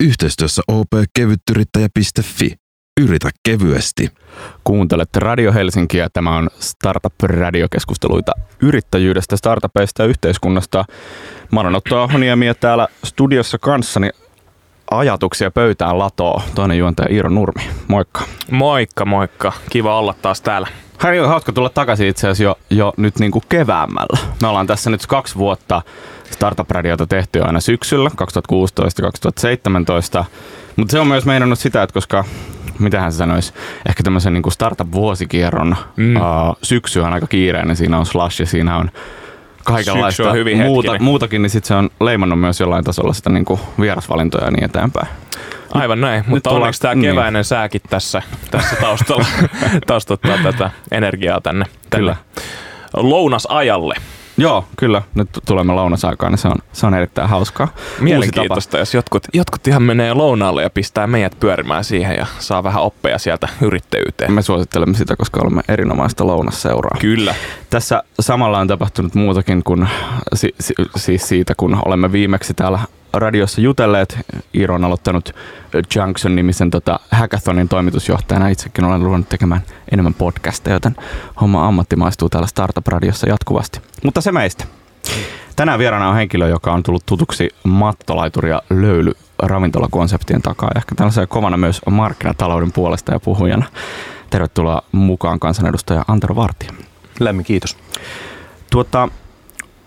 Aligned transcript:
Yhteistyössä 0.00 0.62
opkevyttyrittäjä.fi. 0.68 2.54
Yritä 3.00 3.30
kevyesti. 3.42 4.08
Kuuntelette 4.64 5.20
Radio 5.20 5.52
Helsinkiä. 5.52 6.08
Tämä 6.12 6.36
on 6.36 6.48
Startup-radiokeskusteluita 6.58 8.32
yrittäjyydestä, 8.62 9.36
startupeista 9.36 10.02
ja 10.02 10.08
yhteiskunnasta. 10.08 10.84
Mä 11.52 11.60
olen 11.60 11.74
Otto 11.74 12.02
Ahoniemi 12.02 12.46
ja 12.46 12.54
täällä 12.54 12.88
studiossa 13.04 13.58
kanssani 13.58 14.10
ajatuksia 14.90 15.50
pöytään 15.50 15.98
latoo 15.98 16.42
toinen 16.54 16.78
juontaja 16.78 17.14
Iiro 17.14 17.30
Nurmi. 17.30 17.62
Moikka. 17.88 18.22
Moikka, 18.50 19.04
moikka. 19.04 19.52
Kiva 19.70 19.98
olla 19.98 20.14
taas 20.22 20.40
täällä. 20.40 20.68
Hän 21.00 21.20
on 21.20 21.28
hauska 21.28 21.52
tulla 21.52 21.68
takaisin 21.68 22.08
itse 22.08 22.28
asiassa 22.28 22.42
jo, 22.44 22.58
jo 22.70 22.92
nyt 22.96 23.18
niin 23.18 23.30
kuin 23.32 23.42
keväämällä. 23.48 24.18
Me 24.42 24.48
ollaan 24.48 24.66
tässä 24.66 24.90
nyt 24.90 25.06
kaksi 25.06 25.34
vuotta 25.34 25.82
Startup-radiota 26.30 27.06
tehty 27.06 27.42
aina 27.42 27.60
syksyllä 27.60 28.10
2016-2017. 30.20 30.24
Mutta 30.76 30.92
se 30.92 31.00
on 31.00 31.06
myös 31.06 31.26
meinannut 31.26 31.58
sitä, 31.58 31.82
että 31.82 31.94
koska 31.94 32.24
mitähän 32.78 33.12
se 33.12 33.18
sanoisi, 33.18 33.52
ehkä 33.88 34.02
tämmöisen 34.02 34.32
niin 34.32 34.52
startup-vuosikierron 34.52 35.76
mm. 35.96 36.16
uh, 36.16 36.22
syksy 36.62 37.00
on 37.00 37.12
aika 37.12 37.26
kiireinen. 37.26 37.76
Siinä 37.76 37.98
on 37.98 38.06
Slash 38.06 38.40
ja 38.40 38.46
siinä 38.46 38.76
on 38.76 38.90
kaikenlaista 39.64 40.32
hyvin 40.32 40.58
muuta, 40.58 40.98
muutakin, 40.98 41.42
niin 41.42 41.50
sitten 41.50 41.68
se 41.68 41.74
on 41.74 41.90
leimannut 42.00 42.40
myös 42.40 42.60
jollain 42.60 42.84
tasolla 42.84 43.12
sitä 43.12 43.30
niin 43.30 43.44
kuin 43.44 43.60
vierasvalintoja 43.80 44.44
ja 44.44 44.50
niin 44.50 44.64
eteenpäin. 44.64 45.08
Aivan 45.74 46.00
näin, 46.00 46.24
mutta 46.26 46.50
tullaan- 46.50 46.62
onneksi 46.62 46.80
tämä 46.80 46.94
niin. 46.94 47.10
keväinen 47.10 47.44
sääkin 47.44 47.80
tässä, 47.90 48.22
tässä 48.50 48.76
taustalla 48.76 49.26
taustottaa 49.86 50.38
tätä 50.42 50.70
energiaa 50.90 51.40
tänne, 51.40 51.64
tänne 51.90 51.98
Kyllä. 51.98 52.16
lounasajalle. 52.96 53.94
Joo, 54.40 54.64
kyllä. 54.76 55.02
Nyt 55.14 55.28
tulemme 55.46 55.72
lounasaikaan, 55.72 56.32
niin 56.32 56.38
se 56.38 56.48
on, 56.48 56.56
se 56.72 56.86
on 56.86 56.94
erittäin 56.94 57.28
hauskaa. 57.28 57.68
Mielenkiintoista, 58.00 58.78
jos 58.78 58.94
jotkut, 58.94 59.22
jotkut 59.34 59.66
ihan 59.68 59.82
menee 59.82 60.14
lounaalle 60.14 60.62
ja 60.62 60.70
pistää 60.70 61.06
meidät 61.06 61.36
pyörimään 61.40 61.84
siihen 61.84 62.16
ja 62.16 62.26
saa 62.38 62.62
vähän 62.64 62.82
oppeja 62.82 63.18
sieltä 63.18 63.48
yrittäjyyteen. 63.60 64.32
Me 64.32 64.42
suosittelemme 64.42 64.96
sitä, 64.96 65.16
koska 65.16 65.40
olemme 65.40 65.62
erinomaista 65.68 66.26
lounasseuraa. 66.26 66.96
Kyllä. 67.00 67.34
Tässä 67.70 68.02
samalla 68.20 68.58
on 68.58 68.68
tapahtunut 68.68 69.14
muutakin 69.14 69.62
kuin 69.64 69.88
si, 70.34 70.54
si, 70.60 70.74
siis 70.96 71.28
siitä, 71.28 71.54
kun 71.56 71.78
olemme 71.84 72.12
viimeksi 72.12 72.54
täällä 72.54 72.78
radiossa 73.12 73.60
jutelleet. 73.60 74.18
Iiro 74.54 74.74
on 74.74 74.84
aloittanut 74.84 75.34
Junction-nimisen 75.96 76.70
tota, 76.70 77.00
hackathonin 77.10 77.68
toimitusjohtajana. 77.68 78.48
Itsekin 78.48 78.84
olen 78.84 79.02
ruvennut 79.02 79.28
tekemään 79.28 79.62
enemmän 79.92 80.14
podcasteja, 80.14 80.76
joten 80.76 80.96
homma 81.40 81.68
ammattimaistuu 81.68 82.28
täällä 82.28 82.46
Startup-radiossa 82.46 83.28
jatkuvasti. 83.28 83.80
Mutta 84.04 84.20
se 84.20 84.32
meistä. 84.32 84.64
Tänään 85.56 85.78
vieraana 85.78 86.08
on 86.08 86.14
henkilö, 86.14 86.48
joka 86.48 86.72
on 86.72 86.82
tullut 86.82 87.06
tutuksi 87.06 87.48
mattolaituri 87.64 88.50
ja 88.50 88.62
löyly 88.70 89.12
ravintolakonseptien 89.42 90.42
takaa. 90.42 90.70
Ehkä 90.76 90.94
tällaisena 90.94 91.26
kovana 91.26 91.56
myös 91.56 91.80
markkinatalouden 91.90 92.72
puolesta 92.72 93.12
ja 93.12 93.20
puhujana. 93.20 93.66
Tervetuloa 94.30 94.82
mukaan 94.92 95.40
kansanedustaja 95.40 96.04
Antero 96.08 96.36
Vartija. 96.36 96.72
Lämmin 97.20 97.44
kiitos. 97.44 97.76
Tuota, 98.70 99.08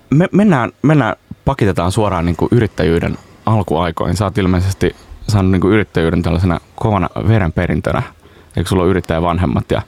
me 0.09 0.29
mennään, 0.31 0.71
mennään, 0.81 1.15
pakitetaan 1.45 1.91
suoraan 1.91 2.25
niin 2.25 2.35
kuin 2.35 2.49
yrittäjyyden 2.51 3.17
alkuaikoihin. 3.45 4.17
Sä 4.17 4.25
oot 4.25 4.37
ilmeisesti 4.37 4.95
saanut 5.27 5.51
niin 5.51 5.61
kuin 5.61 5.73
yrittäjyyden 5.73 6.21
tällaisena 6.21 6.59
kovana 6.75 7.09
verenperintönä. 7.27 8.03
Eikö 8.57 8.69
sulla 8.69 8.83
ole 8.83 8.91
yrittäjän 8.91 9.23
vanhemmat 9.23 9.71
ja, 9.71 9.81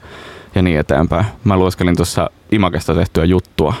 ja 0.54 0.62
niin 0.62 0.78
eteenpäin. 0.78 1.26
Mä 1.44 1.56
lueskelin 1.56 1.96
tuossa 1.96 2.30
Imakesta 2.52 2.94
tehtyä 2.94 3.24
juttua 3.24 3.74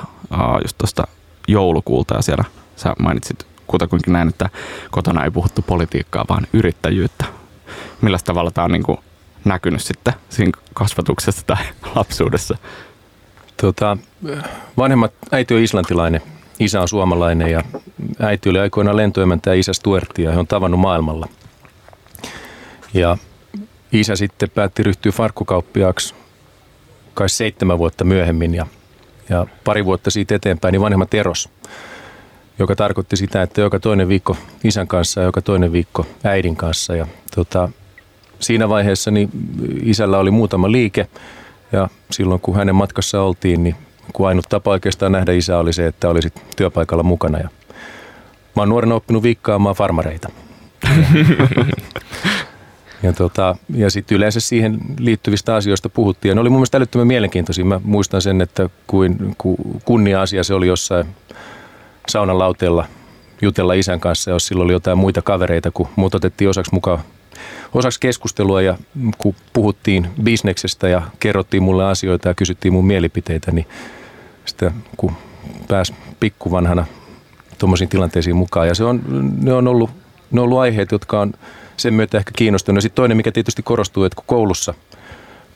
just 0.62 0.78
tuosta 0.78 1.06
joulukuulta 1.48 2.14
ja 2.14 2.22
siellä 2.22 2.44
sä 2.76 2.94
mainitsit 2.98 3.46
kutakuinkin 3.66 4.12
näin, 4.12 4.28
että 4.28 4.50
kotona 4.90 5.24
ei 5.24 5.30
puhuttu 5.30 5.62
politiikkaa, 5.62 6.24
vaan 6.28 6.46
yrittäjyyttä. 6.52 7.24
Millä 8.00 8.18
tavalla 8.24 8.50
tämä 8.50 8.64
on 8.64 8.72
niin 8.72 8.82
kuin 8.82 8.98
näkynyt 9.44 9.82
sitten 9.82 10.14
siinä 10.28 10.52
kasvatuksessa 10.74 11.42
tai 11.46 11.64
lapsuudessa? 11.94 12.58
Tota, 13.62 13.96
vanhemmat, 14.76 15.12
äiti 15.32 15.54
on 15.54 15.60
islantilainen, 15.60 16.22
isä 16.60 16.80
on 16.80 16.88
suomalainen 16.88 17.50
ja 17.50 17.62
äiti 18.20 18.48
oli 18.48 18.58
aikoinaan 18.58 18.96
lentoemäntä 18.96 19.50
ja 19.50 19.60
isä 19.60 19.72
Stuartti 19.72 20.22
ja 20.22 20.32
he 20.32 20.38
on 20.38 20.46
tavannut 20.46 20.80
maailmalla. 20.80 21.28
Ja 22.94 23.18
isä 23.92 24.16
sitten 24.16 24.50
päätti 24.50 24.82
ryhtyä 24.82 25.12
farkkukauppiaaksi 25.12 26.14
kai 27.14 27.28
seitsemän 27.28 27.78
vuotta 27.78 28.04
myöhemmin 28.04 28.54
ja, 28.54 28.66
ja 29.28 29.46
pari 29.64 29.84
vuotta 29.84 30.10
siitä 30.10 30.34
eteenpäin 30.34 30.72
niin 30.72 30.80
vanhemmat 30.80 31.14
eros, 31.14 31.48
joka 32.58 32.76
tarkoitti 32.76 33.16
sitä, 33.16 33.42
että 33.42 33.60
joka 33.60 33.80
toinen 33.80 34.08
viikko 34.08 34.36
isän 34.64 34.88
kanssa 34.88 35.20
ja 35.20 35.26
joka 35.26 35.42
toinen 35.42 35.72
viikko 35.72 36.06
äidin 36.24 36.56
kanssa. 36.56 36.96
Ja 36.96 37.06
tota, 37.34 37.68
siinä 38.40 38.68
vaiheessa 38.68 39.10
niin 39.10 39.30
isällä 39.82 40.18
oli 40.18 40.30
muutama 40.30 40.72
liike 40.72 41.08
ja 41.72 41.88
silloin 42.10 42.40
kun 42.40 42.56
hänen 42.56 42.74
matkassa 42.74 43.22
oltiin, 43.22 43.64
niin 43.64 43.76
kun 44.12 44.28
ainut 44.28 44.46
tapa 44.48 44.70
oikeastaan 44.70 45.12
nähdä 45.12 45.32
isää 45.32 45.58
oli 45.58 45.72
se, 45.72 45.86
että 45.86 46.08
olisit 46.08 46.42
työpaikalla 46.56 47.02
mukana. 47.02 47.38
Ja 47.38 47.48
mä 48.56 48.62
oon 48.62 48.68
nuorena 48.68 48.94
oppinut 48.94 49.22
viikkaamaan 49.22 49.74
farmareita. 49.74 50.28
Ja, 53.02 53.12
tota, 53.12 53.56
ja 53.74 53.90
sitten 53.90 54.16
yleensä 54.16 54.40
siihen 54.40 54.78
liittyvistä 54.98 55.54
asioista 55.54 55.88
puhuttiin. 55.88 56.30
Ja 56.30 56.34
ne 56.34 56.40
oli 56.40 56.48
mun 56.48 56.58
mielestä 56.58 56.78
älyttömän 56.78 57.06
mielenkiintoisia. 57.06 57.64
Mä 57.64 57.80
muistan 57.84 58.22
sen, 58.22 58.40
että 58.40 58.70
kuin, 58.86 59.34
kuin 59.38 59.56
kunnia-asia 59.84 60.44
se 60.44 60.54
oli 60.54 60.66
jossain 60.66 61.06
saunan 62.08 62.38
lauteella 62.38 62.86
jutella 63.42 63.74
isän 63.74 64.00
kanssa, 64.00 64.30
jos 64.30 64.46
silloin 64.46 64.64
oli 64.64 64.72
jotain 64.72 64.98
muita 64.98 65.22
kavereita, 65.22 65.70
kun 65.70 65.88
muut 65.96 66.14
otettiin 66.14 66.50
osaksi 66.50 66.74
mukaan 66.74 67.00
osaksi 67.74 68.00
keskustelua 68.00 68.62
ja 68.62 68.78
kun 69.18 69.34
puhuttiin 69.52 70.08
bisneksestä 70.22 70.88
ja 70.88 71.02
kerrottiin 71.20 71.62
mulle 71.62 71.84
asioita 71.84 72.28
ja 72.28 72.34
kysyttiin 72.34 72.72
mun 72.72 72.86
mielipiteitä, 72.86 73.52
niin 73.52 73.66
sitä 74.44 74.72
kun 74.96 75.12
pääsi 75.68 75.94
pikkuvanhana 76.20 76.86
tuommoisiin 77.58 77.88
tilanteisiin 77.88 78.36
mukaan. 78.36 78.68
Ja 78.68 78.74
se 78.74 78.84
on, 78.84 79.02
ne, 79.42 79.52
on 79.52 79.68
ollut, 79.68 79.90
ne 80.30 80.40
on 80.40 80.44
ollut 80.44 80.58
aiheet, 80.58 80.92
jotka 80.92 81.20
on 81.20 81.32
sen 81.76 81.94
myötä 81.94 82.18
ehkä 82.18 82.30
kiinnostunut. 82.36 82.76
Ja 82.76 82.82
sitten 82.82 82.96
toinen, 82.96 83.16
mikä 83.16 83.32
tietysti 83.32 83.62
korostuu, 83.62 84.04
että 84.04 84.16
kun 84.16 84.24
koulussa 84.26 84.74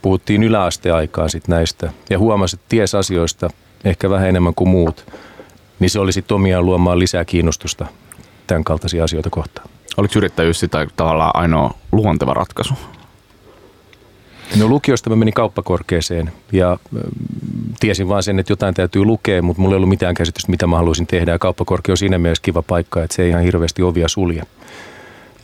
puhuttiin 0.02 0.42
yläasteaikaan 0.42 1.30
sit 1.30 1.48
näistä 1.48 1.92
ja 2.10 2.18
huomasi, 2.18 2.56
että 2.56 2.66
ties 2.68 2.94
asioista 2.94 3.50
ehkä 3.84 4.10
vähän 4.10 4.28
enemmän 4.28 4.54
kuin 4.54 4.70
muut, 4.70 5.12
niin 5.78 5.91
se 5.91 6.00
oli 6.00 6.12
sitten 6.12 6.34
omiaan 6.34 6.66
luomaan 6.66 6.98
lisää 6.98 7.24
kiinnostusta 7.24 7.86
tämän 8.47 8.64
kaltaisia 8.64 9.04
asioita 9.04 9.30
kohtaan. 9.30 9.68
Oliko 10.00 10.14
yrittäjyys 10.16 10.60
sitä 10.60 10.86
tavallaan 10.96 11.30
ainoa 11.34 11.74
luonteva 11.92 12.34
ratkaisu? 12.34 12.74
No 14.56 14.68
lukiosta 14.68 15.10
mä 15.10 15.16
menin 15.16 15.34
kauppakorkeeseen 15.34 16.32
ja 16.52 16.78
tiesin 17.80 18.08
vaan 18.08 18.22
sen, 18.22 18.38
että 18.38 18.52
jotain 18.52 18.74
täytyy 18.74 19.04
lukea, 19.04 19.42
mutta 19.42 19.62
mulla 19.62 19.74
ei 19.74 19.76
ollut 19.76 19.88
mitään 19.88 20.14
käsitystä, 20.14 20.50
mitä 20.50 20.66
mä 20.66 20.76
haluaisin 20.76 21.06
tehdä. 21.06 21.32
Ja 21.32 21.38
kauppakorkea 21.38 21.92
on 21.92 21.96
siinä 21.96 22.18
mielessä 22.18 22.42
kiva 22.42 22.62
paikka, 22.62 23.02
että 23.02 23.16
se 23.16 23.22
ei 23.22 23.28
ihan 23.28 23.42
hirveästi 23.42 23.82
ovia 23.82 24.08
sulje. 24.08 24.42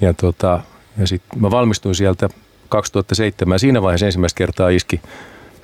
Ja, 0.01 0.13
tota, 0.15 0.61
ja 0.99 1.07
sitten 1.07 1.41
mä 1.41 1.51
valmistuin 1.51 1.95
sieltä 1.95 2.29
2007 2.69 3.55
ja 3.55 3.59
siinä 3.59 3.83
vaiheessa 3.83 4.07
ensimmäistä 4.07 4.39
kertaa 4.39 4.69
iski 4.69 5.01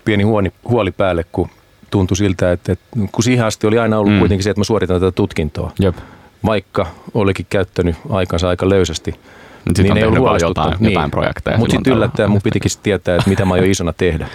pieni 0.04 0.22
huoni, 0.22 0.53
huoli 0.69 0.91
päälle, 0.91 1.24
kun 1.32 1.48
tuntui 1.91 2.16
siltä, 2.16 2.53
että, 2.53 2.72
että 2.72 2.84
kun 3.12 3.24
siihen 3.24 3.47
asti 3.47 3.66
oli 3.66 3.78
aina 3.78 3.98
ollut 3.98 4.12
mm. 4.12 4.19
kuitenkin 4.19 4.44
se, 4.44 4.50
että 4.50 4.60
mä 4.60 4.64
suoritan 4.64 5.00
tätä 5.00 5.12
tutkintoa, 5.12 5.72
Jep. 5.80 5.97
Vaikka 6.44 6.86
olikin 7.14 7.47
käyttänyt 7.50 7.97
aikansa 8.10 8.48
aika 8.48 8.69
löysästi. 8.69 9.14
Sitten 9.66 9.92
on 9.92 9.98
ei 9.98 10.04
ollut 10.04 10.19
vaan 10.19 10.28
huolestuttanut. 10.28 10.72
jotain, 10.72 10.92
jotain 10.92 11.10
projekteja. 11.10 11.58
Mutta 11.58 11.72
sitten 11.72 11.92
yllättäen 11.92 12.30
mun 12.30 12.41
pitikin 12.44 12.70
tietää, 12.82 13.16
että 13.16 13.30
mitä 13.30 13.44
mä 13.44 13.54
aion 13.54 13.66
isona 13.66 13.92
tehdä. 13.92 14.28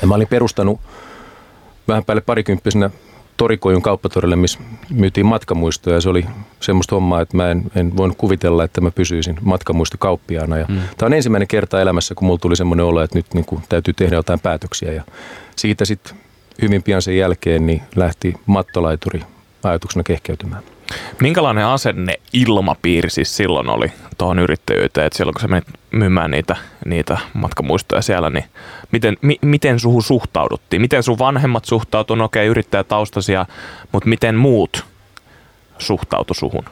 Ja 0.00 0.06
mä 0.06 0.14
olin 0.14 0.28
perustanut 0.28 0.80
vähän 1.88 2.04
päälle 2.04 2.20
parikymppisenä 2.20 2.90
Torikojun 3.36 3.82
kauppatorille, 3.82 4.36
missä 4.36 4.58
myytiin 4.90 5.26
matkamuistoja. 5.26 5.96
Ja 5.96 6.00
se 6.00 6.08
oli 6.08 6.26
semmoista 6.60 6.94
hommaa, 6.94 7.20
että 7.20 7.36
mä 7.36 7.50
en, 7.50 7.62
en 7.76 7.96
voinut 7.96 8.18
kuvitella, 8.18 8.64
että 8.64 8.80
mä 8.80 8.90
pysyisin 8.90 9.36
matkamuistokauppiaana. 9.40 10.58
Ja 10.58 10.66
Mm. 10.68 10.80
Tämä 10.98 11.06
on 11.06 11.12
ensimmäinen 11.12 11.48
kerta 11.48 11.80
elämässä, 11.80 12.14
kun 12.14 12.26
mulla 12.26 12.38
tuli 12.38 12.56
semmoinen 12.56 12.86
olo, 12.86 13.02
että 13.02 13.18
nyt 13.18 13.26
niin 13.34 13.44
kuin 13.44 13.62
täytyy 13.68 13.94
tehdä 13.94 14.16
jotain 14.16 14.40
päätöksiä. 14.40 14.92
Ja 14.92 15.02
siitä 15.56 15.84
sitten 15.84 16.16
hyvin 16.62 16.82
pian 16.82 17.02
sen 17.02 17.16
jälkeen 17.16 17.66
niin 17.66 17.82
lähti 17.96 18.34
mattolaituri 18.46 19.22
ajatuksena 19.62 20.02
kehkeytymään. 20.02 20.62
Minkälainen 21.20 21.66
asenne 21.66 22.14
ilmapiiri 22.32 23.10
siis 23.10 23.36
silloin 23.36 23.68
oli 23.68 23.92
tuohon 24.18 24.38
yrittäjyyteen, 24.38 25.06
että 25.06 25.16
silloin 25.16 25.34
kun 25.34 25.40
sä 25.40 25.48
menit 25.48 25.68
myymään 25.90 26.30
niitä, 26.30 26.56
niitä 26.84 27.18
matkamuistoja 27.32 28.02
siellä, 28.02 28.30
niin 28.30 28.44
miten, 28.92 29.16
mi, 29.22 29.38
miten 29.42 29.80
suhun 29.80 30.02
suhtauduttiin? 30.02 30.82
Miten 30.82 31.02
sun 31.02 31.18
vanhemmat 31.18 31.64
suhtautuivat, 31.64 32.24
okei 32.24 32.46
yrittäjätaustaisia, 32.46 33.46
mutta 33.92 34.08
miten 34.08 34.34
muut 34.34 34.84
suhtautu 35.78 36.34
suhun? 36.34 36.64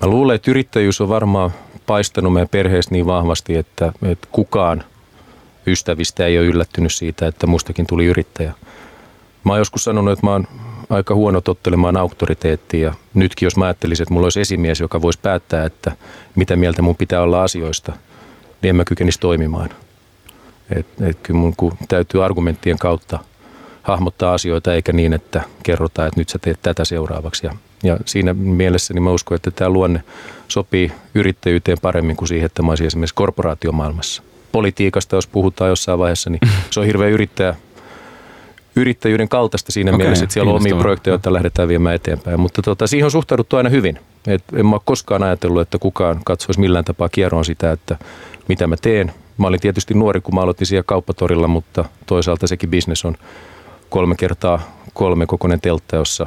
Mä 0.00 0.08
luulen, 0.08 0.36
että 0.36 0.50
yrittäjyys 0.50 1.00
on 1.00 1.08
varmaan 1.08 1.50
paistanut 1.86 2.32
meidän 2.32 2.48
perheessä 2.48 2.90
niin 2.90 3.06
vahvasti, 3.06 3.56
että, 3.56 3.92
että 4.02 4.28
kukaan 4.32 4.84
ystävistä 5.66 6.26
ei 6.26 6.38
ole 6.38 6.46
yllättynyt 6.46 6.92
siitä, 6.92 7.26
että 7.26 7.46
mustakin 7.46 7.86
tuli 7.86 8.06
yrittäjä. 8.06 8.52
Mä 9.44 9.52
oon 9.52 9.58
joskus 9.58 9.84
sanonut, 9.84 10.12
että 10.12 10.26
mä 10.26 10.32
oon 10.32 10.48
aika 10.90 11.14
huono 11.14 11.40
tottelemaan 11.40 11.96
auktoriteettia. 11.96 12.88
Ja 12.88 12.94
nytkin 13.14 13.46
jos 13.46 13.56
mä 13.56 13.64
ajattelisin, 13.64 14.02
että 14.02 14.14
mulla 14.14 14.26
olisi 14.26 14.40
esimies, 14.40 14.80
joka 14.80 15.02
voisi 15.02 15.18
päättää, 15.22 15.64
että 15.64 15.92
mitä 16.34 16.56
mieltä 16.56 16.82
mun 16.82 16.96
pitää 16.96 17.22
olla 17.22 17.42
asioista, 17.42 17.92
niin 18.62 18.68
en 18.68 18.76
mä 18.76 18.84
kykenisi 18.84 19.20
toimimaan. 19.20 19.70
Et, 20.76 20.86
et 21.00 21.18
kyllä 21.22 21.40
mun 21.40 21.54
kun 21.56 21.72
täytyy 21.88 22.24
argumenttien 22.24 22.78
kautta 22.78 23.18
hahmottaa 23.82 24.34
asioita, 24.34 24.74
eikä 24.74 24.92
niin, 24.92 25.12
että 25.12 25.42
kerrotaan, 25.62 26.08
että 26.08 26.20
nyt 26.20 26.28
sä 26.28 26.38
teet 26.38 26.58
tätä 26.62 26.84
seuraavaksi. 26.84 27.46
Ja, 27.46 27.54
ja 27.82 27.96
siinä 28.04 28.34
mielessä 28.34 28.94
niin 28.94 29.02
mä 29.02 29.10
uskon, 29.10 29.36
että 29.36 29.50
tämä 29.50 29.70
luonne 29.70 30.02
sopii 30.48 30.92
yrittäjyyteen 31.14 31.78
paremmin 31.82 32.16
kuin 32.16 32.28
siihen, 32.28 32.46
että 32.46 32.62
mä 32.62 32.70
olisin 32.70 32.86
esimerkiksi 32.86 33.14
korporaatiomaailmassa. 33.14 34.22
Politiikasta, 34.52 35.16
jos 35.16 35.26
puhutaan 35.26 35.68
jossain 35.68 35.98
vaiheessa, 35.98 36.30
niin 36.30 36.40
se 36.70 36.80
on 36.80 36.86
hirveän 36.86 37.12
yrittäjä, 37.12 37.54
yrittäjyyden 38.78 39.28
kaltaista 39.28 39.72
siinä 39.72 39.90
okay, 39.90 39.98
mielessä, 39.98 40.24
että 40.24 40.34
siellä 40.34 40.50
on 40.50 40.56
omia 40.56 40.76
projekteja, 40.76 41.12
joita 41.12 41.32
lähdetään 41.32 41.68
viemään 41.68 41.94
eteenpäin. 41.94 42.40
Mutta 42.40 42.62
tota, 42.62 42.86
siihen 42.86 43.04
on 43.04 43.10
suhtauduttu 43.10 43.56
aina 43.56 43.68
hyvin. 43.68 43.98
Et 44.26 44.44
en 44.52 44.66
mä 44.66 44.72
ole 44.72 44.80
koskaan 44.84 45.22
ajatellut, 45.22 45.62
että 45.62 45.78
kukaan 45.78 46.20
katsoisi 46.24 46.60
millään 46.60 46.84
tapaa 46.84 47.08
kierroon 47.08 47.44
sitä, 47.44 47.72
että 47.72 47.98
mitä 48.48 48.66
mä 48.66 48.76
teen. 48.76 49.12
Mä 49.38 49.46
olin 49.46 49.60
tietysti 49.60 49.94
nuori, 49.94 50.20
kun 50.20 50.34
mä 50.34 50.40
aloitin 50.40 50.66
siellä 50.66 50.84
kauppatorilla, 50.86 51.48
mutta 51.48 51.84
toisaalta 52.06 52.46
sekin 52.46 52.70
bisnes 52.70 53.04
on 53.04 53.14
kolme 53.88 54.14
kertaa 54.16 54.60
kolme 54.92 55.26
kokoinen 55.26 55.60
teltta, 55.60 55.96
jossa 55.96 56.26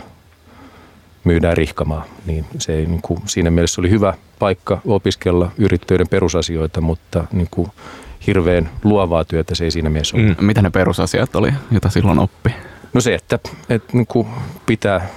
myydään 1.23 1.57
rihkamaa. 1.57 2.05
Niin 2.25 2.45
se 2.59 2.73
ei, 2.73 2.85
niin 2.85 3.01
kuin, 3.01 3.21
siinä 3.25 3.51
mielessä 3.51 3.81
oli 3.81 3.89
hyvä 3.89 4.13
paikka 4.39 4.81
opiskella 4.85 5.51
yrittäjyyden 5.57 6.07
perusasioita, 6.07 6.81
mutta 6.81 7.23
niin 7.31 7.47
kuin, 7.51 7.71
hirveän 8.27 8.69
luovaa 8.83 9.25
työtä 9.25 9.55
se 9.55 9.63
ei 9.63 9.71
siinä 9.71 9.89
mielessä 9.89 10.17
ole. 10.17 10.25
Mm. 10.25 10.35
Mitä 10.41 10.61
ne 10.61 10.69
perusasiat 10.69 11.35
oli, 11.35 11.53
joita 11.71 11.89
silloin 11.89 12.19
oppi? 12.19 12.55
No 12.93 13.01
se, 13.01 13.15
että, 13.15 13.39
että 13.69 13.89
niin 13.93 14.07
kuin 14.07 14.27
pitää 14.65 15.07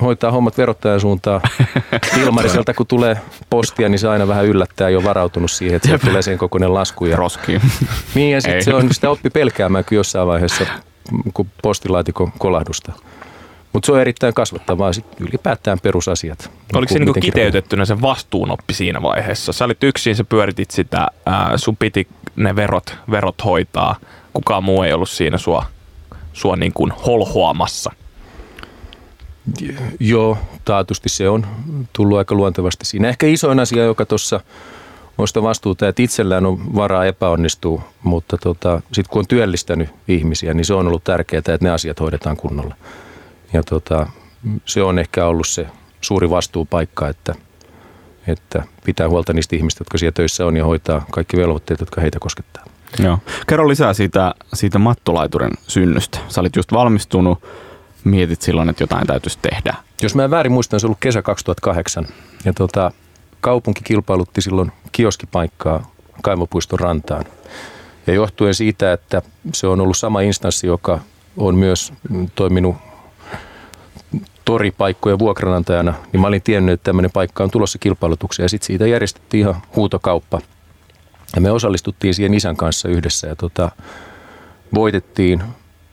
hoitaa 0.00 0.30
hommat 0.30 0.58
verottajan 0.58 1.00
suuntaan. 1.00 1.40
Ilmariselta 2.22 2.74
kun 2.74 2.86
tulee 2.86 3.16
postia, 3.50 3.88
niin 3.88 3.98
se 3.98 4.08
aina 4.08 4.28
vähän 4.28 4.46
yllättää 4.46 4.90
jo 4.90 5.04
varautunut 5.04 5.50
siihen, 5.50 5.76
että 5.76 5.88
se 5.88 5.98
tulee 5.98 6.22
sen 6.22 6.38
kokoinen 6.38 6.74
lasku. 6.74 7.06
Ja... 7.06 7.16
Roskiin. 7.16 7.60
Niin 8.14 8.32
ja 8.32 8.40
sitten 8.40 8.64
se 8.64 8.74
on, 8.74 8.94
sitä 8.94 9.10
oppi 9.10 9.30
pelkäämään 9.30 9.84
kyllä 9.84 10.00
jossain 10.00 10.28
vaiheessa 10.28 10.66
kuin 11.34 11.48
postilaatikon 11.62 12.32
kolahdusta. 12.38 12.92
Mutta 13.72 13.86
se 13.86 13.92
on 13.92 14.00
erittäin 14.00 14.34
kasvattavaa 14.34 14.92
sitten 14.92 15.26
ylipäätään 15.28 15.80
perusasiat. 15.80 16.50
Oliko 16.74 16.92
se 16.92 16.98
niinku 16.98 17.20
kiteytettynä 17.20 17.84
se 17.84 18.00
vastuunoppi 18.00 18.74
siinä 18.74 19.02
vaiheessa? 19.02 19.52
Sä 19.52 19.64
olit 19.64 19.84
yksin, 19.84 20.16
sä 20.16 20.24
pyöritit 20.24 20.70
sitä, 20.70 21.06
ää, 21.26 21.56
sun 21.56 21.76
piti 21.76 22.08
ne 22.36 22.56
verot, 22.56 22.96
verot 23.10 23.44
hoitaa. 23.44 23.96
Kukaan 24.32 24.64
muu 24.64 24.82
ei 24.82 24.92
ollut 24.92 25.10
siinä 25.10 25.38
sua, 25.38 25.64
sua 26.32 26.56
niin 26.56 26.72
kuin 26.72 26.92
holhoamassa. 27.06 27.92
Joo, 30.00 30.38
taatusti 30.64 31.08
se 31.08 31.28
on 31.28 31.46
tullut 31.92 32.18
aika 32.18 32.34
luontevasti 32.34 32.84
siinä. 32.84 33.08
Ehkä 33.08 33.26
isoin 33.26 33.60
asia, 33.60 33.84
joka 33.84 34.06
tuossa 34.06 34.40
on 35.18 35.28
sitä 35.28 35.42
vastuuta, 35.42 35.88
että 35.88 36.02
itsellään 36.02 36.46
on 36.46 36.74
varaa 36.74 37.04
epäonnistua, 37.04 37.82
mutta 38.02 38.36
tota, 38.38 38.80
sitten 38.92 39.12
kun 39.12 39.18
on 39.18 39.26
työllistänyt 39.26 39.88
ihmisiä, 40.08 40.54
niin 40.54 40.64
se 40.64 40.74
on 40.74 40.86
ollut 40.86 41.04
tärkeää, 41.04 41.38
että 41.38 41.58
ne 41.60 41.70
asiat 41.70 42.00
hoidetaan 42.00 42.36
kunnolla. 42.36 42.74
Ja 43.52 43.62
tota, 43.62 44.06
se 44.64 44.82
on 44.82 44.98
ehkä 44.98 45.26
ollut 45.26 45.48
se 45.48 45.66
suuri 46.00 46.30
vastuupaikka, 46.30 47.08
että, 47.08 47.34
että 48.26 48.62
pitää 48.84 49.08
huolta 49.08 49.32
niistä 49.32 49.56
ihmistä, 49.56 49.80
jotka 49.80 49.98
siellä 49.98 50.12
töissä 50.12 50.46
on 50.46 50.56
ja 50.56 50.64
hoitaa 50.64 51.06
kaikki 51.10 51.36
velvoitteet, 51.36 51.80
jotka 51.80 52.00
heitä 52.00 52.18
koskettaa. 52.18 52.64
Joo. 52.98 53.18
Kerro 53.46 53.68
lisää 53.68 53.94
siitä, 53.94 54.34
siitä 54.54 54.78
mattolaiturin 54.78 55.52
synnystä. 55.68 56.18
Sä 56.28 56.40
olit 56.40 56.56
just 56.56 56.72
valmistunut, 56.72 57.44
mietit 58.04 58.42
silloin, 58.42 58.68
että 58.68 58.82
jotain 58.82 59.06
täytyisi 59.06 59.38
tehdä. 59.42 59.74
Jos 60.02 60.14
mä 60.14 60.24
en 60.24 60.30
väärin 60.30 60.52
muistan, 60.52 60.80
se 60.80 60.86
on 60.86 60.88
ollut 60.88 61.00
kesä 61.00 61.22
2008. 61.22 62.06
Ja 62.44 62.52
tota, 62.52 62.90
kaupunki 63.40 63.80
kilpailutti 63.84 64.42
silloin 64.42 64.72
kioskipaikkaa 64.92 65.90
Kaivopuiston 66.22 66.80
rantaan. 66.80 67.24
Ja 68.06 68.14
johtuen 68.14 68.54
siitä, 68.54 68.92
että 68.92 69.22
se 69.54 69.66
on 69.66 69.80
ollut 69.80 69.96
sama 69.96 70.20
instanssi, 70.20 70.66
joka 70.66 71.00
on 71.36 71.54
myös 71.54 71.92
toiminut 72.34 72.76
toripaikkojen 74.44 75.18
vuokranantajana, 75.18 75.94
niin 76.12 76.20
mä 76.20 76.26
olin 76.26 76.42
tiennyt, 76.42 76.72
että 76.72 76.84
tämmöinen 76.84 77.10
paikka 77.10 77.44
on 77.44 77.50
tulossa 77.50 77.78
kilpailutukseen 77.78 78.44
ja 78.44 78.48
sitten 78.48 78.66
siitä 78.66 78.86
järjestettiin 78.86 79.40
ihan 79.40 79.62
huutokauppa. 79.76 80.40
Ja 81.34 81.40
me 81.40 81.50
osallistuttiin 81.50 82.14
siihen 82.14 82.34
isän 82.34 82.56
kanssa 82.56 82.88
yhdessä 82.88 83.26
ja 83.26 83.36
tota, 83.36 83.70
voitettiin 84.74 85.42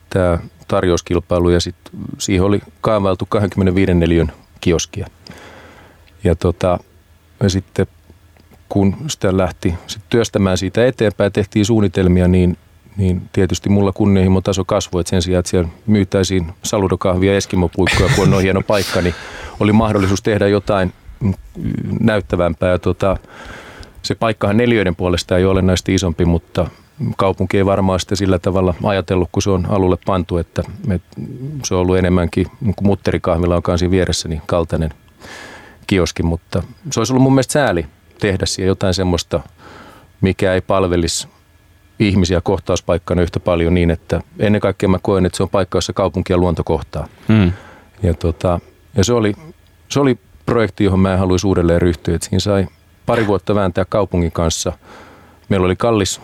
tämä 0.09 0.39
tarjouskilpailu 0.68 1.50
ja 1.50 1.59
sitten 1.59 1.94
siihen 2.18 2.45
oli 2.45 2.62
kaavailtu 2.81 3.25
25 3.25 3.94
neliön 3.94 4.31
kioskia. 4.62 5.07
Ja 6.24 6.36
tota, 6.36 6.80
ja 7.44 7.50
sitten 7.50 7.88
kun 8.69 8.95
sitä 9.07 9.38
lähti 9.38 9.74
sit 9.88 10.01
työstämään 10.09 10.57
siitä 10.57 10.86
eteenpäin 10.86 11.31
tehtiin 11.31 11.65
suunnitelmia, 11.65 12.27
niin, 12.27 12.57
niin 13.01 13.30
tietysti 13.33 13.69
mulla 13.69 13.92
kunnianhimon 13.92 14.44
taso 14.44 14.65
kasvoi, 14.65 15.01
että 15.01 15.09
sen 15.09 15.21
sijaan, 15.21 15.39
että 15.39 15.50
siellä 15.50 15.69
myytäisiin 15.86 16.53
saludokahvia 16.63 17.31
ja 17.31 17.38
eskimopuikkoja, 17.38 18.09
kun 18.15 18.24
on 18.24 18.31
noin 18.31 18.44
hieno 18.44 18.62
paikka, 18.62 19.01
niin 19.01 19.15
oli 19.59 19.71
mahdollisuus 19.71 20.21
tehdä 20.21 20.48
jotain 20.48 20.94
näyttävämpää. 22.00 22.77
Tota, 22.77 23.18
se 24.01 24.15
paikkahan 24.15 24.57
neljöiden 24.57 24.95
puolesta 24.95 25.38
ei 25.38 25.45
ole 25.45 25.51
olennaisesti 25.51 25.95
isompi, 25.95 26.25
mutta 26.25 26.68
kaupunki 27.18 27.57
ei 27.57 27.65
varmaan 27.65 28.00
sitä 28.00 28.15
sillä 28.15 28.39
tavalla 28.39 28.75
ajatellut, 28.83 29.30
kun 29.31 29.42
se 29.42 29.50
on 29.50 29.65
alulle 29.69 29.98
pantu, 30.06 30.38
että, 30.38 30.63
se 31.65 31.75
on 31.75 31.81
ollut 31.81 31.98
enemmänkin 31.98 32.48
niin 32.62 32.75
kuin 32.75 32.88
mutterikahvilla, 32.88 33.56
joka 33.56 33.71
on 33.71 33.80
siinä 33.80 33.92
vieressä, 33.92 34.30
niin 34.30 34.42
kaltainen 34.45 34.94
kioski, 35.88 36.24
mutta 36.24 36.63
se 36.92 37.00
olisi 37.00 37.13
ollut 37.13 37.24
mun 37.24 37.33
mielestä 37.33 37.53
sääli 37.53 37.86
tehdä 38.19 38.45
siihen 38.45 38.68
jotain 38.68 38.94
semmoista, 38.94 39.39
mikä 40.21 40.53
ei 40.53 40.62
palvelisi 40.62 41.27
ihmisiä 42.07 42.42
kohtauspaikkana 42.42 43.21
yhtä 43.21 43.39
paljon 43.39 43.74
niin, 43.74 43.92
että 43.92 44.21
ennen 44.39 44.62
kaikkea 44.62 44.89
mä 44.89 45.00
koen, 45.01 45.25
että 45.25 45.38
se 45.38 45.44
on 45.44 45.50
paikka, 45.50 45.77
jossa 45.77 45.94
kaupunki 45.94 46.33
ja 46.33 46.38
luonto 46.38 46.63
kohtaa. 46.63 47.07
Hmm. 47.27 47.51
Ja, 48.03 48.13
tota, 48.13 48.59
ja 48.98 49.03
se, 49.03 49.13
oli, 49.13 49.33
se 49.89 50.00
oli 50.00 50.18
projekti, 50.45 50.83
johon 50.83 51.00
mä 51.00 51.13
en 51.13 51.19
haluaisi 51.19 51.48
uudelleen 51.48 51.81
ryhtyä. 51.81 52.15
Et 52.15 52.24
siinä 52.24 52.39
sai 52.39 52.68
pari 53.06 53.27
vuotta 53.27 53.56
vääntää 53.56 53.86
kaupungin 53.86 54.31
kanssa. 54.31 54.74
Meillä 55.50 55.65
oli 55.65 55.75
kallis 55.75 56.21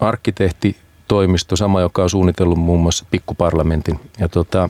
arkkitehtitoimisto, 0.00 1.56
sama 1.56 1.80
joka 1.80 2.02
on 2.02 2.10
suunnitellut 2.10 2.58
muun 2.58 2.80
muassa 2.80 3.04
pikkuparlamentin. 3.10 4.00
Ja 4.18 4.28
tota, 4.28 4.68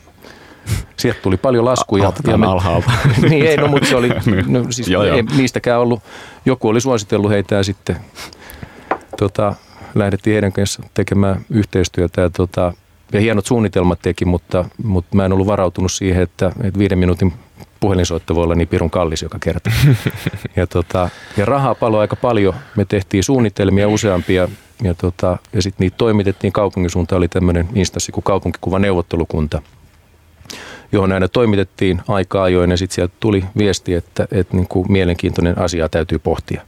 Sieltä 0.96 1.20
tuli 1.22 1.36
paljon 1.36 1.64
laskuja. 1.64 2.12
Ja 2.26 2.38
me, 2.38 2.46
alhaalta. 2.46 2.92
niin 3.30 3.46
ei, 3.46 3.56
no 3.56 3.66
mutta 3.66 3.88
se 3.88 3.96
oli, 3.96 4.08
niin. 4.26 4.52
no, 4.52 4.66
siis 4.70 4.88
joo, 4.88 5.04
joo. 5.04 5.16
ei 5.16 5.22
niistäkään 5.22 5.80
ollut, 5.80 6.00
joku 6.44 6.68
oli 6.68 6.80
suositellut 6.80 7.30
heitä 7.30 7.54
ja 7.54 7.64
sitten 7.64 7.96
tota, 9.16 9.54
lähdettiin 9.94 10.34
heidän 10.34 10.52
kanssa 10.52 10.82
tekemään 10.94 11.44
yhteistyötä 11.50 12.20
ja, 12.20 12.30
tota, 12.30 12.74
ja 13.12 13.20
hienot 13.20 13.46
suunnitelmat 13.46 14.02
teki, 14.02 14.24
mutta, 14.24 14.64
mutta 14.82 15.16
mä 15.16 15.24
en 15.24 15.32
ollut 15.32 15.46
varautunut 15.46 15.92
siihen, 15.92 16.22
että, 16.22 16.52
että 16.62 16.78
viiden 16.78 16.98
minuutin 16.98 17.32
puhelinsoitto 17.80 18.34
voi 18.34 18.44
olla 18.44 18.54
niin 18.54 18.68
pirun 18.68 18.90
kallis 18.90 19.22
joka 19.22 19.38
kerta. 19.40 19.70
ja, 20.56 20.66
tota, 20.66 21.08
ja 21.36 21.44
rahaa 21.44 21.74
paloi 21.74 22.00
aika 22.00 22.16
paljon. 22.16 22.54
Me 22.76 22.84
tehtiin 22.84 23.24
suunnitelmia 23.24 23.88
useampia 23.88 24.48
ja, 24.82 24.94
tota, 24.94 25.38
ja 25.52 25.62
sitten 25.62 25.84
niitä 25.84 25.96
toimitettiin 25.96 26.52
kaupungin 26.52 26.90
suuntaan. 26.90 27.16
Oli 27.16 27.28
tämmöinen 27.28 27.68
instanssi 27.74 28.12
kuin 28.12 28.24
kaupunkikuvan 28.24 28.82
neuvottelukunta– 28.82 29.62
johon 30.92 31.12
aina 31.12 31.28
toimitettiin 31.28 32.02
aika 32.08 32.42
ajoin 32.42 32.70
ja 32.70 32.76
sitten 32.76 32.94
sieltä 32.94 33.14
tuli 33.20 33.44
viesti, 33.58 33.94
että, 33.94 34.28
että 34.32 34.56
niin 34.56 34.68
kuin 34.68 34.92
mielenkiintoinen 34.92 35.58
asia 35.58 35.88
täytyy 35.88 36.18
pohtia. 36.18 36.62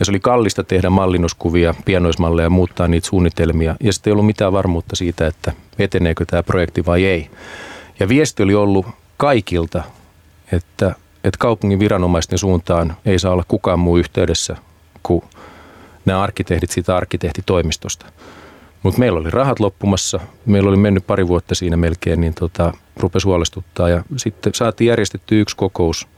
Ja 0.00 0.04
se 0.04 0.12
oli 0.12 0.20
kallista 0.20 0.64
tehdä 0.64 0.90
mallinnuskuvia, 0.90 1.74
pienoismalleja 1.84 2.46
ja 2.46 2.50
muuttaa 2.50 2.88
niitä 2.88 3.06
suunnitelmia. 3.06 3.76
Ja 3.80 3.92
sitten 3.92 4.10
ei 4.10 4.12
ollut 4.12 4.26
mitään 4.26 4.52
varmuutta 4.52 4.96
siitä, 4.96 5.26
että 5.26 5.52
eteneekö 5.78 6.24
tämä 6.26 6.42
projekti 6.42 6.86
vai 6.86 7.04
ei. 7.04 7.30
Ja 8.00 8.08
viesti 8.08 8.42
oli 8.42 8.54
ollut 8.54 8.86
kaikilta, 9.16 9.82
että, 10.52 10.94
että 11.24 11.38
kaupungin 11.38 11.78
viranomaisten 11.78 12.38
suuntaan 12.38 12.96
ei 13.06 13.18
saa 13.18 13.32
olla 13.32 13.44
kukaan 13.48 13.78
muu 13.78 13.96
yhteydessä 13.96 14.56
kuin 15.02 15.24
nämä 16.04 16.22
arkkitehdit 16.22 16.70
siitä 16.70 16.96
arkkitehtitoimistosta. 16.96 18.06
Mutta 18.82 18.98
meillä 19.00 19.18
oli 19.18 19.30
rahat 19.30 19.60
loppumassa, 19.60 20.20
meillä 20.46 20.68
oli 20.68 20.76
mennyt 20.76 21.06
pari 21.06 21.28
vuotta 21.28 21.54
siinä 21.54 21.76
melkein, 21.76 22.20
niin 22.20 22.34
tota, 22.34 22.72
rupesi 22.96 23.26
huolestuttaa. 23.26 23.88
Ja 23.88 24.04
sitten 24.16 24.54
saatiin 24.54 24.88
järjestetty 24.88 25.40
yksi 25.40 25.56
kokous 25.56 26.08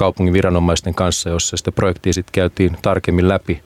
kaupungin 0.00 0.34
viranomaisten 0.34 0.94
kanssa, 0.94 1.30
jossa 1.30 1.56
sitä 1.56 1.72
projektia 1.72 2.12
sitten 2.12 2.32
käytiin 2.32 2.76
tarkemmin 2.82 3.28
läpi. 3.28 3.62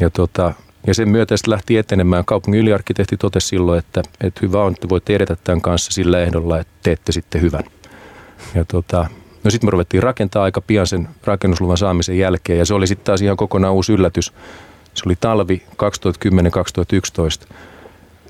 Ja, 0.00 0.10
tota, 0.10 0.52
ja 0.86 0.94
sen 0.94 1.08
myötä 1.08 1.36
sitten 1.36 1.52
lähti 1.52 1.76
etenemään. 1.76 2.24
Kaupungin 2.24 2.60
yliarkkitehti 2.60 3.16
totesi 3.16 3.48
silloin, 3.48 3.78
että, 3.78 4.02
että 4.20 4.40
hyvä 4.42 4.62
on, 4.62 4.72
että 4.72 4.88
voitte 4.88 5.14
edetä 5.14 5.36
tämän 5.44 5.60
kanssa 5.60 5.92
sillä 5.92 6.20
ehdolla, 6.20 6.58
että 6.58 6.72
teette 6.82 7.12
sitten 7.12 7.40
hyvän. 7.40 7.64
Ja 8.54 8.64
tota, 8.64 9.06
no 9.44 9.50
sitten 9.50 9.66
me 9.66 9.70
ruvettiin 9.70 10.02
rakentaa 10.02 10.42
aika 10.42 10.60
pian 10.60 10.86
sen 10.86 11.08
rakennusluvan 11.24 11.76
saamisen 11.76 12.18
jälkeen 12.18 12.58
ja 12.58 12.66
se 12.66 12.74
oli 12.74 12.86
sitten 12.86 13.04
taas 13.04 13.22
ihan 13.22 13.36
kokonaan 13.36 13.74
uusi 13.74 13.92
yllätys. 13.92 14.32
Se 14.94 15.02
oli 15.06 15.16
talvi 15.20 15.62
2010-2011 17.46 17.54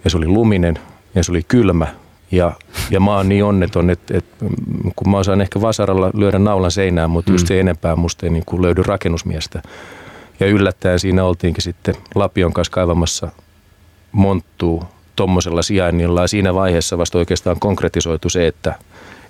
ja 0.04 0.10
se 0.10 0.16
oli 0.16 0.28
luminen 0.28 0.78
ja 1.14 1.24
se 1.24 1.32
oli 1.32 1.42
kylmä 1.42 1.86
Ja, 2.30 2.52
ja 2.90 3.00
mä 3.00 3.16
oon 3.16 3.28
niin 3.28 3.44
onneton, 3.44 3.90
että, 3.90 4.18
että 4.18 4.46
kun 4.96 5.10
mä 5.10 5.18
osaan 5.18 5.40
ehkä 5.40 5.60
vasaralla 5.60 6.10
lyödä 6.14 6.38
naulan 6.38 6.70
seinään, 6.70 7.10
mutta 7.10 7.32
just 7.32 7.46
se 7.46 7.60
enempää 7.60 7.96
musta 7.96 8.26
ei 8.26 8.30
niin 8.30 8.44
kuin 8.46 8.62
löydy 8.62 8.82
rakennusmiestä. 8.82 9.62
Ja 10.40 10.46
yllättäen 10.46 10.98
siinä 10.98 11.24
oltiinkin 11.24 11.62
sitten 11.62 11.94
Lapion 12.14 12.52
kanssa 12.52 12.72
kaivamassa 12.72 13.28
monttuu 14.12 14.84
tuommoisella 15.16 15.62
sijainnilla. 15.62 16.20
Ja 16.20 16.28
siinä 16.28 16.54
vaiheessa 16.54 16.98
vasta 16.98 17.18
oikeastaan 17.18 17.60
konkretisoitu 17.60 18.28
se, 18.28 18.46
että, 18.46 18.74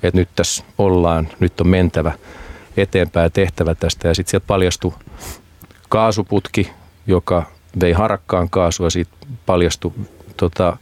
että 0.02 0.18
nyt 0.18 0.28
tässä 0.36 0.64
ollaan, 0.78 1.28
nyt 1.40 1.60
on 1.60 1.68
mentävä 1.68 2.12
eteenpäin 2.76 3.32
tehtävä 3.32 3.74
tästä. 3.74 4.08
Ja 4.08 4.14
sitten 4.14 4.30
sieltä 4.30 4.46
paljastui 4.46 4.92
kaasuputki, 5.88 6.70
joka 7.06 7.42
vei 7.80 7.92
harakkaan 7.92 8.50
kaasua, 8.50 8.90
siitä 8.90 9.10
paljastui 9.46 9.92
tota, 10.36 10.76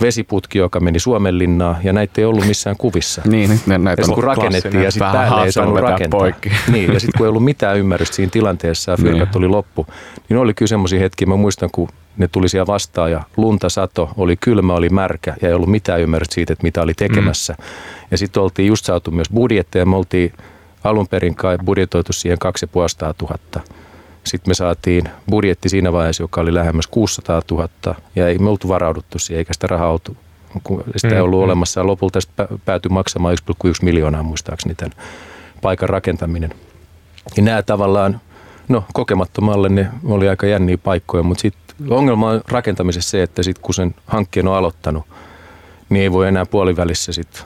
vesiputki, 0.00 0.58
joka 0.58 0.80
meni 0.80 0.98
Suomenlinnaan, 0.98 1.76
ja 1.84 1.92
näitä 1.92 2.20
ei 2.20 2.24
ollut 2.24 2.46
missään 2.46 2.76
kuvissa. 2.76 3.22
Niin, 3.28 3.60
ne, 3.66 3.78
näitä 3.78 4.02
ja 4.02 4.14
kun 4.14 4.24
rakennettiin 4.24 4.82
ja 4.82 4.90
sitten 4.90 5.12
päälle 5.12 5.44
ei 5.44 5.52
saanut 5.52 5.80
rakentaa. 5.80 6.20
Poikki. 6.20 6.50
Niin, 6.72 6.92
ja 6.92 7.00
sitten 7.00 7.18
kun 7.18 7.26
ei 7.26 7.28
ollut 7.28 7.44
mitään 7.44 7.78
ymmärrystä 7.78 8.16
siinä 8.16 8.30
tilanteessa 8.30 8.90
ja 8.90 8.96
fyrkat 8.96 9.28
niin. 9.28 9.38
oli 9.38 9.48
loppu, 9.48 9.86
niin 10.28 10.38
oli 10.38 10.54
kyllä 10.54 10.68
semmoisia 10.68 11.00
hetkiä, 11.00 11.26
mä 11.26 11.36
muistan 11.36 11.68
kun 11.72 11.88
ne 12.16 12.28
tuli 12.28 12.48
siellä 12.48 12.66
vastaan 12.66 13.10
ja 13.10 13.22
lunta 13.36 13.68
sato, 13.68 14.10
oli 14.16 14.36
kylmä, 14.36 14.74
oli 14.74 14.88
märkä 14.88 15.34
ja 15.42 15.48
ei 15.48 15.54
ollut 15.54 15.70
mitään 15.70 16.00
ymmärrystä 16.00 16.34
siitä, 16.34 16.52
että 16.52 16.62
mitä 16.62 16.82
oli 16.82 16.94
tekemässä. 16.94 17.54
Mm. 17.58 17.64
Ja 18.10 18.18
sitten 18.18 18.42
oltiin 18.42 18.68
just 18.68 18.84
saatu 18.84 19.10
myös 19.10 19.28
budjetteja, 19.34 19.86
me 19.86 19.96
oltiin 19.96 20.32
alun 20.84 21.08
perin 21.08 21.34
kai 21.34 21.58
budjetoitu 21.64 22.12
siihen 22.12 22.38
2500 22.38 23.14
000 23.22 23.38
sitten 24.24 24.50
me 24.50 24.54
saatiin 24.54 25.08
budjetti 25.30 25.68
siinä 25.68 25.92
vaiheessa, 25.92 26.22
joka 26.22 26.40
oli 26.40 26.54
lähemmäs 26.54 26.86
600 26.86 27.42
000 27.50 27.68
ja 28.16 28.28
ei 28.28 28.38
me 28.38 28.50
oltu 28.50 28.68
varauduttu 28.68 29.18
siihen 29.18 29.38
eikä 29.38 29.52
sitä 29.52 29.66
rahaa 29.66 29.92
oltu, 29.92 30.16
sitä 30.96 31.14
ei 31.14 31.14
mm, 31.14 31.24
ollut 31.24 31.40
mm. 31.40 31.44
olemassa. 31.44 31.86
Lopulta 31.86 32.18
päätyi 32.64 32.88
maksamaan 32.88 33.36
1,1 33.50 33.68
miljoonaa 33.82 34.22
muistaakseni 34.22 34.74
tämän 34.74 34.92
paikan 35.62 35.88
rakentaminen. 35.88 36.54
Ja 37.36 37.42
nämä 37.42 37.62
tavallaan, 37.62 38.20
no 38.68 38.84
kokemattomalle 38.92 39.68
ne 39.68 39.88
oli 40.04 40.28
aika 40.28 40.46
jänniä 40.46 40.78
paikkoja, 40.78 41.22
mutta 41.22 41.42
sitten 41.42 41.86
ongelma 41.90 42.30
on 42.30 42.40
rakentamisessa 42.48 43.10
se, 43.10 43.22
että 43.22 43.42
sitten 43.42 43.62
kun 43.62 43.74
sen 43.74 43.94
hankkeen 44.06 44.48
on 44.48 44.56
aloittanut, 44.56 45.04
niin 45.88 46.02
ei 46.02 46.12
voi 46.12 46.28
enää 46.28 46.46
puolivälissä 46.46 47.12
sitten 47.12 47.42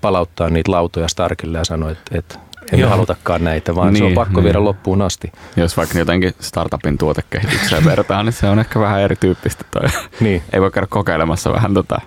palauttaa 0.00 0.50
niitä 0.50 0.70
lautoja 0.70 1.08
Starkille 1.08 1.58
ja 1.58 1.64
sanoa, 1.64 1.90
että, 1.90 2.18
että 2.18 2.38
emme 2.72 2.80
Joo. 2.82 2.90
halutakaan 2.90 3.44
näitä, 3.44 3.74
vaan 3.74 3.88
niin, 3.88 3.98
se 3.98 4.04
on 4.04 4.08
niin, 4.08 4.14
pakko 4.14 4.34
niin. 4.34 4.44
viedä 4.44 4.64
loppuun 4.64 5.02
asti. 5.02 5.32
Jos 5.56 5.76
vaikka 5.76 5.98
jotenkin 5.98 6.34
startupin 6.40 6.98
tuotekehitykseen 6.98 7.84
vertaa, 7.94 8.22
niin 8.22 8.32
se 8.32 8.48
on 8.48 8.58
ehkä 8.58 8.80
vähän 8.80 9.00
erityyppistä 9.00 9.64
toi. 9.70 9.88
Niin. 10.20 10.42
Ei 10.52 10.60
voi 10.60 10.70
käydä 10.70 10.86
kokeilemassa 10.86 11.52
vähän 11.52 11.74
tota 11.74 12.00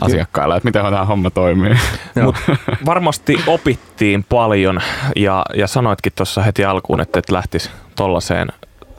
asiakkailla, 0.00 0.56
että 0.56 0.68
miten 0.68 0.82
tämä 0.82 1.04
homma 1.04 1.30
toimii. 1.30 1.74
Mut 2.22 2.36
varmasti 2.86 3.36
opittiin 3.46 4.24
paljon 4.28 4.80
ja, 5.16 5.44
ja 5.54 5.66
sanoitkin 5.66 6.12
tuossa 6.16 6.42
heti 6.42 6.64
alkuun, 6.64 7.00
että 7.00 7.18
et 7.18 7.30
lähtisi 7.30 7.70
tollaiseen, 7.96 8.48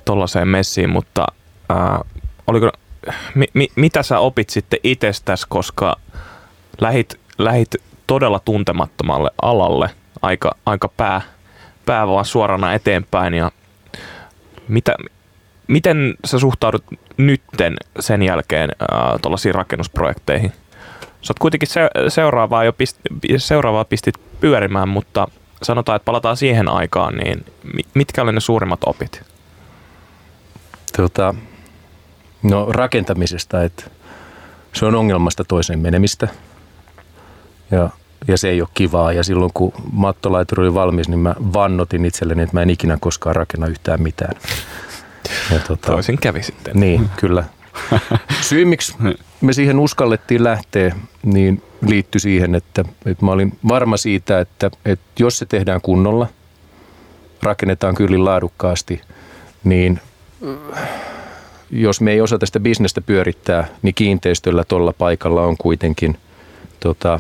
tollaiseen 0.06 0.48
messiin, 0.48 0.90
mutta 0.90 1.28
äh, 1.72 2.00
oliko, 2.48 2.72
mi, 3.36 3.48
mi, 3.54 3.68
mitä 3.76 4.04
sä 4.04 4.20
opit 4.20 4.50
sitten 4.50 4.80
itsestäsi, 4.84 5.46
koska 5.50 5.96
lähit, 6.82 7.20
lähit 7.38 7.76
todella 8.08 8.40
tuntemattomalle 8.40 9.32
alalle– 9.42 9.90
aika, 10.22 10.56
aika 10.66 10.88
pää, 10.88 11.22
pää 11.86 12.08
vaan 12.08 12.26
suorana 12.26 12.74
eteenpäin 12.74 13.34
ja 13.34 13.52
mitä, 14.68 14.96
miten 15.68 16.16
sä 16.26 16.40
suhtaudut 16.40 16.84
nytten 17.18 17.76
sen 18.00 18.24
jälkeen 18.24 18.70
äh, 18.70 19.20
tuollaisiin 19.22 19.56
rakennusprojekteihin? 19.56 20.52
Sä 21.22 21.32
oot 21.32 21.40
kuitenkin 21.40 21.70
se, 21.70 21.90
seuraavaa, 22.08 22.64
jo 22.64 22.74
pist, 22.74 22.98
seuraavaa 23.38 23.86
pistit 23.86 24.16
pyörimään, 24.40 24.90
mutta 24.90 25.28
sanotaan, 25.64 25.96
että 25.96 26.06
palataan 26.06 26.38
siihen 26.38 26.70
aikaan, 26.70 27.18
niin 27.18 27.46
mitkä 27.94 28.22
oli 28.22 28.32
ne 28.32 28.40
suurimmat 28.40 28.80
opit? 28.86 29.24
Tota, 30.98 31.36
no 32.44 32.66
rakentamisesta, 32.72 33.64
että 33.64 33.84
se 34.74 34.86
on 34.86 34.96
ongelmasta 34.96 35.44
toiseen 35.44 35.80
menemistä. 35.80 36.28
Ja 37.72 37.90
ja 38.28 38.38
se 38.38 38.50
ei 38.50 38.62
ole 38.62 38.70
kivaa. 38.74 39.14
Ja 39.14 39.24
silloin 39.24 39.52
kun 39.54 39.74
mattolaituri 39.92 40.64
oli 40.64 40.74
valmis, 40.74 41.10
niin 41.10 41.20
mä 41.20 41.36
vannotin 41.54 42.06
itselleni, 42.06 42.44
että 42.44 42.56
mä 42.56 42.62
en 42.62 42.70
ikinä 42.70 42.98
koskaan 43.02 43.36
rakenna 43.36 43.68
yhtään 43.68 44.02
mitään. 44.02 44.36
Ja 45.52 45.60
tota, 45.60 45.92
Toisin 45.92 46.18
kävi 46.18 46.44
sitten. 46.44 46.80
Niin, 46.80 47.10
kyllä. 47.18 47.44
Syy, 48.42 48.66
miksi 48.66 48.96
me 49.42 49.54
siihen 49.54 49.80
uskallettiin 49.80 50.44
lähteä, 50.44 50.96
niin 51.24 51.64
liittyi 51.88 52.22
siihen, 52.22 52.56
että, 52.56 52.86
että 53.06 53.26
mä 53.26 53.32
olin 53.32 53.58
varma 53.68 53.98
siitä, 53.98 54.40
että, 54.40 54.72
että 54.86 55.06
jos 55.20 55.38
se 55.38 55.46
tehdään 55.46 55.82
kunnolla, 55.82 56.28
rakennetaan 57.44 57.96
kyllin 57.96 58.26
laadukkaasti, 58.26 59.02
niin 59.64 60.00
jos 61.72 62.02
me 62.02 62.12
ei 62.12 62.22
osata 62.22 62.46
sitä 62.46 62.60
bisnestä 62.60 63.02
pyörittää, 63.02 63.68
niin 63.82 63.96
kiinteistöllä 63.96 64.64
tuolla 64.64 64.94
paikalla 64.94 65.42
on 65.42 65.58
kuitenkin 65.58 66.18
tota, 66.80 67.20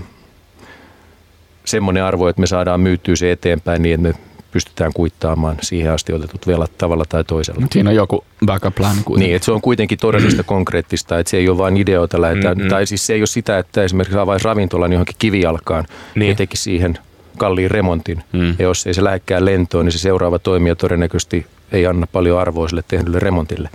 semmoinen 1.65 2.03
arvo, 2.03 2.27
että 2.27 2.39
me 2.39 2.47
saadaan 2.47 2.79
myytyä 2.79 3.15
se 3.15 3.31
eteenpäin 3.31 3.81
niin, 3.81 3.93
että 3.93 4.07
me 4.07 4.31
pystytään 4.51 4.93
kuittaamaan 4.93 5.57
siihen 5.61 5.91
asti 5.91 6.13
otetut 6.13 6.47
velat 6.47 6.71
tavalla 6.77 7.03
tai 7.09 7.23
toisella. 7.23 7.67
Siinä 7.71 7.89
on 7.89 7.95
joku 7.95 8.23
backup 8.45 8.75
plan 8.75 8.95
kuitenkin. 9.05 9.19
Niin, 9.19 9.35
että 9.35 9.45
se 9.45 9.51
on 9.51 9.61
kuitenkin 9.61 9.97
todellista 9.97 10.43
konkreettista, 10.53 11.19
että 11.19 11.31
se 11.31 11.37
ei 11.37 11.49
ole 11.49 11.57
vain 11.57 11.77
ideoita 11.77 12.21
lähetään, 12.21 12.57
mm-hmm. 12.57 12.69
tai 12.69 12.85
siis 12.85 13.07
se 13.07 13.13
ei 13.13 13.21
ole 13.21 13.27
sitä, 13.27 13.57
että 13.57 13.83
esimerkiksi 13.83 14.17
avaisi 14.17 14.45
ravintolan 14.45 14.91
johonkin 14.91 15.15
kivijalkaan 15.19 15.85
niin. 16.15 16.29
ja 16.29 16.35
teki 16.35 16.57
siihen 16.57 16.97
kalliin 17.37 17.71
remontin. 17.71 18.23
Mm. 18.33 18.49
Ja 18.59 18.63
jos 18.63 18.87
ei 18.87 18.93
se 18.93 19.03
lähekkään 19.03 19.45
lentoon, 19.45 19.85
niin 19.85 19.93
se 19.93 19.99
seuraava 19.99 20.39
toimija 20.39 20.75
todennäköisesti 20.75 21.45
ei 21.71 21.87
anna 21.87 22.07
paljon 22.07 22.39
arvoa 22.39 22.67
sille 22.67 22.83
tehdylle 22.87 23.19
remontille. 23.19 23.69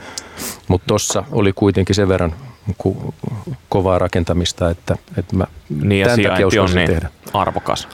Mutta 0.69 0.87
tuossa 0.87 1.25
oli 1.33 1.53
kuitenkin 1.53 1.95
sen 1.95 2.09
verran 2.09 2.35
kovaa 3.69 3.99
rakentamista, 3.99 4.71
että, 4.71 4.97
että 5.19 5.37
mä 5.37 5.47
niin 5.83 6.01
ja 6.01 6.15
sijainti 6.15 6.59
on 6.59 6.75
niin 6.75 6.87
tehdä. 6.87 7.11
arvokas. 7.33 7.89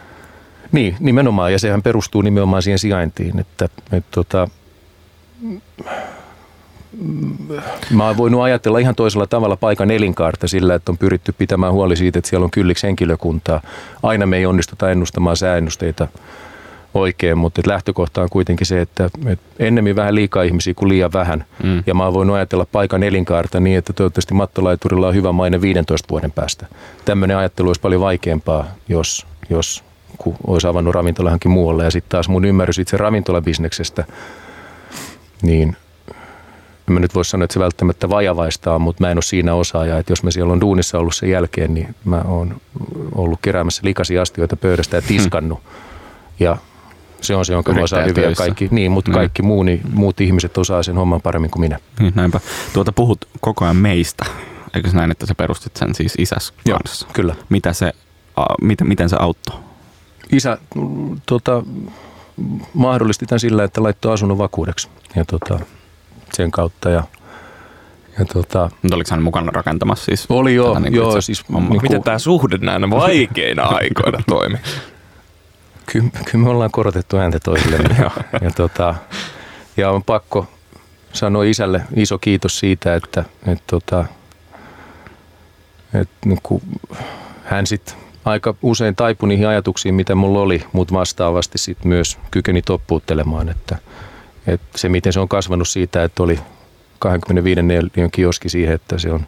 Niin, 0.73 0.97
nimenomaan, 1.01 1.53
ja 1.53 1.59
sehän 1.59 1.83
perustuu 1.83 2.23
nimenomaan 2.23 2.63
siihen 2.63 2.79
sijaintiin, 2.79 3.39
että, 3.39 3.65
että 3.93 4.11
tota, 4.11 4.49
mä 7.91 8.07
oon 8.07 8.17
voinut 8.17 8.43
ajatella 8.43 8.79
ihan 8.79 8.95
toisella 8.95 9.27
tavalla 9.27 9.57
paikan 9.57 9.91
elinkaarta 9.91 10.49
sillä, 10.49 10.75
että 10.75 10.93
on 10.93 10.99
pyritty 10.99 11.33
pitämään 11.33 11.73
huoli 11.73 11.97
siitä, 11.97 12.19
että 12.19 12.29
siellä 12.29 12.45
on 12.45 12.51
kylliksi 12.51 12.87
henkilökuntaa. 12.87 13.61
Aina 14.03 14.27
me 14.27 14.37
ei 14.37 14.47
onnistuta 14.47 14.91
ennustamaan 14.91 15.37
sääennusteita 15.37 16.09
oikein, 16.95 17.39
mutta 17.39 17.63
lähtökohta 17.67 18.23
on 18.23 18.29
kuitenkin 18.31 18.67
se, 18.67 18.81
että, 18.81 19.11
että 19.27 19.45
ennemmin 19.59 19.97
vähän 19.97 20.15
liikaa 20.15 20.43
ihmisiä 20.43 20.75
kuin 20.75 20.89
liian 20.89 21.13
vähän. 21.13 21.45
Mm. 21.63 21.83
Ja 21.87 21.95
mä 21.95 22.05
oon 22.05 22.15
voinut 22.15 22.37
ajatella 22.37 22.67
paikan 22.73 23.03
elinkaarta 23.03 23.61
niin, 23.61 23.79
että 23.79 23.93
toivottavasti 23.93 24.35
mattolaiturilla 24.35 25.09
on 25.09 25.15
hyvä 25.15 25.33
maine 25.33 25.61
15 25.61 26.07
vuoden 26.11 26.33
päästä. 26.33 26.67
Tämmöinen 27.05 27.37
ajattelu 27.37 27.69
olisi 27.69 27.81
paljon 27.81 28.01
vaikeampaa, 28.01 28.65
jos, 28.89 29.27
jos 29.51 29.85
kun 30.19 30.37
olisi 30.47 30.67
avannut 30.67 30.95
ravintolahankin 30.95 31.51
muualle. 31.51 31.85
Ja 31.85 31.91
sitten 31.91 32.11
taas 32.11 32.29
mun 32.29 32.45
ymmärrys 32.45 32.79
itse 32.79 32.97
ravintolabisneksestä, 32.97 34.05
niin 35.43 35.77
en 36.89 36.95
mä 36.95 37.01
nyt 37.01 37.15
voi 37.15 37.25
sanoa, 37.25 37.45
että 37.45 37.55
se 37.55 37.61
välttämättä 37.61 38.09
vajavaistaa, 38.09 38.79
mutta 38.79 39.05
mä 39.05 39.11
en 39.11 39.17
ole 39.17 39.23
siinä 39.23 39.55
osaaja. 39.55 39.99
Että 39.99 40.13
jos 40.13 40.23
mä 40.23 40.31
siellä 40.31 40.53
on 40.53 40.61
duunissa 40.61 40.99
ollut 40.99 41.15
sen 41.15 41.31
jälkeen, 41.31 41.75
niin 41.75 41.95
mä 42.05 42.23
oon 42.25 42.61
ollut 43.15 43.39
keräämässä 43.43 43.83
likaisia 43.85 44.23
astioita 44.23 44.57
pöydästä 44.57 44.97
ja 44.97 45.03
tiskannut. 45.03 45.59
Hmm. 45.59 45.73
Ja 46.41 46.57
se 47.23 47.35
on 47.35 47.45
se, 47.45 47.53
jonka 47.53 47.73
mä 47.73 47.83
osaan 47.83 48.07
hyvin. 48.07 48.35
Kaikki, 48.37 48.69
niin, 48.71 48.93
mutta 48.93 49.11
mm. 49.11 49.15
kaikki 49.15 49.43
muu, 49.43 49.63
niin, 49.63 49.81
muut 49.93 50.21
ihmiset 50.21 50.59
osaa 50.59 50.83
sen 50.83 50.97
homman 50.97 51.21
paremmin 51.21 51.51
kuin 51.51 51.61
minä. 51.61 51.79
Niin, 52.01 52.13
näinpä. 52.17 52.41
Tuota 52.73 52.93
puhut 52.93 53.25
koko 53.41 53.65
ajan 53.65 53.77
meistä. 53.77 54.25
Eikö 54.75 54.91
se 54.91 54.97
näin, 54.97 55.11
että 55.11 55.27
sä 55.27 55.35
perustit 55.35 55.77
sen 55.77 55.95
siis 55.95 56.15
isäs 56.19 56.55
Joo, 56.67 56.79
kanssa? 56.79 57.07
kyllä. 57.13 57.35
Mitä 57.49 57.73
se, 57.73 57.93
uh, 58.39 58.45
miten, 58.61 58.89
miten 58.89 59.09
se 59.09 59.17
auttoi? 59.21 59.57
Isä 60.33 60.59
tota, 61.27 61.63
mahdollisti 62.75 63.27
tämän 63.27 63.41
sillä, 63.41 63.65
että 63.65 63.83
laittoi 63.83 64.13
asunnon 64.13 64.39
vakuudeksi. 64.39 64.89
Ja 65.17 65.25
tota, 65.25 65.61
sen 66.33 66.51
kautta 66.51 66.91
ja 66.91 67.03
ja 68.19 68.25
tota, 68.25 68.71
Mutta 68.83 68.97
oliko 68.97 69.09
hän 69.11 69.23
mukana 69.23 69.51
rakentamassa 69.55 70.05
siis? 70.05 70.27
Oli 70.29 70.55
joo, 70.55 70.79
niin 70.79 70.95
joo 70.95 71.21
siis, 71.21 71.49
niin 71.49 71.67
kuin, 71.69 71.83
Miten 71.83 72.03
tämä 72.03 72.19
suhde 72.19 72.59
näinä 72.59 72.91
vaikeina 72.91 73.63
aikoina 73.63 74.19
toimi? 74.29 74.59
Kyllä, 75.87 76.09
kyllä 76.31 76.45
me 76.45 76.51
ollaan 76.51 76.71
korotettu 76.71 77.17
ääntä 77.17 77.39
toisillemme. 77.41 77.97
ja, 78.03 78.11
ja, 78.41 78.51
tota, 78.51 78.95
ja 79.77 79.91
on 79.91 80.03
pakko 80.03 80.47
sanoa 81.13 81.45
isälle 81.45 81.83
iso 81.97 82.19
kiitos 82.19 82.59
siitä, 82.59 82.95
että, 82.95 83.25
että, 83.47 83.65
tota, 83.67 84.05
että 85.95 86.17
niin 86.25 86.39
kuin, 86.43 86.63
hän 87.45 87.67
sitten 87.67 87.95
aika 88.25 88.55
usein 88.63 88.97
taipui 88.97 89.29
niihin 89.29 89.49
ajatuksiin, 89.49 89.95
mitä 89.95 90.15
mulla 90.15 90.41
oli, 90.41 90.65
mutta 90.73 90.95
vastaavasti 90.95 91.59
sitten 91.59 91.89
myös 91.89 92.19
kykeni 92.31 92.63
toppuuttelemaan, 92.63 93.49
että, 93.49 93.79
että 94.47 94.79
se 94.79 94.89
miten 94.89 95.13
se 95.13 95.21
on 95.21 95.29
kasvanut 95.29 95.69
siitä, 95.69 96.05
että 96.05 96.23
oli 96.23 96.41
25 96.99 97.63
neliön 97.63 98.11
kioski 98.13 98.49
siihen, 98.49 98.75
että 98.75 98.99
se 98.99 99.13
on 99.13 99.27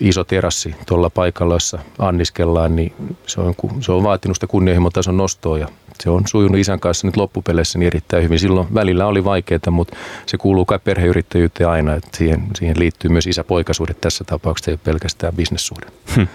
iso 0.00 0.24
terassi 0.24 0.74
tuolla 0.86 1.10
paikalla, 1.10 1.54
jossa 1.54 1.78
anniskellaan, 1.98 2.76
niin 2.76 2.92
se 3.26 3.40
on, 3.40 3.54
se 3.80 3.92
on 3.92 4.02
vaatinut 4.02 4.36
sitä 4.36 4.46
kunnianhimotason 4.46 5.16
nostoa 5.16 5.58
ja 5.58 5.68
se 6.00 6.10
on 6.10 6.22
sujunut 6.26 6.58
isän 6.58 6.80
kanssa 6.80 7.06
nyt 7.06 7.16
loppupeleissä 7.16 7.78
niin 7.78 7.86
erittäin 7.86 8.22
hyvin. 8.22 8.38
Silloin 8.38 8.74
välillä 8.74 9.06
oli 9.06 9.24
vaikeaa, 9.24 9.70
mutta 9.70 9.96
se 10.26 10.36
kuuluu 10.36 10.64
kai 10.64 10.78
perheyrittäjyyteen 10.78 11.70
aina, 11.70 11.94
että 11.94 12.16
siihen, 12.16 12.48
siihen 12.54 12.78
liittyy 12.78 13.10
myös 13.10 13.26
isä-poikasuhde 13.26 13.94
tässä 13.94 14.24
tapauksessa, 14.24 14.70
ei 14.70 14.74
ole 14.74 14.80
pelkästään 14.84 15.34
bisnessuhde. 15.34 15.86
Hm. 16.16 16.26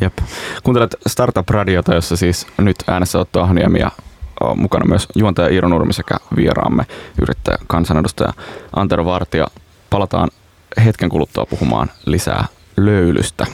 Jep. 0.00 0.18
Kuuntelet 0.62 0.96
Startup-radiota, 1.06 1.94
jossa 1.94 2.16
siis 2.16 2.46
nyt 2.58 2.76
äänessä 2.86 3.18
Otto 3.18 3.40
Ahniemi 3.40 3.78
ja 3.78 3.90
mukana 4.56 4.84
myös 4.88 5.08
juontaja 5.14 5.48
Iiro 5.48 5.68
Nurmi 5.68 5.92
sekä 5.92 6.14
vieraamme 6.36 6.86
yrittäjä, 7.22 7.58
kansanedustaja 7.66 8.32
Antero 8.76 9.04
Vartija. 9.04 9.46
Palataan 9.90 10.30
hetken 10.84 11.08
kuluttua 11.08 11.46
puhumaan 11.46 11.90
lisää 12.06 12.46
löylystä 12.76 13.46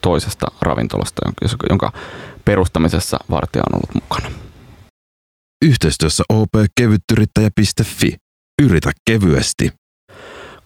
toisesta 0.00 0.46
ravintolasta, 0.60 1.32
jonka 1.68 1.92
perustamisessa 2.44 3.18
Vartija 3.30 3.62
on 3.72 3.76
ollut 3.76 4.02
mukana. 4.02 4.36
Yhteistyössä 5.64 6.24
opkevyttyrittäjä.fi. 6.28 8.16
Yritä 8.62 8.90
kevyesti. 9.10 9.70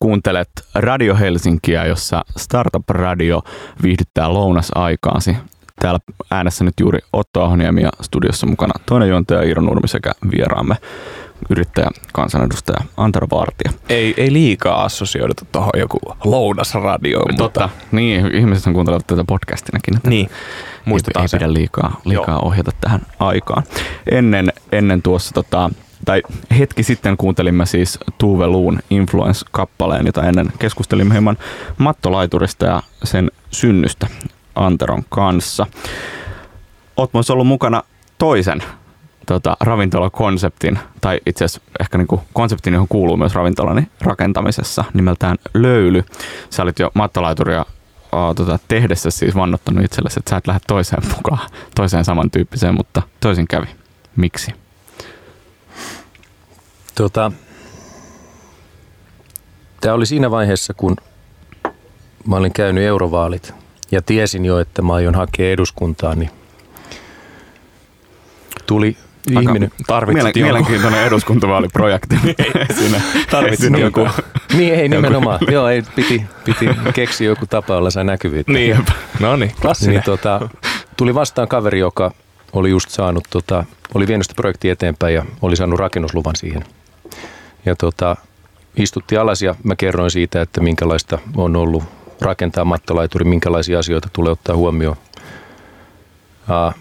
Kuuntelet 0.01 0.49
Radio 0.75 1.17
Helsinkiä, 1.17 1.87
jossa 1.87 2.25
Startup 2.37 2.91
Radio 2.91 3.43
viihdyttää 3.83 4.33
lounasaikaasi. 4.33 5.37
Täällä 5.81 6.01
äänessä 6.31 6.65
nyt 6.65 6.75
juuri 6.81 6.99
Otto 7.13 7.43
Ahoniemi 7.43 7.83
ja 7.83 7.91
studiossa 8.01 8.47
mukana 8.47 8.73
toinen 8.87 9.09
juontaja 9.09 9.43
Iiro 9.43 9.63
Nurmi 9.63 9.89
sekä 9.89 10.13
vieraamme 10.31 10.77
yrittäjä, 11.51 11.89
kansanedustaja 12.13 12.85
Antero 12.97 13.27
Vartija. 13.31 13.73
Ei, 13.89 14.15
ei 14.17 14.33
liikaa 14.33 14.85
assosioiduta 14.85 15.45
tuohon 15.53 15.71
joku 15.77 15.99
lounasradio. 16.25 17.19
Totta, 17.19 17.43
mutta... 17.43 17.69
niin, 17.93 18.35
ihmiset 18.35 18.67
on 18.67 18.75
kuuntelevat 18.75 19.07
tätä 19.07 19.25
podcastinakin. 19.27 19.97
Että 19.97 20.09
niin, 20.09 20.31
muistetaan 20.85 21.23
ei, 21.23 21.29
ei 21.33 21.39
pidä 21.39 21.53
liikaa, 21.53 22.01
liikaa 22.05 22.39
ohjata 22.39 22.71
tähän 22.81 23.01
aikaan. 23.19 23.63
Ennen, 24.11 24.53
ennen 24.73 25.03
tuossa 25.03 25.35
tota, 25.35 25.71
tai 26.05 26.23
hetki 26.59 26.83
sitten 26.83 27.17
kuuntelimme 27.17 27.67
siis 27.67 27.99
Tuve 28.19 28.47
Luun 28.47 28.79
Influence-kappaleen, 28.91 30.07
jota 30.07 30.23
ennen 30.23 30.53
keskustelimme 30.59 31.15
hieman 31.15 31.39
mattolaiturista 31.79 32.67
ja 32.67 32.83
sen 33.05 33.31
synnystä 33.51 34.07
Anteron 34.55 35.03
kanssa. 35.09 35.67
Oot 36.97 37.15
myös 37.15 37.31
ollut 37.31 37.47
mukana 37.47 37.83
toisen 38.19 38.63
tota, 39.29 39.57
ravintolakonseptin, 39.61 40.79
tai 41.01 41.21
itse 41.27 41.45
asiassa 41.45 41.71
ehkä 41.81 41.99
niinku 41.99 42.23
konseptin, 42.33 42.73
johon 42.73 42.89
kuuluu 42.89 43.17
myös 43.17 43.35
ravintolani 43.35 43.89
rakentamisessa, 44.01 44.85
nimeltään 44.95 45.37
Löyly. 45.55 46.05
Sä 46.51 46.63
olit 46.63 46.79
jo 46.79 46.91
mattolaituria 46.95 47.61
uh, 47.61 48.35
tota, 48.37 48.59
tehdessä 48.69 49.11
siis 49.11 49.35
vannottanut 49.35 49.85
itsellesi, 49.85 50.21
että 50.21 50.31
sä 50.31 50.37
et 50.37 50.47
lähde 50.47 50.61
toiseen 50.67 51.03
mukaan, 51.17 51.49
toiseen 51.75 52.05
samantyyppiseen, 52.05 52.75
mutta 52.75 53.03
toisin 53.21 53.49
kävi. 53.49 53.67
Miksi? 54.17 54.55
Tota, 56.95 57.33
Tämä 59.81 59.95
oli 59.95 60.07
siinä 60.07 60.31
vaiheessa, 60.31 60.75
kun 60.75 60.97
mä 62.27 62.37
olin 62.37 62.53
käynyt 62.53 62.85
eurovaalit 62.85 63.55
ja 63.91 64.03
tiesin 64.03 64.45
jo, 64.45 64.59
että 64.59 64.83
mä 64.83 64.95
aion 64.95 65.15
hakea 65.15 65.51
eduskuntaan, 65.51 66.19
niin 66.19 66.31
tuli 68.67 68.97
ihminen. 69.33 69.71
Mielen, 70.13 70.33
mielenkiintoinen 70.35 71.05
eduskuntavaaliprojekti. 71.05 72.17
Siinä 72.79 73.01
tarvitsit 73.31 73.79
joku. 73.79 74.09
Niin, 74.53 74.75
ei 74.75 74.89
nimenomaan. 74.89 75.39
Joku. 75.41 75.53
Joo, 75.53 75.69
ei, 75.69 75.83
piti, 75.97 76.25
piti 76.45 76.69
keksiä 76.95 77.29
joku 77.29 77.47
tapa, 77.47 77.75
jolla 77.75 77.91
sai 77.91 78.05
näkyvyyttä. 78.05 78.53
Niin, 78.53 78.85
no 79.21 79.37
niin, 79.37 79.53
klassinen. 79.61 79.95
Niin, 79.95 80.05
tota, 80.05 80.49
tuli 80.97 81.15
vastaan 81.15 81.49
kaveri, 81.49 81.79
joka 81.79 82.13
oli 82.53 82.71
just 82.71 82.91
saanut, 82.91 83.25
tota, 83.31 83.65
oli 83.95 84.07
vienyt 84.07 84.25
sitä 84.25 84.37
projektia 84.37 84.73
eteenpäin 84.73 85.15
ja 85.15 85.25
oli 85.43 85.57
saanut 85.57 85.79
rakennusluvan 85.79 86.37
siihen. 86.37 86.65
Ja 87.67 87.77
tota, 87.77 88.17
istutti 88.77 89.17
alas 89.17 89.43
ja 89.43 89.55
mä 89.65 89.77
kerroin 89.77 90.11
siitä, 90.11 90.43
että 90.43 90.61
minkälaista 90.61 91.19
on 91.37 91.57
ollut 91.57 91.85
rakentaa 92.21 92.65
mattolaituri, 92.65 93.25
minkälaisia 93.25 93.79
asioita 93.79 94.09
tulee 94.13 94.33
ottaa 94.33 94.57
huomioon 94.57 94.97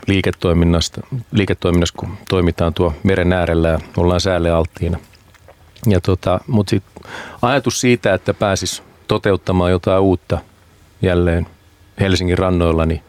liiketoiminnasta, 0.08 1.02
liiketoiminnassa, 1.32 1.96
kun 1.98 2.18
toimitaan 2.30 2.74
tuo 2.74 2.94
meren 3.04 3.34
äärellä 3.34 3.68
ja 3.70 3.80
ollaan 3.98 4.22
säälle 4.22 4.52
alttiina. 4.52 4.98
Ja 5.88 6.02
tota, 6.02 6.40
mutta 6.48 6.76
ajatus 7.42 7.82
siitä, 7.82 8.14
että 8.14 8.34
pääsis 8.34 8.84
toteuttamaan 9.08 9.72
jotain 9.72 10.02
uutta 10.02 10.38
jälleen 11.02 11.48
Helsingin 12.00 12.38
rannoilla, 12.38 12.86
niin 12.86 13.02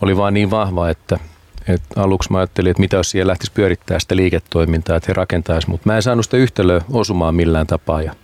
oli 0.00 0.16
vaan 0.16 0.34
niin 0.34 0.50
vahva, 0.50 0.90
että, 0.90 1.18
että 1.68 2.02
aluksi 2.02 2.32
mä 2.32 2.38
ajattelin, 2.38 2.70
että 2.70 2.80
mitä 2.80 2.96
jos 2.96 3.10
siellä 3.10 3.30
lähtisi 3.30 3.52
pyörittää 3.52 3.98
sitä 3.98 4.16
liiketoimintaa, 4.16 4.96
että 4.96 5.06
he 5.08 5.12
rakentaisi, 5.12 5.70
mutta 5.70 5.88
mä 5.88 5.96
en 5.96 6.02
saanut 6.02 6.24
sitä 6.24 6.36
yhtälöä 6.36 6.80
osumaan 6.92 7.34
millään 7.34 7.66
tapaa. 7.66 8.02
Ja, 8.02 8.14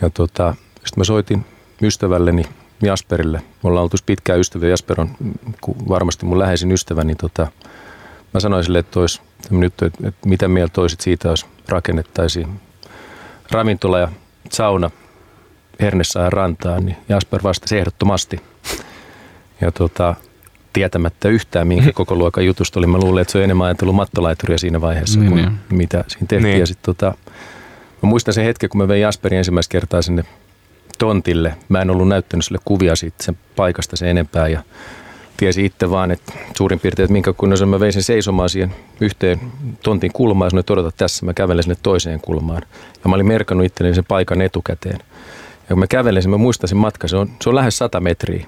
ja 0.00 0.10
tota, 0.10 0.54
sitten 0.74 0.96
mä 0.96 1.04
soitin 1.04 1.44
ystävälleni 1.82 2.42
Jasperille. 2.82 3.38
Me 3.38 3.68
ollaan 3.68 3.82
oltu 3.82 3.96
pitkään 4.06 4.40
ystäviä. 4.40 4.70
Jasper 4.70 5.00
on 5.00 5.10
varmasti 5.88 6.26
mun 6.26 6.38
läheisin 6.38 6.72
ystävä, 6.72 7.04
niin 7.04 7.16
tota, 7.16 7.46
mä 8.34 8.40
sanoin 8.40 8.64
sille, 8.64 8.78
että, 8.78 9.00
olisi, 9.00 9.20
nyt, 9.50 9.82
että, 9.82 10.08
että 10.08 10.28
mitä 10.28 10.48
mieltä 10.48 10.72
toisit 10.72 11.00
siitä, 11.00 11.28
jos 11.28 11.46
rakennettaisiin 11.68 12.60
ravintola 13.50 13.98
ja 13.98 14.08
sauna 14.50 14.90
Hernesaan 15.80 16.32
rantaan, 16.32 16.86
niin 16.86 16.96
Jasper 17.08 17.42
vastasi 17.42 17.78
ehdottomasti. 17.78 18.40
Ja 19.60 19.72
tota, 19.72 20.14
tietämättä 20.72 21.28
yhtään, 21.28 21.68
minkä 21.68 21.92
koko 21.92 22.14
luokan 22.14 22.46
jutusta 22.46 22.80
oli. 22.80 22.86
Mä 22.86 22.98
luulen, 22.98 23.22
että 23.22 23.32
se 23.32 23.38
on 23.38 23.44
enemmän 23.44 23.66
ajatellut 23.66 23.96
mattolaituria 23.96 24.58
siinä 24.58 24.80
vaiheessa, 24.80 25.20
niin, 25.20 25.30
kuin 25.30 25.44
niin. 25.44 25.58
mitä 25.70 26.04
siinä 26.08 26.26
tehtiin. 26.26 26.42
Niin. 26.42 26.60
Ja 26.60 26.66
sit, 26.66 26.78
tota, 26.82 27.14
mä 28.02 28.08
muistan 28.08 28.34
sen 28.34 28.44
hetken, 28.44 28.70
kun 28.70 28.80
mä 28.80 28.88
vein 28.88 29.02
Jasperin 29.02 29.38
ensimmäistä 29.38 29.72
kertaa 29.72 30.02
sinne 30.02 30.24
tontille. 30.98 31.54
Mä 31.68 31.82
en 31.82 31.90
ollut 31.90 32.08
näyttänyt 32.08 32.44
sille 32.44 32.58
kuvia 32.64 32.96
siitä 32.96 33.24
sen 33.24 33.38
paikasta 33.56 33.96
sen 33.96 34.08
enempää 34.08 34.48
ja 34.48 34.62
tiesi 35.36 35.64
itse 35.64 35.90
vaan, 35.90 36.10
että 36.10 36.32
suurin 36.56 36.80
piirtein, 36.80 37.04
että 37.04 37.12
minkä 37.12 37.32
kunnossa 37.32 37.66
mä 37.66 37.80
vein 37.80 37.92
sen 37.92 38.02
seisomaan 38.02 38.48
siihen 38.48 38.74
yhteen 39.00 39.40
tontin 39.82 40.12
kulmaan 40.12 40.46
ja 40.46 40.50
sanoin, 40.50 40.60
että 40.60 40.72
odota 40.72 40.92
tässä, 40.96 41.26
mä 41.26 41.34
kävelen 41.34 41.62
sinne 41.62 41.76
toiseen 41.82 42.20
kulmaan. 42.20 42.62
Ja 43.04 43.08
mä 43.08 43.14
olin 43.14 43.26
merkannut 43.26 43.66
itselleni 43.66 43.94
sen 43.94 44.04
paikan 44.04 44.40
etukäteen. 44.40 44.98
Ja 45.60 45.68
kun 45.68 45.78
mä 45.78 45.86
kävelen 45.86 46.22
sen, 46.22 46.30
mä 46.30 46.36
muistan 46.36 46.68
sen 46.68 46.78
matka, 46.78 47.08
se 47.08 47.16
on, 47.16 47.30
se 47.42 47.48
on 47.48 47.54
lähes 47.54 47.78
100 47.78 48.00
metriä, 48.00 48.46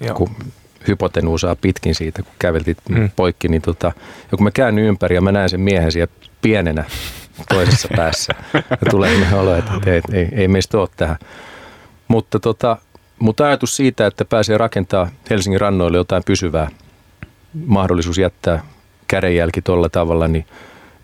Joo. 0.00 0.14
kun 0.14 0.30
hypotenuusaa 0.88 1.56
pitkin 1.56 1.94
siitä, 1.94 2.22
kun 2.22 2.32
käveltiin 2.38 2.76
hmm. 2.88 3.10
poikki. 3.16 3.48
Niin 3.48 3.62
tota, 3.62 3.92
ja 4.32 4.36
kun 4.36 4.44
mä 4.44 4.50
käännyn 4.50 4.84
ympäri 4.84 5.14
ja 5.14 5.20
mä 5.20 5.32
näen 5.32 5.50
sen 5.50 5.60
miehen 5.60 5.92
siellä 5.92 6.12
pienenä 6.42 6.84
toisessa 7.48 7.88
päässä. 7.96 8.34
Ja 8.54 8.90
tulee 8.90 9.26
olo, 9.32 9.54
että 9.54 9.72
ei, 9.86 10.00
ei, 10.12 10.28
ei 10.32 10.48
meistä 10.48 10.78
ole 10.78 10.88
tähän. 10.96 11.16
Mutta, 12.08 12.40
tota, 12.40 12.76
mutta 13.18 13.46
ajatus 13.46 13.76
siitä, 13.76 14.06
että 14.06 14.24
pääsee 14.24 14.58
rakentaa 14.58 15.08
Helsingin 15.30 15.60
rannoille 15.60 15.96
jotain 15.96 16.22
pysyvää, 16.26 16.68
mahdollisuus 17.66 18.18
jättää 18.18 18.62
kädenjälki 19.08 19.62
tuolla 19.62 19.88
tavalla, 19.88 20.28
niin 20.28 20.46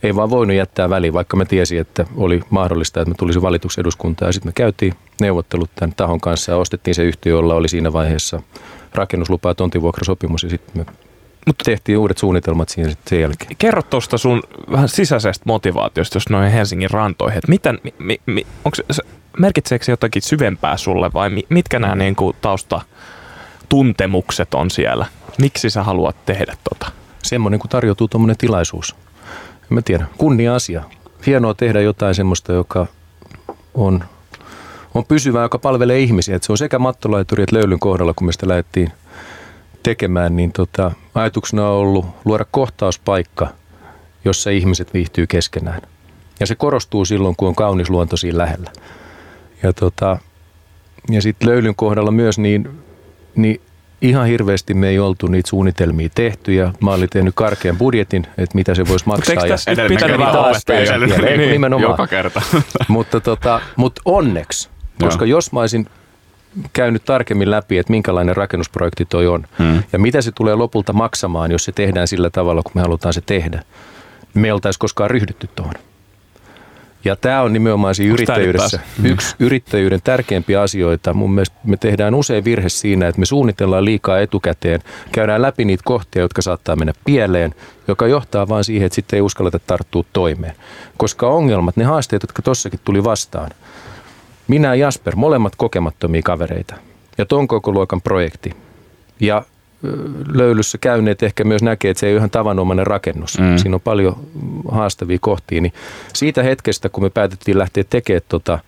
ei 0.02 0.16
vaan 0.16 0.30
voinut 0.30 0.56
jättää 0.56 0.90
väliin, 0.90 1.12
vaikka 1.12 1.36
mä 1.36 1.44
tiesin, 1.44 1.80
että 1.80 2.06
oli 2.16 2.40
mahdollista, 2.50 3.00
että 3.00 3.10
mä 3.10 3.14
tulisin 3.18 3.42
valituksi 3.42 3.80
eduskuntaan. 3.80 4.28
Ja 4.28 4.32
sitten 4.32 4.48
me 4.48 4.52
käytiin 4.52 4.94
neuvottelut 5.20 5.70
tämän 5.74 5.94
tahon 5.96 6.20
kanssa 6.20 6.52
ja 6.52 6.58
ostettiin 6.58 6.94
se 6.94 7.04
yhtiö, 7.04 7.32
jolla 7.32 7.54
oli 7.54 7.68
siinä 7.68 7.92
vaiheessa 7.92 8.42
rakennuslupa 8.94 9.48
ja 9.48 9.54
tontivuokrasopimus 9.54 10.42
ja 10.42 10.50
sitten 10.50 10.78
me 10.78 10.86
mutta 11.46 11.64
tehtiin 11.64 11.98
uudet 11.98 12.18
suunnitelmat 12.18 12.68
siinä 12.68 12.90
sitten 12.90 13.10
sen 13.10 13.20
jälkeen. 13.20 13.56
Kerro 13.58 13.82
tuosta 13.82 14.18
sun 14.18 14.42
vähän 14.70 14.88
sisäisestä 14.88 15.42
motivaatiosta, 15.46 16.16
jos 16.16 16.28
noin 16.28 16.52
Helsingin 16.52 16.90
rantoihin. 16.90 17.38
Että 17.38 17.50
miten, 17.50 17.78
mi, 17.98 18.20
mi, 18.26 18.46
onko 18.64 18.76
se, 18.90 19.02
merkitseekö 19.38 19.84
se 19.84 19.92
jotakin 19.92 20.22
syvempää 20.22 20.76
sulle 20.76 21.10
vai 21.14 21.30
mitkä 21.48 21.78
nämä 21.78 21.94
niin 21.94 22.16
kuin 22.16 22.36
tausta 22.40 22.80
tuntemukset 23.68 24.54
on 24.54 24.70
siellä? 24.70 25.06
Miksi 25.38 25.70
sä 25.70 25.82
haluat 25.82 26.16
tehdä 26.26 26.56
tota? 26.70 26.92
Semmoinen, 27.22 27.60
kun 27.60 27.70
tarjoutuu 27.70 28.08
tuommoinen 28.08 28.36
tilaisuus. 28.36 28.96
En 29.62 29.68
mä 29.74 29.82
tiedä, 29.82 30.06
kunnia-asia. 30.18 30.82
Hienoa 31.26 31.54
tehdä 31.54 31.80
jotain 31.80 32.14
semmoista, 32.14 32.52
joka 32.52 32.86
on, 33.74 34.04
on 34.94 35.04
pysyvää, 35.04 35.42
joka 35.42 35.58
palvelee 35.58 36.00
ihmisiä. 36.00 36.36
Et 36.36 36.42
se 36.42 36.52
on 36.52 36.58
sekä 36.58 36.78
mattolaituri 36.78 37.42
että 37.42 37.56
löylyn 37.56 37.78
kohdalla, 37.78 38.14
kun 38.14 38.26
me 38.26 38.32
sitä 38.32 38.48
lähdettiin 38.48 38.92
tekemään, 39.82 40.36
niin 40.36 40.52
tota, 40.52 40.92
ajatuksena 41.14 41.68
on 41.68 41.74
ollut 41.74 42.06
luoda 42.24 42.44
kohtauspaikka, 42.50 43.48
jossa 44.24 44.50
ihmiset 44.50 44.94
viihtyy 44.94 45.26
keskenään. 45.26 45.82
Ja 46.40 46.46
se 46.46 46.54
korostuu 46.54 47.04
silloin, 47.04 47.36
kun 47.36 47.48
on 47.48 47.54
kaunis 47.54 47.90
luonto 47.90 48.16
siinä 48.16 48.38
lähellä. 48.38 48.70
Ja, 49.62 49.72
tota, 49.72 50.18
ja 51.10 51.22
sitten 51.22 51.48
löylyn 51.48 51.74
kohdalla 51.74 52.10
myös, 52.10 52.38
niin, 52.38 52.68
niin 53.36 53.60
ihan 54.02 54.26
hirveästi 54.26 54.74
me 54.74 54.88
ei 54.88 54.98
oltu 54.98 55.26
niitä 55.26 55.48
suunnitelmia 55.48 56.08
tehty 56.14 56.52
ja 56.52 56.72
mä 56.80 56.90
olin 56.90 57.08
tehnyt 57.10 57.34
karkean 57.34 57.78
budjetin, 57.78 58.26
että 58.38 58.54
mitä 58.54 58.74
se 58.74 58.88
voisi 58.88 59.06
maksaa. 59.06 59.32
Eikö 59.32 59.48
tässä 59.48 59.70
ja 59.70 59.88
pitänyt 59.88 60.18
vähän 60.18 61.38
niin, 61.38 61.50
nimenomaan. 61.50 61.90
Joka 61.90 62.06
kerta. 62.06 62.42
mutta, 62.88 63.20
tota, 63.20 63.60
mutta 63.76 64.02
onneksi, 64.04 64.68
koska 65.00 65.24
Joo. 65.24 65.36
jos 65.36 65.52
mä 65.52 65.60
olisin 65.60 65.86
käynyt 66.72 67.04
tarkemmin 67.04 67.50
läpi, 67.50 67.78
että 67.78 67.90
minkälainen 67.90 68.36
rakennusprojekti 68.36 69.04
toi 69.04 69.26
on 69.26 69.46
Mm. 69.58 69.82
ja 69.92 69.98
mitä 69.98 70.22
se 70.22 70.32
tulee 70.32 70.54
lopulta 70.54 70.92
maksamaan, 70.92 71.50
jos 71.50 71.64
se 71.64 71.72
tehdään 71.72 72.08
sillä 72.08 72.30
tavalla, 72.30 72.62
kun 72.62 72.72
me 72.74 72.80
halutaan 72.80 73.14
se 73.14 73.20
tehdä. 73.20 73.62
Me 74.34 74.48
ei 74.48 74.52
oltaisi 74.52 74.78
koskaan 74.78 75.10
ryhdytty 75.10 75.48
tuohon. 75.54 75.74
Ja 77.04 77.16
tämä 77.16 77.42
on 77.42 77.52
nimenomaan 77.52 77.94
siinä 77.94 78.14
yrittäjyydessä 78.14 78.80
yksi 79.04 79.36
yrittäjyyden 79.38 80.00
tärkeimpiä 80.04 80.62
asioita. 80.62 81.14
Mun 81.14 81.34
mielestä 81.34 81.56
me 81.64 81.76
tehdään 81.76 82.14
usein 82.14 82.44
virhe 82.44 82.68
siinä, 82.68 83.08
että 83.08 83.18
me 83.18 83.26
suunnitellaan 83.26 83.84
liikaa 83.84 84.20
etukäteen, 84.20 84.80
käydään 85.12 85.42
läpi 85.42 85.64
niitä 85.64 85.82
kohtia, 85.86 86.22
jotka 86.22 86.42
saattaa 86.42 86.76
mennä 86.76 86.92
pieleen, 87.04 87.54
joka 87.88 88.06
johtaa 88.06 88.48
vaan 88.48 88.64
siihen, 88.64 88.86
että 88.86 88.94
sitten 88.94 89.16
ei 89.16 89.20
uskalleta 89.20 89.58
tarttua 89.58 90.04
toimeen. 90.12 90.54
Koska 90.96 91.28
ongelmat, 91.28 91.76
ne 91.76 91.84
haasteet, 91.84 92.22
jotka 92.22 92.42
tossakin 92.42 92.80
tuli 92.84 93.04
vastaan, 93.04 93.50
minä 94.52 94.68
ja 94.68 94.74
Jasper, 94.74 95.16
molemmat 95.16 95.56
kokemattomia 95.56 96.22
kavereita. 96.24 96.74
Ja 97.18 97.26
ton 97.26 97.48
koko 97.48 97.72
luokan 97.72 98.02
projekti. 98.02 98.52
Ja 99.20 99.42
löylyssä 100.34 100.78
käyneet 100.78 101.22
ehkä 101.22 101.44
myös 101.44 101.62
näkee, 101.62 101.90
että 101.90 102.00
se 102.00 102.06
ei 102.06 102.12
ole 102.12 102.16
ihan 102.18 102.30
tavanomainen 102.30 102.86
rakennus. 102.86 103.38
Mm. 103.38 103.56
Siinä 103.56 103.74
on 103.74 103.80
paljon 103.80 104.16
haastavia 104.70 105.18
kohtia. 105.20 105.60
Niin 105.60 105.72
siitä 106.12 106.42
hetkestä, 106.42 106.88
kun 106.88 107.02
me 107.02 107.10
päätettiin 107.10 107.58
lähteä 107.58 107.84
tekemään 107.90 108.22
tota, 108.28 108.58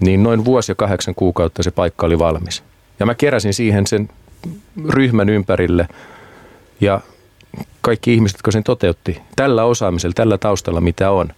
niin 0.00 0.22
noin 0.22 0.44
vuosi 0.44 0.72
ja 0.72 0.76
kahdeksan 0.76 1.14
kuukautta 1.14 1.62
se 1.62 1.70
paikka 1.70 2.06
oli 2.06 2.18
valmis. 2.18 2.62
Ja 3.00 3.06
mä 3.06 3.14
keräsin 3.14 3.54
siihen 3.54 3.86
sen 3.86 4.08
ryhmän 4.88 5.28
ympärille 5.28 5.88
ja 6.80 7.00
kaikki 7.80 8.14
ihmiset, 8.14 8.38
jotka 8.38 8.50
sen 8.50 8.64
toteutti 8.64 9.20
tällä 9.36 9.64
osaamisella, 9.64 10.14
tällä 10.14 10.38
taustalla, 10.38 10.80
mitä 10.80 11.10
on. 11.10 11.28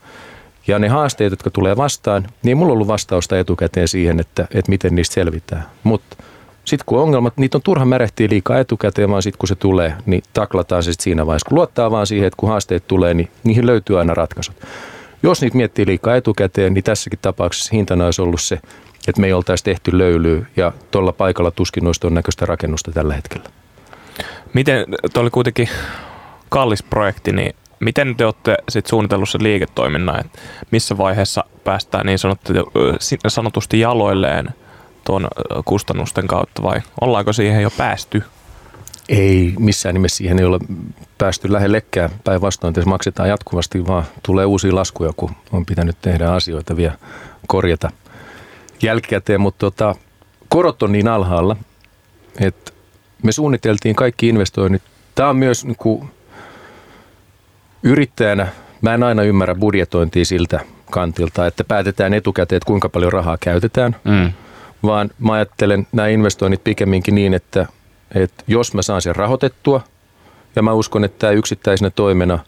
Ja 0.67 0.79
ne 0.79 0.89
haasteet, 0.89 1.31
jotka 1.31 1.51
tulee 1.51 1.77
vastaan, 1.77 2.27
niin 2.43 2.57
mulla 2.57 2.73
ollut 2.73 2.89
vastausta 2.89 3.39
etukäteen 3.39 3.89
siihen, 3.89 4.21
että, 4.21 4.47
että 4.55 4.71
miten 4.71 4.95
niistä 4.95 5.15
selvitään. 5.15 5.65
Mutta 5.83 6.17
sitten 6.65 6.85
kun 6.87 7.01
ongelmat, 7.01 7.37
niitä 7.37 7.59
on 7.59 7.63
turha 7.63 7.85
märehtiä 7.85 8.29
liikaa 8.31 8.59
etukäteen, 8.59 9.11
vaan 9.11 9.23
sitten 9.23 9.39
kun 9.39 9.49
se 9.49 9.55
tulee, 9.55 9.95
niin 10.07 10.23
taklataan 10.33 10.83
se 10.83 10.93
sit 10.93 11.01
siinä 11.01 11.27
vaiheessa. 11.27 11.49
Kun 11.49 11.57
luottaa 11.57 11.91
vaan 11.91 12.07
siihen, 12.07 12.27
että 12.27 12.37
kun 12.37 12.49
haasteet 12.49 12.87
tulee, 12.87 13.15
niin 13.15 13.29
niihin 13.45 13.67
löytyy 13.67 13.99
aina 13.99 14.15
ratkaisut. 14.15 14.57
Jos 15.23 15.41
niitä 15.41 15.57
miettii 15.57 15.87
liikaa 15.87 16.17
etukäteen, 16.17 16.75
niin 16.75 16.85
tässäkin 16.85 17.19
tapauksessa 17.23 17.71
hintana 17.73 18.05
olisi 18.05 18.23
ollut 18.23 18.41
se, 18.41 18.59
että 19.09 19.21
me 19.21 19.27
ei 19.27 19.33
oltaisi 19.33 19.65
tehty 19.65 19.99
löylyä 19.99 20.47
ja 20.57 20.73
tuolla 20.91 21.13
paikalla 21.13 21.51
tuskin 21.51 21.87
olisi 21.87 22.11
näköistä 22.11 22.47
rakennusta 22.47 22.93
tällä 22.93 23.15
hetkellä. 23.15 23.49
Miten, 24.53 24.87
tuo 25.13 25.23
oli 25.23 25.31
kuitenkin 25.31 25.69
kallis 26.49 26.83
projekti, 26.83 27.33
niin 27.33 27.55
miten 27.81 28.17
te 28.17 28.25
olette 28.25 28.57
sit 28.69 28.87
suunnitellut 28.87 29.29
sen 29.29 29.43
liiketoiminnan, 29.43 30.21
että 30.21 30.39
missä 30.71 30.99
vaiheessa 30.99 31.45
päästään 31.65 32.07
niin 32.07 32.19
sanotusti 33.29 33.81
jaloilleen 33.81 34.49
tuon 35.05 35.29
kustannusten 35.65 36.27
kautta 36.27 36.63
vai 36.63 36.81
ollaanko 37.01 37.33
siihen 37.33 37.63
jo 37.63 37.71
päästy? 37.71 38.23
Ei 39.09 39.55
missään 39.59 39.95
nimessä 39.95 40.17
siihen 40.17 40.39
ei 40.39 40.45
ole 40.45 40.59
päästy 41.19 41.53
lähellekään. 41.53 42.11
Päinvastoin 42.25 42.75
tässä 42.75 42.91
maksetaan 42.91 43.29
jatkuvasti, 43.29 43.87
vaan 43.87 44.05
tulee 44.23 44.45
uusia 44.45 44.75
laskuja, 44.75 45.13
kun 45.17 45.31
on 45.53 45.67
pitänyt 45.67 45.97
tehdä 46.03 46.33
asioita 46.33 46.77
vielä 46.77 46.99
korjata 47.47 47.91
jälkikäteen. 48.83 49.41
Mutta 49.41 49.59
tota, 49.59 49.95
korot 50.49 50.83
on 50.83 50.93
niin 50.93 51.09
alhaalla, 51.09 51.57
että 52.41 52.73
me 53.23 53.33
suunniteltiin 53.33 53.97
kaikki 53.97 54.29
investoinnit. 54.29 54.83
Tämä 55.15 55.29
on 55.29 55.37
myös 55.37 55.65
niin 55.65 55.77
kuin, 55.77 56.11
yrittäjänä, 57.85 58.47
mä 58.83 58.95
en 58.95 59.03
aina 59.03 59.23
ymmärrä 59.23 59.55
budjetointia 59.55 60.25
siltä 60.25 60.61
kantilta, 60.91 61.47
että 61.47 61.65
päätetään 61.65 62.15
etukäteen, 62.15 62.57
että 62.57 62.67
kuinka 62.67 62.89
paljon 62.89 63.13
rahaa 63.13 63.39
käytetään 63.41 63.97
Mm. 64.05 64.33
vaan 64.83 65.11
mä 65.19 65.33
ajattelen 65.33 65.87
nämä 65.93 66.09
investoinnit 66.09 66.65
pikemminkin 66.65 67.15
niin, 67.15 67.35
että, 67.35 67.67
että 68.15 68.45
jos 68.47 68.75
mä 68.75 68.83
saan 68.83 69.03
sen 69.03 69.17
rahoitettua, 69.17 69.81
ja 70.57 70.63
mä 70.63 70.73
uskon, 70.73 71.05
että 71.05 71.19
tämä 71.19 71.33
yksittäisenä 71.33 71.91
toimena 71.91 72.39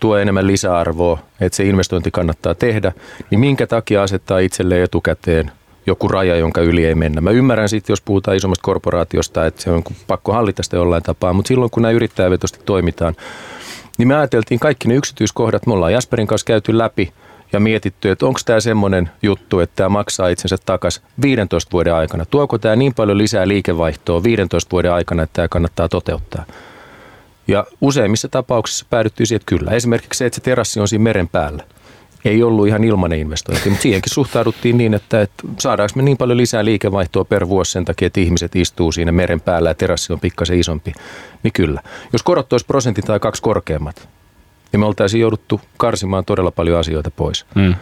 tuo 0.00 0.16
enemmän 0.16 0.46
lisäarvoa, 0.46 1.18
että 1.40 1.56
se 1.56 1.64
investointi 1.64 2.10
kannattaa 2.10 2.54
tehdä, 2.54 2.92
niin 3.30 3.40
minkä 3.40 3.66
takia 3.66 4.02
asettaa 4.02 4.38
itselleen 4.38 4.82
etukäteen 4.84 5.50
joku 5.86 6.08
raja, 6.08 6.36
jonka 6.36 6.60
yli 6.60 6.84
ei 6.86 6.94
mennä. 6.94 7.20
Mä 7.20 7.30
ymmärrän 7.30 7.68
sitten, 7.68 7.92
jos 7.92 8.00
puhutaan 8.00 8.36
isommasta 8.36 8.62
korporaatiosta, 8.62 9.46
että 9.46 9.62
se 9.62 9.70
on 9.70 9.82
pakko 10.06 10.32
hallita 10.32 10.62
sitä 10.62 10.76
jollain 10.76 11.02
tapaa, 11.02 11.32
mutta 11.32 11.48
silloin 11.48 11.70
kun 11.70 11.82
nämä 11.82 11.92
yrittäjävetosti 11.92 12.60
toimitaan, 12.64 13.14
niin 13.98 14.08
me 14.08 14.16
ajateltiin 14.16 14.60
kaikki 14.60 14.88
ne 14.88 14.94
yksityiskohdat, 14.94 15.66
me 15.66 15.72
ollaan 15.72 15.92
Jasperin 15.92 16.26
kanssa 16.26 16.44
käyty 16.44 16.78
läpi 16.78 17.12
ja 17.52 17.60
mietitty, 17.60 18.10
että 18.10 18.26
onko 18.26 18.40
tämä 18.44 18.60
semmoinen 18.60 19.10
juttu, 19.22 19.60
että 19.60 19.76
tämä 19.76 19.88
maksaa 19.88 20.28
itsensä 20.28 20.56
takaisin 20.66 21.02
15 21.22 21.72
vuoden 21.72 21.94
aikana. 21.94 22.24
Tuoko 22.24 22.58
tämä 22.58 22.76
niin 22.76 22.94
paljon 22.94 23.18
lisää 23.18 23.48
liikevaihtoa 23.48 24.22
15 24.22 24.70
vuoden 24.72 24.92
aikana, 24.92 25.22
että 25.22 25.32
tämä 25.32 25.48
kannattaa 25.48 25.88
toteuttaa. 25.88 26.44
Ja 27.48 27.64
useimmissa 27.80 28.28
tapauksissa 28.28 28.86
päädyttiin 28.90 29.26
siihen, 29.26 29.36
että 29.40 29.56
kyllä. 29.56 29.70
Esimerkiksi 29.70 30.18
se, 30.18 30.26
että 30.26 30.34
se 30.34 30.42
terassi 30.42 30.80
on 30.80 30.88
siinä 30.88 31.02
meren 31.02 31.28
päällä. 31.28 31.64
Ei 32.24 32.42
ollut 32.42 32.66
ihan 32.66 32.84
ilmainen 32.84 33.18
investointi, 33.18 33.68
mutta 33.68 33.82
siihenkin 33.82 34.14
suhtauduttiin 34.14 34.78
niin, 34.78 34.94
että, 34.94 35.20
että 35.20 35.42
saadaanko 35.58 35.92
me 35.96 36.02
niin 36.02 36.16
paljon 36.16 36.36
lisää 36.36 36.64
liikevaihtoa 36.64 37.24
per 37.24 37.48
vuosi 37.48 37.72
sen 37.72 37.84
takia, 37.84 38.06
että 38.06 38.20
ihmiset 38.20 38.56
istuu 38.56 38.92
siinä 38.92 39.12
meren 39.12 39.40
päällä 39.40 39.70
ja 39.70 39.74
terassi 39.74 40.12
on 40.12 40.20
pikkasen 40.20 40.58
isompi. 40.58 40.92
Niin 41.42 41.52
kyllä. 41.52 41.82
Jos 42.12 42.22
korot 42.22 42.52
olisi 42.52 42.66
prosentin 42.66 43.04
tai 43.04 43.20
kaksi 43.20 43.42
korkeammat, 43.42 44.08
niin 44.72 44.80
me 44.80 44.86
oltaisiin 44.86 45.20
jouduttu 45.20 45.60
karsimaan 45.76 46.24
todella 46.24 46.50
paljon 46.50 46.78
asioita 46.78 47.10
pois. 47.10 47.46
Mm. 47.54 47.74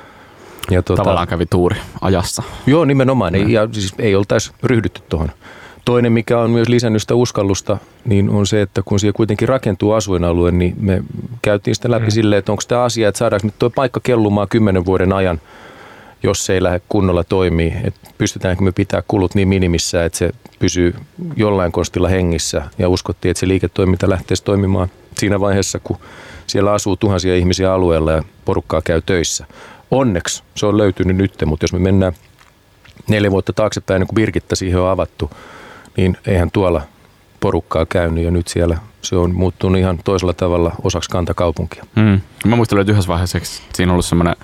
Ja 0.70 0.82
tuota, 0.82 1.02
Tavallaan 1.02 1.28
kävi 1.28 1.46
tuuri 1.46 1.76
ajassa. 2.00 2.42
Joo, 2.66 2.84
nimenomaan. 2.84 3.34
Ei, 3.34 3.52
ja 3.52 3.68
siis 3.72 3.94
ei 3.98 4.14
oltaisi 4.14 4.52
ryhdytty 4.62 5.00
tuohon. 5.08 5.30
Toinen, 5.84 6.12
mikä 6.12 6.38
on 6.38 6.50
myös 6.50 6.68
lisännyt 6.68 7.02
sitä 7.02 7.14
uskallusta, 7.14 7.78
niin 8.04 8.30
on 8.30 8.46
se, 8.46 8.62
että 8.62 8.82
kun 8.84 9.00
siellä 9.00 9.16
kuitenkin 9.16 9.48
rakentuu 9.48 9.92
asuinalue, 9.92 10.50
niin 10.50 10.74
me 10.80 11.02
käytiin 11.42 11.74
sitä 11.74 11.90
läpi 11.90 12.04
mm. 12.04 12.10
silleen, 12.10 12.38
että 12.38 12.52
onko 12.52 12.62
tämä 12.68 12.82
asia, 12.82 13.08
että 13.08 13.18
saadaanko 13.18 13.46
nyt 13.46 13.58
tuo 13.58 13.70
paikka 13.70 14.00
kellumaan 14.02 14.48
kymmenen 14.48 14.84
vuoden 14.84 15.12
ajan, 15.12 15.40
jos 16.22 16.46
se 16.46 16.54
ei 16.54 16.62
lähde 16.62 16.80
kunnolla 16.88 17.24
toimii, 17.24 17.74
että 17.84 18.10
pystytäänkö 18.18 18.64
me 18.64 18.72
pitää 18.72 19.02
kulut 19.08 19.34
niin 19.34 19.48
minimissä, 19.48 20.04
että 20.04 20.18
se 20.18 20.30
pysyy 20.58 20.94
jollain 21.36 21.72
konstilla 21.72 22.08
hengissä 22.08 22.62
ja 22.78 22.88
uskottiin, 22.88 23.30
että 23.30 23.40
se 23.40 23.48
liiketoiminta 23.48 24.10
lähtee 24.10 24.36
toimimaan 24.44 24.88
siinä 25.18 25.40
vaiheessa, 25.40 25.78
kun 25.84 25.98
siellä 26.46 26.72
asuu 26.72 26.96
tuhansia 26.96 27.36
ihmisiä 27.36 27.72
alueella 27.72 28.12
ja 28.12 28.22
porukkaa 28.44 28.82
käy 28.82 29.02
töissä. 29.06 29.46
Onneksi 29.90 30.42
se 30.54 30.66
on 30.66 30.78
löytynyt 30.78 31.16
nyt, 31.16 31.34
mutta 31.46 31.64
jos 31.64 31.72
me 31.72 31.78
mennään 31.78 32.12
neljä 33.08 33.30
vuotta 33.30 33.52
taaksepäin, 33.52 33.96
ennen 33.96 34.06
kuin 34.06 34.14
Birgitta 34.14 34.56
siihen 34.56 34.80
on 34.80 34.90
avattu, 34.90 35.30
niin 36.00 36.16
eihän 36.26 36.50
tuolla 36.50 36.82
porukkaa 37.40 37.86
käynyt 37.86 38.24
ja 38.24 38.30
nyt 38.30 38.48
siellä 38.48 38.78
se 39.02 39.16
on 39.16 39.34
muuttunut 39.34 39.78
ihan 39.78 39.98
toisella 40.04 40.32
tavalla 40.32 40.72
osaksi 40.82 41.10
kantakaupunkia. 41.10 41.84
Mm. 41.96 42.20
Mä 42.44 42.56
muistelen, 42.56 42.80
että 42.80 42.92
yhdessä 42.92 43.08
vaiheessa 43.08 43.38
siinä 43.74 43.92
on 43.92 43.94
ollut 43.94 44.04
semmoinen 44.04 44.36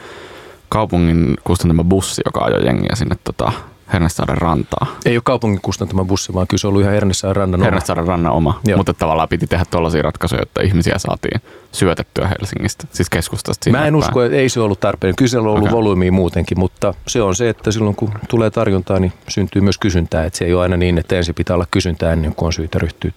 kaupungin 0.68 1.36
kustantama 1.44 1.84
bussi, 1.84 2.22
joka 2.24 2.44
ajoi 2.44 2.66
jengiä 2.66 2.94
sinne 2.94 3.16
tota, 3.24 3.52
Hernesaaren 3.92 4.38
rantaa. 4.38 4.86
Ei 5.04 5.16
ole 5.16 5.22
kaupungin 5.24 5.60
kustantama 5.60 6.04
bussi, 6.04 6.34
vaan 6.34 6.46
kyllä 6.46 6.60
se 6.60 6.66
on 6.66 6.68
ollut 6.68 6.82
ihan 6.82 6.94
Hernesään 6.94 7.36
rannan 7.36 7.60
oma. 7.60 7.64
Hernesaaren 7.64 8.06
rannan 8.06 8.32
oma, 8.32 8.60
Joo. 8.64 8.76
mutta 8.76 8.94
tavallaan 8.94 9.28
piti 9.28 9.46
tehdä 9.46 9.64
tollaisia 9.70 10.02
ratkaisuja, 10.02 10.42
että 10.42 10.62
ihmisiä 10.62 10.94
saatiin 10.98 11.40
syötettyä 11.72 12.28
Helsingistä, 12.28 12.84
siis 12.90 13.10
keskustasta 13.10 13.70
Mä 13.70 13.78
en 13.78 13.82
päin. 13.82 13.96
usko, 13.96 14.22
että 14.22 14.36
ei 14.36 14.48
se 14.48 14.60
ollut 14.60 14.80
tarpeen. 14.80 15.16
Kyllä 15.16 15.28
siellä 15.28 15.48
on 15.48 15.54
ollut 15.54 15.68
okay. 15.68 15.76
volyymiä 15.76 16.12
muutenkin, 16.12 16.58
mutta 16.58 16.94
se 17.06 17.22
on 17.22 17.34
se, 17.34 17.48
että 17.48 17.70
silloin 17.70 17.96
kun 17.96 18.12
tulee 18.28 18.50
tarjontaa, 18.50 18.98
niin 18.98 19.12
syntyy 19.28 19.62
myös 19.62 19.78
kysyntää. 19.78 20.24
Että 20.24 20.38
se 20.38 20.44
ei 20.44 20.54
ole 20.54 20.62
aina 20.62 20.76
niin, 20.76 20.98
että 20.98 21.16
ensin 21.16 21.34
pitää 21.34 21.54
olla 21.54 21.66
kysyntää 21.70 22.12
ennen 22.12 22.34
kuin 22.34 22.46
on 22.46 22.52
syytä 22.52 22.78
ryhtyä 22.78 23.10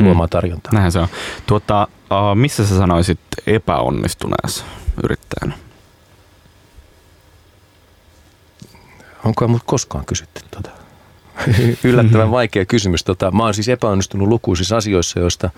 luomaan 0.00 0.28
tarjontaa. 0.28 0.72
Näin 0.72 0.92
se 0.92 0.98
on. 0.98 1.08
Tuota, 1.46 1.88
missä 2.34 2.66
sä 2.66 2.78
sanoisit 2.78 3.20
epäonnistuneessa 3.46 4.64
yrittäjänä? 5.04 5.65
Onko 9.26 9.48
mut 9.48 9.62
koskaan 9.66 10.04
kysytty 10.04 10.40
tota? 10.50 10.70
Yllättävän 11.84 12.30
vaikea 12.30 12.64
kysymys. 12.64 13.04
Tota, 13.04 13.30
mä 13.30 13.42
oon 13.42 13.54
siis 13.54 13.68
epäonnistunut 13.68 14.28
lukuisissa 14.28 14.76
asioissa, 14.76 15.20
joista 15.20 15.50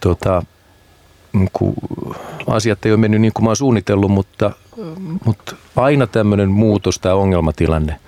tota, 0.00 0.42
ku, 1.52 1.74
asiat 2.46 2.86
ei 2.86 2.92
ole 2.92 3.00
mennyt 3.00 3.20
niin 3.20 3.32
kuin 3.32 3.44
mä 3.44 3.50
oon 3.50 3.56
suunnitellut, 3.56 4.10
mutta, 4.10 4.52
mutta 5.24 5.56
aina 5.76 6.06
tämmöinen 6.06 6.50
muutos 6.50 6.98
tai 6.98 7.12
ongelmatilanne, 7.12 8.00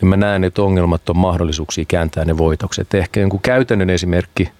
niin 0.00 0.08
mä 0.08 0.16
näen, 0.16 0.44
että 0.44 0.62
ongelmat 0.62 1.08
on 1.08 1.18
mahdollisuuksia 1.18 1.84
kääntää 1.88 2.24
ne 2.24 2.38
voitoksi. 2.38 2.80
Et 2.80 2.94
ehkä 2.94 3.20
jonkun 3.20 3.40
käytännön 3.40 3.90
esimerkki 3.90 4.50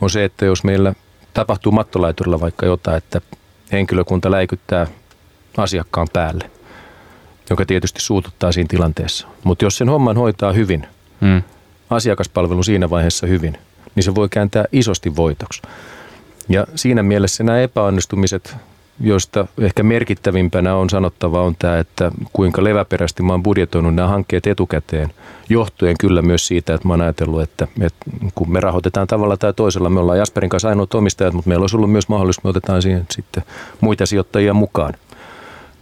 on 0.00 0.10
se, 0.10 0.24
että 0.24 0.44
jos 0.44 0.64
meillä 0.64 0.94
tapahtuu 1.34 1.72
mattolaiturilla 1.72 2.40
vaikka 2.40 2.66
jotain, 2.66 2.96
että 2.96 3.20
henkilökunta 3.72 4.30
läikyttää 4.30 4.86
asiakkaan 5.56 6.06
päälle, 6.12 6.50
joka 7.50 7.66
tietysti 7.66 8.00
suututtaa 8.00 8.52
siinä 8.52 8.68
tilanteessa. 8.68 9.26
Mutta 9.44 9.64
jos 9.64 9.76
sen 9.76 9.88
homman 9.88 10.16
hoitaa 10.16 10.52
hyvin, 10.52 10.86
Mm. 11.20 11.42
asiakaspalvelu 11.90 12.62
siinä 12.62 12.90
vaiheessa 12.90 13.26
hyvin, 13.26 13.58
niin 13.94 14.04
se 14.04 14.14
voi 14.14 14.28
kääntää 14.28 14.64
isosti 14.72 15.16
voitoksi. 15.16 15.62
Ja 16.48 16.66
siinä 16.74 17.02
mielessä 17.02 17.44
nämä 17.44 17.60
epäonnistumiset 17.60 18.56
joista 19.00 19.46
ehkä 19.60 19.82
merkittävimpänä 19.82 20.74
on 20.74 20.90
sanottava 20.90 21.42
on 21.42 21.56
tämä, 21.58 21.78
että 21.78 22.12
kuinka 22.32 22.64
leväperäisesti 22.64 23.22
mä 23.22 23.32
oon 23.32 23.42
budjetoinut 23.42 23.94
nämä 23.94 24.08
hankkeet 24.08 24.46
etukäteen, 24.46 25.12
johtuen 25.48 25.96
kyllä 26.00 26.22
myös 26.22 26.46
siitä, 26.46 26.74
että 26.74 26.88
mä 26.88 26.92
oon 26.92 27.00
ajatellut, 27.00 27.42
että, 27.42 27.68
että 27.80 28.06
kun 28.34 28.52
me 28.52 28.60
rahoitetaan 28.60 29.06
tavalla 29.06 29.36
tai 29.36 29.52
toisella, 29.54 29.90
me 29.90 30.00
ollaan 30.00 30.18
Jasperin 30.18 30.50
kanssa 30.50 30.68
ainoat 30.68 30.94
omistajat, 30.94 31.34
mutta 31.34 31.48
meillä 31.48 31.62
olisi 31.62 31.76
ollut 31.76 31.92
myös 31.92 32.08
mahdollisuus, 32.08 32.44
me 32.44 32.50
otetaan 32.50 32.82
siihen 32.82 33.06
sitten 33.10 33.42
muita 33.80 34.06
sijoittajia 34.06 34.54
mukaan. 34.54 34.94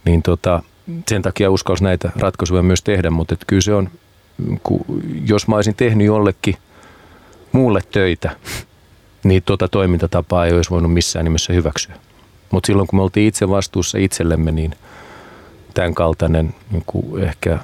Niin 0.05 0.23
tota, 0.23 0.63
sen 1.07 1.21
takia 1.21 1.51
uskalsi 1.51 1.83
näitä 1.83 2.11
ratkaisuja 2.15 2.63
myös 2.63 2.81
tehdä, 2.81 3.09
mutta 3.09 3.33
että 3.33 3.45
kyllä 3.45 3.61
se 3.61 3.73
on, 3.73 3.89
kun, 4.63 4.85
jos 5.25 5.47
mä 5.47 5.55
olisin 5.55 5.75
tehnyt 5.75 6.07
jollekin 6.07 6.55
muulle 7.51 7.81
töitä, 7.91 8.35
niin 9.23 9.43
tuota 9.43 9.67
toimintatapaa 9.67 10.45
ei 10.45 10.53
olisi 10.53 10.69
voinut 10.69 10.93
missään 10.93 11.23
nimessä 11.23 11.53
hyväksyä. 11.53 11.95
Mutta 12.51 12.67
silloin 12.67 12.87
kun 12.87 12.99
me 12.99 13.03
oltiin 13.03 13.27
itse 13.27 13.49
vastuussa 13.49 13.97
itsellemme, 13.97 14.51
niin 14.51 14.75
tämän 15.73 15.93
kaltainen 15.93 16.55
niin 16.71 16.83
kuin 16.85 17.23
ehkä 17.23 17.59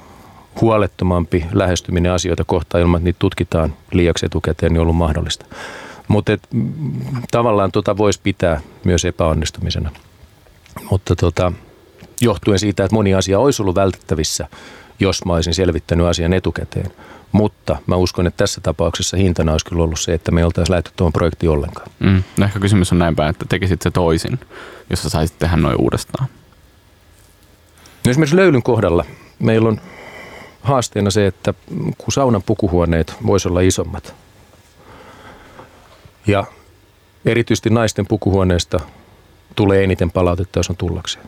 huolettomampi 0.62 1.46
lähestyminen 1.54 2.12
asioita 2.12 2.44
kohtaan 2.44 2.82
ilman, 2.82 2.98
että 2.98 3.06
niitä 3.06 3.20
tutkitaan 3.20 3.74
liiaksi 3.92 4.26
etukäteen, 4.26 4.74
niin 4.74 4.80
on 4.80 4.84
ollut 4.84 4.96
mahdollista. 4.96 5.46
Mutta 6.08 6.38
tavallaan 7.32 7.72
tuota 7.72 7.98
voisi 7.98 8.20
pitää 8.24 8.62
myös 8.84 9.06
epäonnistumisena. 9.06 9.92
Mutta 10.92 11.16
tota, 11.16 11.52
johtuen 12.24 12.60
siitä, 12.60 12.84
että 12.84 12.96
moni 12.96 13.14
asia 13.14 13.40
olisi 13.40 13.62
ollut 13.62 13.76
vältettävissä, 13.76 14.48
jos 15.00 15.26
mä 15.26 15.34
olisin 15.34 15.54
selvittänyt 15.54 16.08
asian 16.08 16.34
etukäteen. 16.34 16.92
Mutta 17.32 17.78
mä 17.88 17.96
uskon, 17.96 18.28
että 18.28 18.38
tässä 18.38 18.62
tapauksessa 18.62 19.18
hintana 19.18 19.52
olisi 19.52 19.66
kyllä 19.66 19.84
ollut 19.84 20.00
se, 20.00 20.14
että 20.14 20.32
me 20.32 20.42
ei 20.42 20.46
oltaisi 20.46 20.72
lähdetty 20.72 20.92
tuohon 20.96 21.14
projektiin 21.14 21.50
ollenkaan. 21.50 21.88
Mm. 22.00 22.24
No 22.38 22.46
ehkä 22.46 22.60
kysymys 22.60 22.92
on 22.92 23.00
näin 23.00 23.16
päin, 23.16 23.30
että 23.30 23.46
tekisit 23.50 23.82
se 23.82 23.92
toisin, 23.92 24.40
jos 24.90 25.04
sä 25.04 25.10
saisit 25.10 25.40
tehdä 25.40 25.58
noin 25.58 25.82
uudestaan. 25.82 26.28
No 28.06 28.12
esimerkiksi 28.12 28.36
löylyn 28.36 28.64
kohdalla 28.64 29.06
meillä 29.40 29.70
on 29.70 29.82
haasteena 30.62 31.12
se, 31.12 31.28
että 31.28 31.54
kun 31.98 32.14
saunan 32.14 32.44
pukuhuoneet 32.44 33.16
voisi 33.26 33.48
olla 33.48 33.62
isommat. 33.62 34.16
Ja 36.28 36.44
erityisesti 37.26 37.70
naisten 37.70 38.08
pukuhuoneesta 38.08 38.80
tulee 39.56 39.84
eniten 39.84 40.12
palautetta, 40.12 40.60
jos 40.60 40.70
on 40.70 40.78
tullakseen. 40.78 41.26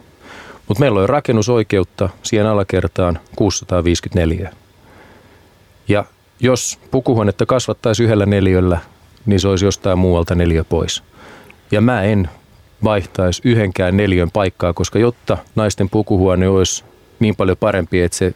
Mutta 0.68 0.80
meillä 0.80 1.00
on 1.00 1.10
rakennusoikeutta 1.10 2.10
siihen 2.24 2.48
alakertaan 2.48 3.20
654. 3.36 4.52
Ja 5.88 6.06
jos 6.40 6.80
pukuhuonetta 6.92 7.46
kasvattaisi 7.46 8.04
yhdellä 8.04 8.26
neliöllä, 8.26 8.80
niin 9.26 9.40
se 9.40 9.48
olisi 9.48 9.66
jostain 9.66 10.00
muualta 10.00 10.36
neljä 10.36 10.64
pois. 10.64 11.04
Ja 11.72 11.82
mä 11.82 12.02
en 12.02 12.30
vaihtaisi 12.84 13.42
yhdenkään 13.46 13.98
neliön 13.98 14.32
paikkaa, 14.32 14.74
koska 14.74 15.00
jotta 15.00 15.38
naisten 15.56 15.90
pukuhuone 15.90 16.48
olisi 16.48 16.84
niin 17.20 17.36
paljon 17.36 17.58
parempi, 17.58 18.02
että 18.02 18.18
se 18.18 18.34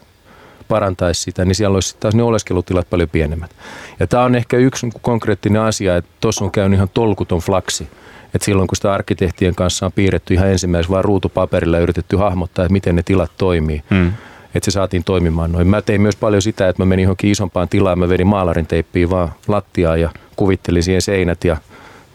parantaisi 0.68 1.22
sitä, 1.22 1.46
niin 1.46 1.56
siellä 1.56 1.76
olisi 1.76 1.98
taas 2.00 2.16
ne 2.16 2.24
oleskelutilat 2.24 2.90
paljon 2.90 3.10
pienemmät. 3.10 3.52
Ja 4.00 4.08
tämä 4.08 4.24
on 4.24 4.36
ehkä 4.36 4.58
yksi 4.58 4.88
konkreettinen 5.02 5.62
asia, 5.62 5.98
että 5.98 6.12
tuossa 6.22 6.46
on 6.46 6.52
käynyt 6.52 6.78
ihan 6.78 6.90
tolkuton 6.94 7.40
flaksi. 7.40 7.88
Että 8.36 8.46
silloin 8.46 8.68
kun 8.68 8.76
sitä 8.76 8.94
arkkitehtien 8.94 9.56
kanssa 9.56 9.86
on 9.86 9.92
piirretty 9.92 10.34
ihan 10.34 10.48
ensimmäisenä 10.48 10.92
vaan 10.92 11.06
ruutupaperilla 11.06 11.78
ja 11.78 11.84
yritetty 11.84 12.16
hahmottaa, 12.16 12.66
että 12.66 12.74
miten 12.74 12.96
ne 12.96 13.04
tilat 13.04 13.32
toimii, 13.38 13.84
hmm. 13.90 14.08
että 14.56 14.66
se 14.66 14.72
saatiin 14.72 15.04
toimimaan 15.04 15.52
noin. 15.52 15.68
Mä 15.68 15.82
tein 15.82 16.02
myös 16.02 16.16
paljon 16.16 16.42
sitä, 16.42 16.70
että 16.70 16.82
mä 16.82 16.86
menin 16.86 17.04
johonkin 17.04 17.32
isompaan 17.32 17.70
tilaan, 17.70 18.00
mä 18.00 18.10
vedin 18.10 18.28
maalarin 18.28 18.68
teippiin 18.68 19.10
vaan 19.10 19.32
lattiaa 19.48 19.98
ja 19.98 20.10
kuvittelin 20.36 20.84
siihen 20.84 21.02
seinät 21.02 21.44
ja 21.44 21.58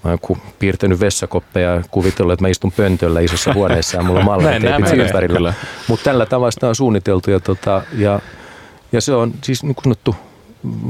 Mä 0.04 0.10
oon 0.10 0.40
piirtänyt 0.58 1.00
vessakoppeja 1.00 1.74
ja 1.74 1.82
kuvitellut, 1.90 2.32
että 2.32 2.44
mä 2.44 2.48
istun 2.48 2.72
pöntöllä 2.72 3.20
isossa 3.20 3.54
huoneessa 3.54 3.96
ja 3.96 4.02
mulla 4.02 4.20
on 4.20 4.26
maalarinteipit 4.30 4.92
ympärillä. 4.92 5.54
Mutta 5.88 6.04
tällä 6.04 6.26
tavalla 6.26 6.50
sitä 6.50 6.68
on 6.68 6.74
suunniteltu 6.74 7.30
ja, 7.30 7.40
tota, 7.40 7.82
ja, 7.98 8.20
ja 8.92 9.00
se 9.00 9.14
on 9.14 9.34
siis 9.42 9.62
niin 9.62 9.74
kuin 9.74 9.84
sanottu 9.84 10.16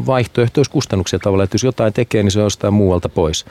vaihtoehtoiskustannuksia 0.06 1.18
tavallaan, 1.18 1.44
että 1.44 1.54
jos 1.54 1.64
jotain 1.64 1.92
tekee, 1.92 2.22
niin 2.22 2.30
se 2.30 2.38
on 2.38 2.44
jostain 2.44 2.74
muualta 2.74 3.08
pois. 3.08 3.44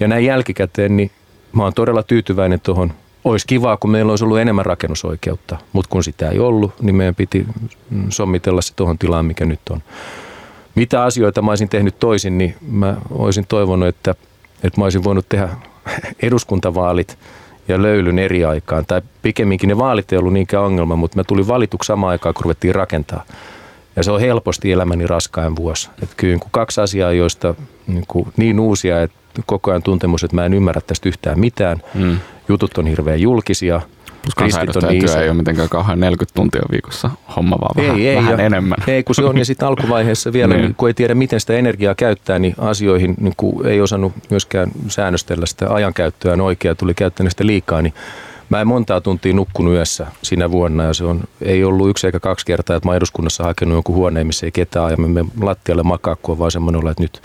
Ja 0.00 0.08
näin 0.08 0.24
jälkikäteen, 0.24 0.96
niin 0.96 1.10
mä 1.52 1.62
oon 1.62 1.74
todella 1.74 2.02
tyytyväinen 2.02 2.60
tuohon. 2.60 2.92
Olisi 3.24 3.46
kivaa, 3.46 3.76
kun 3.76 3.90
meillä 3.90 4.12
olisi 4.12 4.24
ollut 4.24 4.38
enemmän 4.38 4.66
rakennusoikeutta, 4.66 5.56
mutta 5.72 5.90
kun 5.90 6.04
sitä 6.04 6.28
ei 6.28 6.38
ollut, 6.38 6.82
niin 6.82 6.96
meidän 6.96 7.14
piti 7.14 7.46
sommitella 8.08 8.62
se 8.62 8.74
tuohon 8.74 8.98
tilaan, 8.98 9.24
mikä 9.24 9.44
nyt 9.44 9.60
on. 9.70 9.82
Mitä 10.74 11.02
asioita 11.02 11.42
mä 11.42 11.50
olisin 11.50 11.68
tehnyt 11.68 11.98
toisin, 11.98 12.38
niin 12.38 12.54
mä 12.60 12.96
olisin 13.10 13.46
toivonut, 13.48 13.88
että, 13.88 14.14
että 14.62 14.80
mä 14.80 14.84
olisin 14.84 15.04
voinut 15.04 15.26
tehdä 15.28 15.48
eduskuntavaalit 16.22 17.18
ja 17.68 17.82
löylyn 17.82 18.18
eri 18.18 18.44
aikaan. 18.44 18.86
Tai 18.86 19.02
pikemminkin 19.22 19.68
ne 19.68 19.78
vaalit 19.78 20.12
ei 20.12 20.18
ollut 20.18 20.32
niinkään 20.32 20.64
ongelma, 20.64 20.96
mutta 20.96 21.16
mä 21.16 21.24
tulin 21.24 21.48
valituksi 21.48 21.86
samaan 21.86 22.10
aikaan, 22.10 22.34
kun 22.34 22.44
ruvettiin 22.44 22.74
rakentaa. 22.74 23.24
Ja 23.96 24.02
se 24.02 24.10
on 24.10 24.20
helposti 24.20 24.72
elämäni 24.72 25.06
raskain 25.06 25.56
vuosi. 25.56 25.90
Että 26.02 26.14
kyllä 26.16 26.38
kun 26.38 26.50
kaksi 26.50 26.80
asiaa, 26.80 27.12
joista 27.12 27.54
niin, 27.86 28.04
kuin 28.08 28.28
niin 28.36 28.60
uusia, 28.60 29.02
että 29.02 29.17
koko 29.46 29.70
ajan 29.70 29.82
tuntemus, 29.82 30.24
että 30.24 30.34
mä 30.34 30.44
en 30.44 30.54
ymmärrä 30.54 30.80
tästä 30.86 31.08
yhtään 31.08 31.40
mitään. 31.40 31.82
Mm. 31.94 32.18
Jutut 32.48 32.78
on 32.78 32.86
hirveän 32.86 33.20
julkisia. 33.20 33.80
Kristit 34.36 34.76
on 34.76 34.82
niin 34.88 35.04
työ 35.04 35.22
ei 35.22 35.28
ole 35.28 35.36
mitenkään 35.36 35.68
kauhean 35.68 36.00
40 36.00 36.34
tuntia 36.34 36.62
viikossa 36.70 37.10
homma, 37.36 37.56
vaan 37.60 37.80
ei, 37.80 37.86
vähän, 37.88 38.00
ei, 38.00 38.16
vähän 38.16 38.38
ja, 38.38 38.46
enemmän. 38.46 38.78
Ei, 38.86 39.02
kun 39.02 39.14
se 39.14 39.22
on. 39.22 39.38
Ja 39.38 39.44
sitten 39.44 39.68
alkuvaiheessa 39.68 40.32
vielä, 40.32 40.54
niin. 40.54 40.74
kun 40.74 40.88
ei 40.88 40.94
tiedä, 40.94 41.14
miten 41.14 41.40
sitä 41.40 41.52
energiaa 41.52 41.94
käyttää, 41.94 42.38
niin 42.38 42.54
asioihin 42.58 43.14
niin 43.20 43.34
kun 43.36 43.66
ei 43.66 43.80
osannut 43.80 44.12
myöskään 44.30 44.70
säännöstellä 44.88 45.46
sitä 45.46 45.74
ajankäyttöä 45.74 46.36
oikein, 46.42 46.76
tuli 46.76 46.94
käyttänyt 46.94 47.32
sitä 47.32 47.46
liikaa, 47.46 47.82
niin 47.82 47.94
Mä 48.48 48.60
en 48.60 48.66
montaa 48.66 49.00
tuntia 49.00 49.34
nukkunut 49.34 49.74
yössä 49.74 50.06
sinä 50.22 50.50
vuonna 50.50 50.84
ja 50.84 50.94
se 50.94 51.04
on, 51.04 51.20
ei 51.42 51.64
ollut 51.64 51.90
yksi 51.90 52.06
eikä 52.06 52.20
kaksi 52.20 52.46
kertaa, 52.46 52.76
että 52.76 52.88
mä 52.88 52.96
eduskunnassa 52.96 53.44
hakenut 53.44 53.74
jonkun 53.74 53.94
huoneen, 53.94 54.26
missä 54.26 54.46
ei 54.46 54.52
ketään 54.52 54.90
ja 54.90 54.96
me 54.96 55.24
lattialle 55.40 55.82
makaa, 55.82 56.16
kun 56.16 56.32
on 56.32 56.38
vaan 56.38 56.50
semmoinen 56.50 56.80
olla, 56.80 56.90
että 56.90 57.02
nyt 57.02 57.22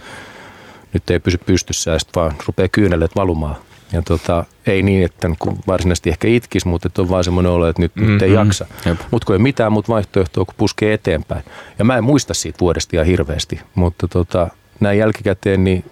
nyt 0.94 1.10
ei 1.10 1.20
pysy 1.20 1.38
pystyssä 1.38 1.92
ja 1.92 2.00
sitten 2.00 2.22
vaan 2.22 2.36
rupeaa 2.48 2.68
kyyneleet 2.68 3.16
valumaan. 3.16 3.56
Ja 3.94 4.02
tota, 4.02 4.46
ei 4.66 4.84
niin, 4.84 5.06
että 5.06 5.30
varsinaisesti 5.68 6.10
ehkä 6.10 6.28
itkisi, 6.28 6.68
mutta 6.68 6.88
että 6.88 7.02
on 7.02 7.10
vaan 7.10 7.24
semmoinen 7.24 7.52
olo, 7.52 7.68
että 7.68 7.82
nyt, 7.82 7.96
mm-hmm. 7.96 8.12
nyt 8.12 8.22
ei 8.22 8.30
mm-hmm. 8.30 8.46
jaksa. 8.46 8.66
Mutta 9.12 9.26
kun 9.26 9.36
ei 9.36 9.40
mitään 9.40 9.72
muuta 9.72 9.94
vaihtoehtoa, 9.94 10.46
kun 10.46 10.54
puskee 10.58 10.94
eteenpäin. 10.94 11.44
Ja 11.80 11.86
mä 11.86 11.98
en 11.98 12.04
muista 12.04 12.34
siitä 12.34 12.60
vuodesta 12.60 12.96
ihan 12.96 13.06
hirveästi, 13.06 13.60
mutta 13.76 14.08
tota, 14.08 14.48
näin 14.80 15.00
jälkikäteen, 15.00 15.64
niin 15.64 15.86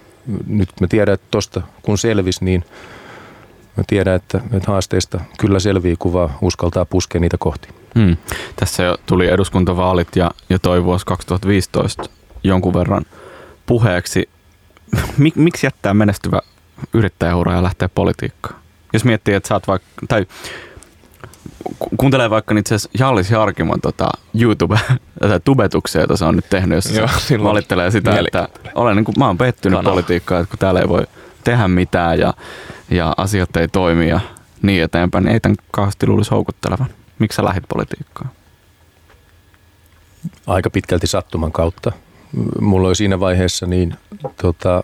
nyt 0.47 0.69
mä 0.81 0.87
tiedän, 0.87 1.13
että 1.13 1.27
tosta 1.31 1.61
kun 1.81 1.97
selvisi, 1.97 2.45
niin 2.45 2.63
mä 3.77 3.83
tiedän, 3.87 4.15
että, 4.15 4.41
että 4.53 4.71
haasteista 4.71 5.19
kyllä 5.39 5.59
selvii, 5.59 5.95
kun 5.99 6.13
vaan 6.13 6.29
uskaltaa 6.41 6.85
puskea 6.85 7.21
niitä 7.21 7.37
kohti. 7.37 7.69
Hmm. 7.99 8.17
Tässä 8.55 8.83
jo 8.83 8.97
tuli 9.05 9.27
eduskuntavaalit 9.27 10.15
ja, 10.15 10.31
ja 10.49 10.59
toi 10.59 10.83
vuosi 10.83 11.05
2015 11.05 12.03
jonkun 12.43 12.73
verran 12.73 13.05
puheeksi 13.65 14.29
mik, 15.17 15.35
miksi 15.35 15.65
jättää 15.65 15.93
menestyvä 15.93 16.41
yrittäjäura 16.93 17.53
ja 17.53 17.63
lähteä 17.63 17.89
politiikkaan? 17.89 18.55
Jos 18.93 19.05
miettii, 19.05 19.33
että 19.33 19.53
oot 19.53 19.67
vaikka, 19.67 19.87
tai 20.07 20.25
kuuntelee 21.97 22.29
vaikka 22.29 22.55
itse 22.57 22.75
asiassa 22.75 23.03
Jallis 23.03 23.31
Jarkimon 23.31 23.81
tota 23.81 24.09
YouTube, 24.33 24.79
tai 25.19 25.39
tubetuksia, 25.39 26.01
jota 26.01 26.17
se 26.17 26.25
on 26.25 26.35
nyt 26.35 26.49
tehnyt, 26.49 26.75
jossa 26.75 26.93
Joo, 26.93 27.07
se 27.07 27.43
valittelee 27.43 27.91
sitä, 27.91 28.19
että 28.19 28.49
olen, 28.75 28.95
niin 28.95 29.05
kuin, 29.05 29.15
mä 29.19 29.27
oon 29.27 29.37
pettynyt 29.37 29.77
Kanava. 29.77 29.93
politiikkaan, 29.93 30.41
että 30.41 30.49
kun 30.49 30.59
täällä 30.59 30.79
ei 30.79 30.89
voi 30.89 31.07
tehdä 31.43 31.67
mitään 31.67 32.19
ja, 32.19 32.33
ja 32.89 33.13
asiat 33.17 33.55
ei 33.55 33.67
toimi 33.67 34.09
ja 34.09 34.19
niin 34.61 34.83
eteenpäin, 34.83 35.23
niin 35.23 35.33
ei 35.33 35.39
tämän 35.39 35.55
kauheasti 35.71 36.07
luulisi 36.07 36.31
houkuttelevan. 36.31 36.87
Miksi 37.19 37.35
sä 37.35 37.43
lähit 37.43 37.63
politiikkaan? 37.69 38.29
Aika 40.47 40.69
pitkälti 40.69 41.07
sattuman 41.07 41.51
kautta 41.51 41.91
mulla 42.61 42.87
oli 42.87 42.95
siinä 42.95 43.19
vaiheessa 43.19 43.65
niin 43.65 43.95
tota, 44.41 44.83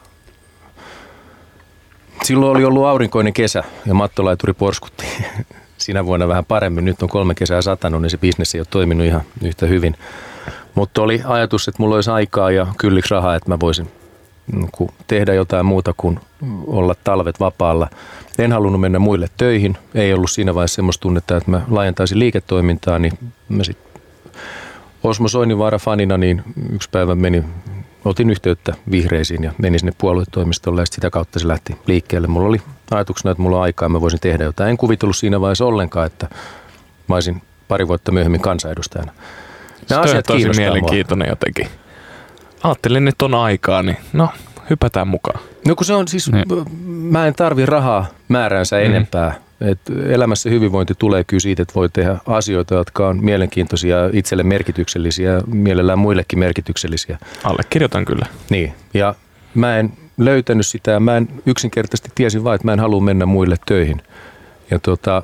silloin 2.23 2.51
oli 2.51 2.65
ollut 2.65 2.85
aurinkoinen 2.85 3.33
kesä 3.33 3.63
ja 3.85 3.93
mattolaituri 3.93 4.53
porskutti 4.53 5.05
siinä 5.77 6.05
vuonna 6.05 6.27
vähän 6.27 6.45
paremmin. 6.45 6.85
Nyt 6.85 7.03
on 7.03 7.09
kolme 7.09 7.35
kesää 7.35 7.61
satanut, 7.61 8.01
niin 8.01 8.09
se 8.09 8.17
bisnes 8.17 8.55
ei 8.55 8.61
ole 8.61 8.67
toiminut 8.69 9.07
ihan 9.07 9.21
yhtä 9.43 9.65
hyvin. 9.65 9.95
Mutta 10.75 11.01
oli 11.01 11.21
ajatus, 11.25 11.67
että 11.67 11.83
mulla 11.83 11.95
olisi 11.95 12.09
aikaa 12.09 12.51
ja 12.51 12.67
kylliksi 12.77 13.13
rahaa, 13.13 13.35
että 13.35 13.49
mä 13.49 13.59
voisin 13.59 13.91
niin 14.51 14.89
tehdä 15.07 15.33
jotain 15.33 15.65
muuta 15.65 15.93
kuin 15.97 16.19
olla 16.67 16.95
talvet 17.03 17.39
vapaalla. 17.39 17.89
En 18.39 18.51
halunnut 18.51 18.81
mennä 18.81 18.99
muille 18.99 19.27
töihin. 19.37 19.77
Ei 19.95 20.13
ollut 20.13 20.31
siinä 20.31 20.55
vaiheessa 20.55 20.75
semmoista 20.75 21.01
tunnetta, 21.01 21.37
että 21.37 21.51
mä 21.51 21.61
laajentaisin 21.69 22.19
liiketoimintaa, 22.19 22.99
niin 22.99 23.13
mä 23.49 23.63
sit 23.63 23.77
Osmo 25.03 25.27
Soininvaara 25.27 25.79
fanina, 25.79 26.17
niin 26.17 26.43
yksi 26.73 26.89
päivä 26.89 27.15
meni, 27.15 27.43
otin 28.05 28.29
yhteyttä 28.29 28.73
vihreisiin 28.91 29.43
ja 29.43 29.51
menin 29.57 29.79
sinne 29.79 29.93
puoluetoimistolle 29.97 30.81
ja 30.81 30.85
sitä 30.85 31.09
kautta 31.09 31.39
se 31.39 31.47
lähti 31.47 31.77
liikkeelle. 31.87 32.27
Mulla 32.27 32.47
oli 32.47 32.61
ajatuksena, 32.91 33.31
että 33.31 33.41
mulla 33.41 33.57
on 33.57 33.63
aikaa 33.63 33.85
ja 33.85 33.89
mä 33.89 34.01
voisin 34.01 34.19
tehdä 34.19 34.43
jotain. 34.43 34.69
En 34.69 34.77
kuvitellut 34.77 35.17
siinä 35.17 35.41
vaiheessa 35.41 35.65
ollenkaan, 35.65 36.07
että 36.07 36.27
mä 37.07 37.15
olisin 37.15 37.41
pari 37.67 37.87
vuotta 37.87 38.11
myöhemmin 38.11 38.41
kansanedustajana. 38.41 39.11
Nämä 39.89 40.01
asiat 40.01 40.25
tosi 40.25 40.49
mielenkiintoinen 40.49 41.27
mua. 41.27 41.31
jotenkin. 41.31 41.67
Ajattelin, 42.63 43.05
nyt 43.05 43.21
on 43.21 43.33
aikaa, 43.33 43.83
niin 43.83 43.97
no, 44.13 44.29
hypätään 44.69 45.07
mukaan. 45.07 45.39
No 45.67 45.75
kun 45.75 45.85
se 45.85 45.93
on 45.93 46.07
siis, 46.07 46.31
niin. 46.31 46.45
mä 46.85 47.27
en 47.27 47.33
tarvi 47.33 47.65
rahaa 47.65 48.05
määränsä 48.27 48.75
mm. 48.75 48.85
enempää 48.85 49.35
että 49.61 49.93
elämässä 50.09 50.49
hyvinvointi 50.49 50.93
tulee 50.97 51.23
kyllä 51.23 51.39
siitä, 51.41 51.61
että 51.61 51.75
voi 51.75 51.89
tehdä 51.89 52.17
asioita, 52.25 52.75
jotka 52.75 53.07
on 53.07 53.25
mielenkiintoisia, 53.25 53.97
itselle 54.13 54.43
merkityksellisiä, 54.43 55.41
mielellään 55.47 55.99
muillekin 55.99 56.39
merkityksellisiä. 56.39 57.17
Allekirjoitan 57.43 58.05
kyllä. 58.05 58.25
Niin, 58.49 58.73
ja 58.93 59.15
mä 59.53 59.77
en 59.77 59.93
löytänyt 60.17 60.67
sitä 60.67 60.99
mä 60.99 61.17
en 61.17 61.27
yksinkertaisesti 61.45 62.09
tiesin 62.15 62.43
vaan, 62.43 62.55
että 62.55 62.67
mä 62.67 62.73
en 62.73 62.79
halua 62.79 63.01
mennä 63.01 63.25
muille 63.25 63.55
töihin. 63.65 64.01
Ja 64.71 64.79
tota, 64.79 65.23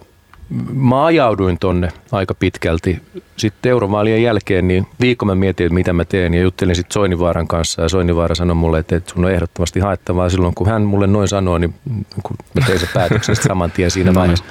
mä 0.73 1.05
ajauduin 1.05 1.59
tonne 1.59 1.89
aika 2.11 2.33
pitkälti. 2.33 3.01
Sitten 3.37 3.69
eurovaalien 3.69 4.23
jälkeen 4.23 4.67
niin 4.67 4.87
viikon 5.01 5.27
mä 5.27 5.35
mietin, 5.35 5.65
että 5.65 5.73
mitä 5.73 5.93
mä 5.93 6.05
teen 6.05 6.33
ja 6.33 6.41
juttelin 6.41 6.75
sitten 6.75 6.93
Soinivaaran 6.93 7.47
kanssa 7.47 7.81
ja 7.81 7.89
Soinivaara 7.89 8.35
sanoi 8.35 8.55
mulle, 8.55 8.79
että, 8.79 8.95
että 8.95 9.13
sun 9.13 9.25
on 9.25 9.31
ehdottomasti 9.31 9.79
haettavaa 9.79 10.29
silloin, 10.29 10.55
kun 10.55 10.67
hän 10.67 10.81
mulle 10.81 11.07
noin 11.07 11.27
sanoi, 11.27 11.59
niin 11.59 11.75
kun 12.23 12.35
mä 12.53 12.65
tein 12.65 12.79
sen 12.79 12.89
päätöksen 12.93 13.35
saman 13.35 13.71
tien 13.71 13.91
siinä 13.91 14.07
no 14.07 14.11
niin. 14.11 14.19
vaiheessa. 14.19 14.45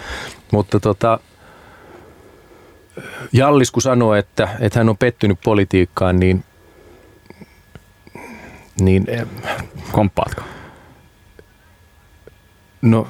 Mutta 0.53 0.81
tota, 0.81 1.19
Jallis 3.33 3.71
kun 3.71 3.83
sanoi, 3.83 4.19
että, 4.19 4.49
että 4.61 4.79
hän 4.79 4.89
on 4.89 4.97
pettynyt 4.97 5.39
politiikkaan, 5.45 6.21
niin, 6.21 6.45
niin 8.81 9.07
Komppaatko? 9.93 10.43
No, 12.83 13.07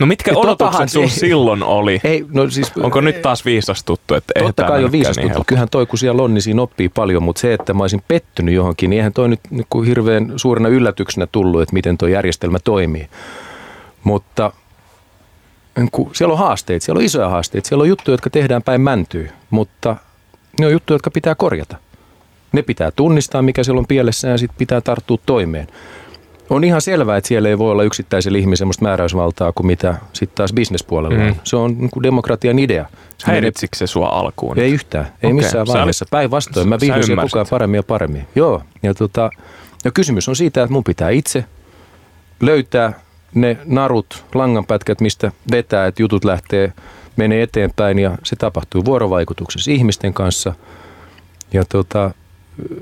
no 0.00 0.06
mitkä 0.06 0.32
odotukset 0.34 0.88
sun 0.88 1.08
silloin 1.10 1.62
oli? 1.62 2.00
Ei, 2.04 2.26
no 2.32 2.50
siis, 2.50 2.72
Onko 2.82 3.00
nyt 3.00 3.22
taas 3.22 3.44
viisastuttu? 3.44 4.14
Että 4.14 4.32
totta 4.38 4.64
kai 4.64 4.84
on 4.84 4.92
viisastuttu. 4.92 5.38
Niin 5.38 5.46
Kyllähän 5.46 5.68
toi, 5.68 5.86
kun 5.86 5.98
siellä 5.98 6.22
on, 6.22 6.34
niin 6.34 6.42
siinä 6.42 6.62
oppii 6.62 6.88
paljon, 6.88 7.22
mutta 7.22 7.40
se, 7.40 7.54
että 7.54 7.74
mä 7.74 7.82
olisin 7.82 8.02
pettynyt 8.08 8.54
johonkin, 8.54 8.90
niin 8.90 8.98
eihän 8.98 9.12
toi 9.12 9.28
nyt 9.28 9.40
niin 9.50 9.66
kuin 9.70 9.86
hirveän 9.86 10.32
suurena 10.36 10.68
yllätyksenä 10.68 11.26
tullut, 11.32 11.62
että 11.62 11.74
miten 11.74 11.98
tuo 11.98 12.08
järjestelmä 12.08 12.58
toimii. 12.58 13.08
Mutta 14.04 14.52
niin 15.76 15.88
kun, 15.92 16.10
siellä 16.14 16.32
on 16.32 16.38
haasteita, 16.38 16.84
siellä 16.84 16.98
on 16.98 17.04
isoja 17.04 17.28
haasteita, 17.28 17.68
siellä 17.68 17.82
on 17.82 17.88
juttuja, 17.88 18.12
jotka 18.12 18.30
tehdään 18.30 18.62
päin 18.62 18.80
mäntyy, 18.80 19.30
mutta 19.50 19.96
ne 20.60 20.66
on 20.66 20.72
juttuja, 20.72 20.94
jotka 20.94 21.10
pitää 21.10 21.34
korjata. 21.34 21.76
Ne 22.52 22.62
pitää 22.62 22.90
tunnistaa, 22.90 23.42
mikä 23.42 23.64
siellä 23.64 23.78
on 23.78 23.86
pielessä 23.86 24.28
ja 24.28 24.38
sitten 24.38 24.58
pitää 24.58 24.80
tarttua 24.80 25.18
toimeen 25.26 25.68
on 26.50 26.64
ihan 26.64 26.80
selvää, 26.80 27.16
että 27.16 27.28
siellä 27.28 27.48
ei 27.48 27.58
voi 27.58 27.70
olla 27.70 27.82
yksittäisellä 27.82 28.38
ihmisellä 28.38 28.56
sellaista 28.58 28.82
määräysvaltaa 28.82 29.52
kuin 29.52 29.66
mitä 29.66 29.94
sitten 30.12 30.36
taas 30.36 30.52
bisnespuolella 30.52 31.18
mm. 31.18 31.26
on. 31.26 31.36
Se 31.44 31.56
on 31.56 31.78
niin 31.78 31.90
kuin 31.90 32.02
demokratian 32.02 32.58
idea. 32.58 32.86
Häiritsikö 33.24 33.76
se 33.76 33.86
sua 33.86 34.08
alkuun? 34.08 34.58
Ei 34.58 34.72
yhtään, 34.72 35.04
ei 35.04 35.10
okay. 35.22 35.32
missään 35.32 35.66
vaiheessa. 35.66 36.06
Päinvastoin, 36.10 36.68
mä 36.68 36.80
viihdysin 36.80 37.16
koko 37.16 37.38
ajan 37.38 37.46
paremmin 37.50 37.78
ja 37.78 37.82
paremmin. 37.82 38.26
Joo, 38.34 38.62
ja, 38.82 38.94
tota, 38.94 39.30
ja 39.84 39.90
kysymys 39.90 40.28
on 40.28 40.36
siitä, 40.36 40.62
että 40.62 40.72
mun 40.72 40.84
pitää 40.84 41.10
itse 41.10 41.44
löytää 42.40 42.92
ne 43.34 43.58
narut, 43.64 44.24
langanpätkät, 44.34 45.00
mistä 45.00 45.32
vetää, 45.50 45.86
että 45.86 46.02
jutut 46.02 46.24
lähtee, 46.24 46.72
menee 47.16 47.42
eteenpäin 47.42 47.98
ja 47.98 48.18
se 48.22 48.36
tapahtuu 48.36 48.84
vuorovaikutuksessa 48.84 49.70
ihmisten 49.70 50.14
kanssa. 50.14 50.54
Ja 51.52 51.64
tota, 51.64 52.10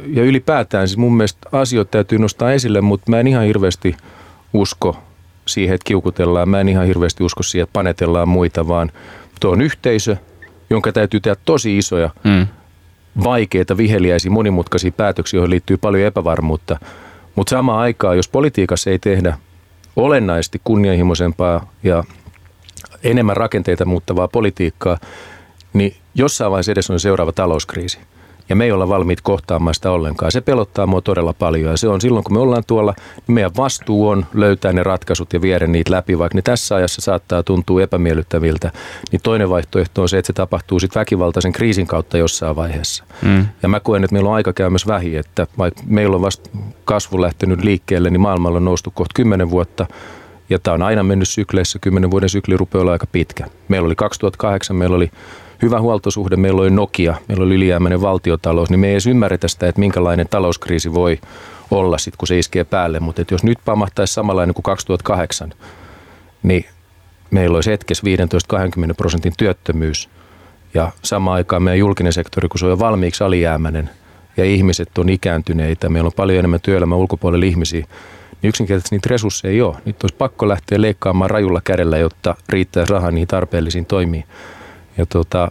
ja 0.07 0.23
ylipäätään 0.23 0.89
siis 0.89 0.99
mun 0.99 1.17
mielestä 1.17 1.49
asioita 1.53 1.91
täytyy 1.91 2.19
nostaa 2.19 2.53
esille, 2.53 2.81
mutta 2.81 3.11
mä 3.11 3.21
en 3.21 3.27
ihan 3.27 3.45
hirveästi 3.45 3.97
usko 4.53 4.97
siihen, 5.47 5.75
että 5.75 5.85
kiukutellaan. 5.85 6.49
Mä 6.49 6.61
en 6.61 6.69
ihan 6.69 6.87
hirveästi 6.87 7.25
usko 7.25 7.43
siihen, 7.43 7.65
että 7.65 7.73
panetellaan 7.73 8.29
muita, 8.29 8.69
vaan 8.69 8.93
tuo 9.41 9.53
on 9.53 9.61
yhteisö, 9.61 10.17
jonka 10.71 10.93
täytyy 10.93 11.21
tehdä 11.21 11.37
tosi 11.45 11.79
isoja, 11.79 12.11
mm. 12.25 12.47
vaikeita, 13.25 13.77
viheliäisiä, 13.77 14.31
monimutkaisia 14.31 14.93
päätöksiä, 14.93 15.39
joihin 15.39 15.51
liittyy 15.51 15.77
paljon 15.77 16.07
epävarmuutta. 16.07 16.79
Mutta 17.35 17.51
samaan 17.51 17.79
aikaan, 17.79 18.17
jos 18.17 18.29
politiikassa 18.29 18.91
ei 18.91 18.99
tehdä 18.99 19.39
olennaisesti 19.97 20.61
kunnianhimoisempaa 20.65 21.73
ja 21.83 22.05
enemmän 23.03 23.37
rakenteita 23.37 23.85
muuttavaa 23.85 24.29
politiikkaa, 24.29 24.99
niin 25.73 25.97
jossain 26.15 26.51
vaiheessa 26.51 26.73
edes 26.73 26.91
on 26.91 27.01
seuraava 27.01 27.33
talouskriisi– 27.33 27.99
ja 28.49 28.57
me 28.57 28.65
ei 28.65 28.73
olla 28.73 28.89
valmiit 28.89 29.21
kohtaamaan 29.21 29.75
sitä 29.75 29.91
ollenkaan. 29.91 30.33
Se 30.33 30.41
pelottaa 30.41 30.87
mua 30.87 31.01
todella 31.01 31.33
paljon 31.33 31.71
ja 31.71 31.77
se 31.77 31.89
on 31.89 32.01
silloin, 32.01 32.25
kun 32.25 32.33
me 32.33 32.41
ollaan 32.41 32.63
tuolla, 32.67 32.95
niin 33.27 33.35
meidän 33.35 33.51
vastuu 33.57 34.09
on 34.09 34.27
löytää 34.35 34.73
ne 34.73 34.83
ratkaisut 34.83 35.33
ja 35.33 35.41
viedä 35.41 35.67
niitä 35.67 35.93
läpi, 35.93 36.19
vaikka 36.19 36.39
ne 36.39 36.43
tässä 36.43 36.75
ajassa 36.75 37.01
saattaa 37.01 37.43
tuntua 37.43 37.83
epämiellyttäviltä. 37.83 38.71
Niin 39.13 39.23
toinen 39.23 39.51
vaihtoehto 39.51 40.03
on 40.03 40.09
se, 40.09 40.19
että 40.19 40.27
se 40.27 40.33
tapahtuu 40.33 40.81
sitten 40.81 41.01
väkivaltaisen 41.01 41.53
kriisin 41.53 41.87
kautta 41.87 42.19
jossain 42.19 42.57
vaiheessa. 42.57 43.05
Mm. 43.23 43.47
Ja 43.63 43.69
mä 43.69 43.81
koen, 43.81 44.05
että 44.05 44.15
meillä 44.15 44.31
on 44.31 44.37
aika 44.37 44.53
käymässä 44.53 44.87
vähi, 44.87 45.17
että 45.17 45.47
vaikka 45.59 45.83
meillä 45.87 46.17
on 46.17 46.23
vasta 46.23 46.51
kasvu 46.85 47.23
lähtenyt 47.23 47.65
liikkeelle, 47.65 48.11
niin 48.11 48.21
maailmalla 48.21 48.57
on 48.57 48.65
noustu 48.65 48.91
kohta 48.91 49.13
kymmenen 49.15 49.51
vuotta, 49.51 49.87
ja 50.51 50.59
tämä 50.59 50.75
on 50.75 50.83
aina 50.83 51.03
mennyt 51.03 51.29
sykleissä, 51.29 51.79
kymmenen 51.79 52.11
vuoden 52.11 52.29
sykli 52.29 52.57
rupeaa 52.57 52.83
olla 52.83 52.93
aika 52.93 53.07
pitkä. 53.13 53.47
Meillä 53.69 53.87
oli 53.87 53.95
2008, 53.95 54.77
meillä 54.77 54.97
oli 54.97 55.11
hyvä 55.63 55.81
huoltosuhde, 55.81 56.37
meillä 56.37 56.61
oli 56.61 56.71
Nokia, 56.71 57.15
meillä 57.29 57.45
oli 57.45 57.55
ylijäämäinen 57.55 58.01
valtiotalous, 58.01 58.71
niin 58.71 58.81
me 58.81 58.87
ei 58.87 58.93
edes 58.93 59.07
ymmärretä 59.07 59.49
sitä, 59.49 59.69
että 59.69 59.79
minkälainen 59.79 60.27
talouskriisi 60.31 60.95
voi 60.95 61.19
olla 61.71 61.99
sitten, 61.99 62.19
kun 62.19 62.29
se 62.29 62.39
iskee 62.39 62.65
päälle. 62.65 63.01
Mutta 63.01 63.25
jos 63.31 63.45
nyt 63.45 63.59
pamahtaisi 63.65 64.15
samanlainen 64.15 64.55
kuin 64.55 64.63
2008, 64.63 65.53
niin 66.43 66.65
meillä 67.31 67.55
olisi 67.55 67.71
hetkessä 67.71 68.03
15-20 68.91 68.95
prosentin 68.97 69.33
työttömyys. 69.37 70.09
Ja 70.75 70.93
samaan 71.03 71.35
aikaan 71.35 71.63
meidän 71.63 71.79
julkinen 71.79 72.13
sektori, 72.13 72.49
kun 72.49 72.59
se 72.59 72.67
on 72.67 72.71
jo 72.71 72.79
valmiiksi 72.79 73.25
alijäämäinen 73.25 73.91
ja 74.37 74.45
ihmiset 74.45 74.99
on 74.99 75.09
ikääntyneitä, 75.09 75.89
meillä 75.89 76.07
on 76.07 76.13
paljon 76.17 76.39
enemmän 76.39 76.61
työelämän 76.61 76.99
ulkopuolella 76.99 77.47
ihmisiä, 77.47 77.87
niin 78.43 78.49
yksinkertaisesti 78.49 78.97
niitä 78.97 79.09
resursseja 79.11 79.53
ei 79.53 79.63
ole. 79.63 79.77
Nyt 79.85 80.03
olisi 80.03 80.17
pakko 80.17 80.49
lähteä 80.49 80.81
leikkaamaan 80.81 81.31
rajulla 81.31 81.61
kädellä, 81.65 81.99
jotta 81.99 82.35
riittäisi 82.49 82.93
rahaa 82.93 83.11
niihin 83.11 83.29
tarpeellisiin 83.29 83.87
toimiin. 83.87 84.25
Ja, 84.99 85.07
tota, 85.07 85.51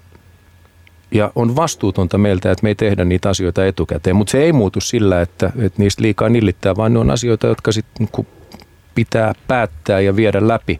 ja 1.11 1.31
on 1.35 1.55
vastuutonta 1.55 2.17
meiltä, 2.17 2.51
että 2.51 2.63
me 2.63 2.69
ei 2.69 2.75
tehdä 2.75 3.05
niitä 3.05 3.29
asioita 3.29 3.65
etukäteen, 3.65 4.15
mutta 4.15 4.31
se 4.31 4.43
ei 4.43 4.53
muutu 4.53 4.81
sillä, 4.81 5.21
että, 5.21 5.51
että 5.59 5.81
niistä 5.81 6.01
liikaa 6.01 6.29
nillittää, 6.29 6.75
vaan 6.75 6.93
ne 6.93 6.99
on 6.99 7.11
asioita, 7.11 7.47
jotka 7.47 7.71
sitten 7.71 8.07
niin 8.15 8.27
pitää 8.95 9.33
päättää 9.47 9.99
ja 9.99 10.15
viedä 10.15 10.47
läpi. 10.47 10.79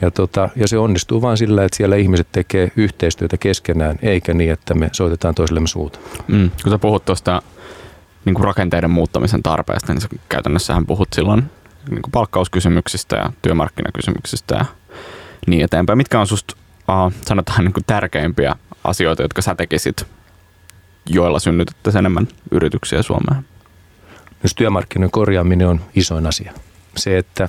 Ja, 0.00 0.10
tota, 0.10 0.48
ja 0.56 0.68
se 0.68 0.78
onnistuu 0.78 1.22
vain 1.22 1.36
sillä, 1.36 1.64
että 1.64 1.76
siellä 1.76 1.96
ihmiset 1.96 2.26
tekee 2.32 2.72
yhteistyötä 2.76 3.36
keskenään, 3.36 3.98
eikä 4.02 4.34
niin, 4.34 4.52
että 4.52 4.74
me 4.74 4.88
soitetaan 4.92 5.34
toisillemme 5.34 5.66
suuta. 5.66 5.98
Mm, 6.28 6.50
kun 6.62 6.72
sä 6.72 6.78
puhut 6.78 7.04
tuosta 7.04 7.42
niin 8.24 8.40
rakenteiden 8.40 8.90
muuttamisen 8.90 9.42
tarpeesta, 9.42 9.92
niin 9.92 10.00
sä 10.00 10.08
käytännössähän 10.28 10.86
puhut 10.86 11.08
silloin 11.14 11.42
niin 11.90 12.02
kuin 12.02 12.12
palkkauskysymyksistä 12.12 13.16
ja 13.16 13.32
työmarkkinakysymyksistä 13.42 14.54
ja 14.54 14.64
niin 15.46 15.64
eteenpäin. 15.64 15.96
Mitkä 15.96 16.20
on 16.20 16.26
susta 16.26 16.56
uh, 16.88 17.12
sanotaan 17.26 17.64
niin 17.64 17.72
kuin 17.72 17.84
tärkeimpiä 17.86 18.56
asioita, 18.84 19.22
jotka 19.22 19.42
sä 19.42 19.54
tekisit, 19.54 20.06
joilla 21.06 21.38
synnytettäisiin 21.38 21.98
enemmän 21.98 22.28
yrityksiä 22.50 23.02
Suomeen? 23.02 23.44
Myös 24.42 24.54
työmarkkinoiden 24.56 25.10
korjaaminen 25.10 25.68
on 25.68 25.80
isoin 25.94 26.26
asia. 26.26 26.52
Se, 26.96 27.18
että, 27.18 27.48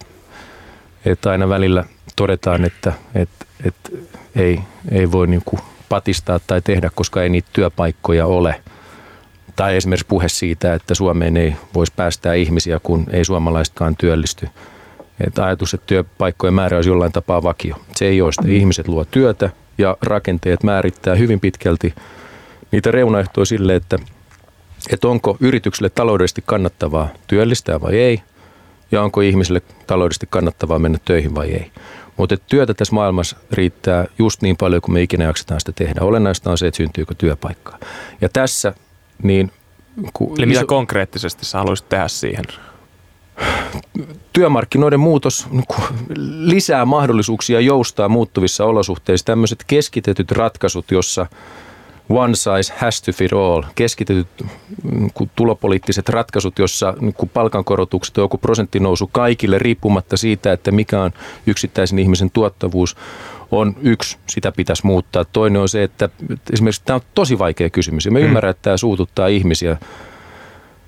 että 1.05 1.31
aina 1.31 1.49
välillä 1.49 1.83
todetaan, 2.15 2.65
että, 2.65 2.93
että, 3.15 3.45
että 3.63 3.89
ei, 4.35 4.59
ei 4.91 5.11
voi 5.11 5.27
niin 5.27 5.41
kuin 5.45 5.61
patistaa 5.89 6.39
tai 6.39 6.61
tehdä, 6.61 6.89
koska 6.95 7.23
ei 7.23 7.29
niitä 7.29 7.49
työpaikkoja 7.53 8.25
ole. 8.25 8.61
Tai 9.55 9.75
esimerkiksi 9.77 10.07
puhe 10.07 10.29
siitä, 10.29 10.73
että 10.73 10.95
Suomeen 10.95 11.37
ei 11.37 11.55
voisi 11.73 11.93
päästää 11.95 12.33
ihmisiä, 12.33 12.79
kun 12.83 13.05
ei 13.09 13.25
suomalaisetkaan 13.25 13.95
työllisty– 13.97 14.49
että 15.27 15.45
ajatus, 15.45 15.73
että 15.73 15.87
työpaikkojen 15.87 16.53
määrä 16.53 16.77
olisi 16.77 16.89
jollain 16.89 17.11
tapaa 17.11 17.43
vakio. 17.43 17.75
Se 17.95 18.05
ei 18.05 18.21
ole 18.21 18.31
sitä. 18.31 18.47
Ihmiset 18.47 18.87
luo 18.87 19.05
työtä 19.05 19.49
ja 19.77 19.97
rakenteet 20.01 20.63
määrittää 20.63 21.15
hyvin 21.15 21.39
pitkälti 21.39 21.93
niitä 22.71 22.91
reunaehtoja 22.91 23.45
sille, 23.45 23.75
että, 23.75 23.99
että 24.91 25.07
onko 25.07 25.37
yritykselle 25.39 25.89
taloudellisesti 25.89 26.43
kannattavaa 26.45 27.09
työllistää 27.27 27.81
vai 27.81 27.97
ei, 27.97 28.21
ja 28.91 29.01
onko 29.01 29.21
ihmiselle 29.21 29.61
taloudellisesti 29.87 30.27
kannattavaa 30.29 30.79
mennä 30.79 30.97
töihin 31.05 31.35
vai 31.35 31.51
ei. 31.51 31.71
Mutta 32.17 32.37
työtä 32.37 32.73
tässä 32.73 32.95
maailmassa 32.95 33.37
riittää 33.51 34.05
just 34.19 34.41
niin 34.41 34.57
paljon 34.57 34.81
kuin 34.81 34.93
me 34.93 35.01
ikinä 35.01 35.23
jaksetaan 35.23 35.59
sitä 35.59 35.71
tehdä. 35.71 36.01
Olennaista 36.01 36.51
on 36.51 36.57
se, 36.57 36.67
että 36.67 36.77
syntyykö 36.77 37.15
työpaikkaa. 37.17 37.77
Ja 38.21 38.29
tässä 38.29 38.73
niin... 39.23 39.51
Eli 40.37 40.45
mitä 40.45 40.59
iso... 40.59 40.67
konkreettisesti 40.67 41.45
sä 41.45 41.57
haluaisit 41.57 41.89
tehdä 41.89 42.07
siihen? 42.07 42.45
Työmarkkinoiden 44.33 44.99
muutos 44.99 45.47
niin 45.51 45.65
lisää 46.37 46.85
mahdollisuuksia 46.85 47.59
joustaa 47.59 48.09
muuttuvissa 48.09 48.65
olosuhteissa. 48.65 49.25
Tämmöiset 49.25 49.63
keskitetyt 49.67 50.31
ratkaisut, 50.31 50.91
jossa 50.91 51.27
one 52.09 52.35
size 52.35 52.73
has 52.77 53.01
to 53.01 53.11
fit 53.11 53.33
all, 53.33 53.63
keskitetyt 53.75 54.27
niin 54.91 55.11
tulopoliittiset 55.35 56.09
ratkaisut, 56.09 56.59
jossa 56.59 56.93
niin 56.99 57.29
palkankorotukset 57.33 58.17
on 58.17 58.23
joku 58.23 58.37
prosenttinousu 58.37 59.09
kaikille 59.11 59.59
riippumatta 59.59 60.17
siitä, 60.17 60.51
että 60.51 60.71
mikä 60.71 61.01
on 61.01 61.11
yksittäisen 61.47 61.99
ihmisen 61.99 62.31
tuottavuus, 62.31 62.95
on 63.51 63.75
yksi, 63.81 64.17
sitä 64.29 64.51
pitäisi 64.51 64.85
muuttaa. 64.85 65.25
Toinen 65.25 65.61
on 65.61 65.69
se, 65.69 65.83
että 65.83 66.09
esimerkiksi 66.53 66.81
tämä 66.85 66.95
on 66.95 67.01
tosi 67.13 67.39
vaikea 67.39 67.69
kysymys 67.69 68.05
ja 68.05 68.11
me 68.11 68.19
mm. 68.19 68.25
ymmärrän, 68.25 68.51
että 68.51 68.61
tämä 68.61 68.77
suututtaa 68.77 69.27
ihmisiä 69.27 69.77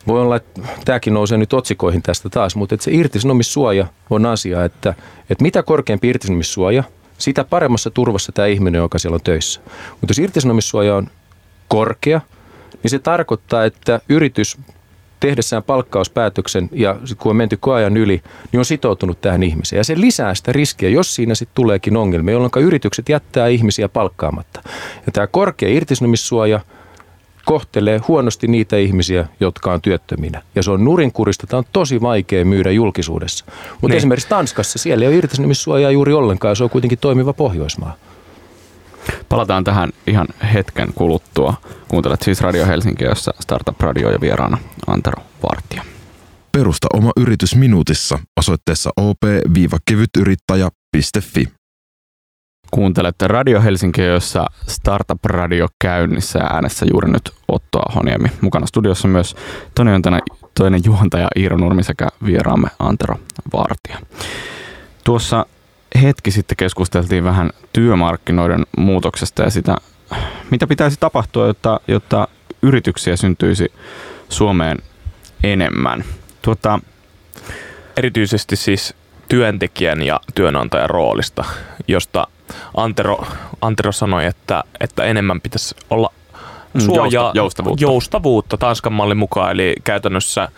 voi 0.08 0.22
olla, 0.22 0.36
että 0.36 0.62
tämäkin 0.86 1.14
nousee 1.14 1.38
nyt 1.38 1.54
otsikoihin 1.54 2.02
tästä 2.02 2.30
taas, 2.30 2.56
mutta 2.56 2.76
että 2.76 2.84
se 2.84 2.92
irtisanomissuoja 2.92 3.88
on 4.10 4.26
asia, 4.26 4.64
että, 4.64 4.94
että 5.30 5.44
mitä 5.44 5.64
korkeampi 5.64 6.10
irtisanomissuoja, 6.10 6.84
sitä 7.18 7.44
paremmassa 7.44 7.90
turvassa 7.90 8.32
tämä 8.32 8.46
ihminen, 8.46 8.80
joka 8.80 9.00
siellä 9.00 9.16
on 9.16 9.22
töissä. 9.24 9.62
Mutta 9.92 10.12
jos 10.12 10.20
irtisanomissuoja 10.20 10.96
on 10.96 11.08
korkea, 11.68 12.22
niin 12.84 12.92
se 12.92 13.00
tarkoittaa, 13.00 13.66
että 13.66 14.02
yritys 14.10 14.58
tehdessään 15.20 15.64
palkkauspäätöksen 15.64 16.70
ja 16.72 16.96
kun 17.18 17.30
on 17.30 17.36
menty 17.36 17.58
koajan 17.58 17.98
yli, 17.98 18.22
niin 18.52 18.60
on 18.60 18.66
sitoutunut 18.66 19.22
tähän 19.22 19.44
ihmiseen. 19.44 19.78
Ja 19.78 19.84
se 19.84 20.02
lisää 20.02 20.36
sitä 20.36 20.52
riskiä, 20.52 20.90
jos 20.90 21.16
siinä 21.16 21.36
sitten 21.36 21.56
tuleekin 21.56 21.98
ongelmia, 21.98 22.34
jolloin 22.34 22.52
yritykset 22.58 23.10
jättää 23.10 23.48
ihmisiä 23.48 23.90
palkkaamatta. 23.90 24.62
Ja 25.06 25.12
tämä 25.12 25.28
korkea 25.28 25.70
irtisanomissuoja 25.70 26.60
kohtelee 27.46 28.02
huonosti 28.08 28.48
niitä 28.48 28.78
ihmisiä, 28.78 29.28
jotka 29.40 29.74
on 29.74 29.82
työttöminä. 29.82 30.42
Ja 30.56 30.64
se 30.64 30.72
on 30.72 30.84
nurinkurista, 30.84 31.48
tämä 31.48 31.58
on 31.58 31.66
tosi 31.74 32.02
vaikea 32.02 32.46
myydä 32.46 32.72
julkisuudessa. 32.72 33.46
Mutta 33.72 33.88
niin. 33.88 33.98
esimerkiksi 33.98 34.30
Tanskassa 34.30 34.80
siellä 34.80 35.04
ei 35.04 35.08
ole 35.08 35.16
irtisanomissuojaa 35.16 35.92
juuri 35.92 36.14
ollenkaan, 36.14 36.56
se 36.56 36.64
on 36.64 36.70
kuitenkin 36.70 37.00
toimiva 37.00 37.34
Pohjoismaa. 37.34 37.96
Palataan 39.30 39.64
tähän 39.64 39.92
ihan 40.08 40.28
hetken 40.54 40.94
kuluttua. 40.96 41.54
Kuuntelet 41.88 42.22
siis 42.22 42.42
Radio 42.42 42.66
Helsinki, 42.66 43.04
jossa 43.04 43.34
Startup 43.40 43.82
Radio 43.82 44.12
ja 44.12 44.22
vieraana 44.22 44.58
Antero 44.88 45.24
Vartija. 45.50 45.84
Perusta 46.52 46.88
oma 46.94 47.12
yritys 47.18 47.56
minuutissa 47.56 48.20
osoitteessa 48.40 48.90
op-kevytyrittäjä.fi. 48.98 51.59
Kuuntelette 52.72 53.28
Radio 53.28 53.62
Helsinki, 53.62 54.02
jossa 54.02 54.46
Startup 54.68 55.26
Radio 55.26 55.68
käynnissä 55.80 56.40
äänessä 56.40 56.86
juuri 56.92 57.12
nyt 57.12 57.32
Otto 57.48 57.80
Ahoniemi. 57.90 58.32
Mukana 58.42 58.66
studiossa 58.66 59.08
myös 59.08 59.36
toinen, 59.76 60.02
toinen 60.54 60.82
juontaja 60.86 61.28
Iiro 61.38 61.58
Nurmi 61.58 61.84
sekä 61.84 62.08
vieraamme 62.26 62.68
Antero 62.80 63.16
Vartija. 63.54 63.98
Tuossa 65.04 65.46
hetki 66.02 66.32
sitten 66.32 66.58
keskusteltiin 66.58 67.24
vähän 67.24 67.50
työmarkkinoiden 67.74 68.66
muutoksesta 68.78 69.44
ja 69.44 69.50
sitä, 69.50 69.76
mitä 70.52 70.68
pitäisi 70.68 70.98
tapahtua, 71.00 71.48
jotta, 71.48 71.80
jotta 71.88 72.28
yrityksiä 72.62 73.16
syntyisi 73.16 73.74
Suomeen 74.30 74.78
enemmän. 75.44 76.04
Tuota, 76.42 76.80
Erityisesti 77.98 78.56
siis 78.56 78.96
työntekijän 79.30 80.02
ja 80.02 80.20
työnantajan 80.36 80.90
roolista, 80.90 81.46
josta 81.88 82.28
Antero, 82.78 83.26
Antero 83.62 83.92
sanoi, 83.92 84.26
että, 84.26 84.64
että 84.80 85.04
enemmän 85.04 85.42
pitäisi 85.42 85.76
olla 85.90 86.12
mm, 86.74 86.82
suojaa, 86.82 87.32
joustavuutta. 87.36 87.82
joustavuutta 87.82 88.58
Tanskan 88.58 88.94
mallin 88.94 89.18
mukaan. 89.18 89.52
Eli 89.52 89.76
käytännössä 89.84 90.50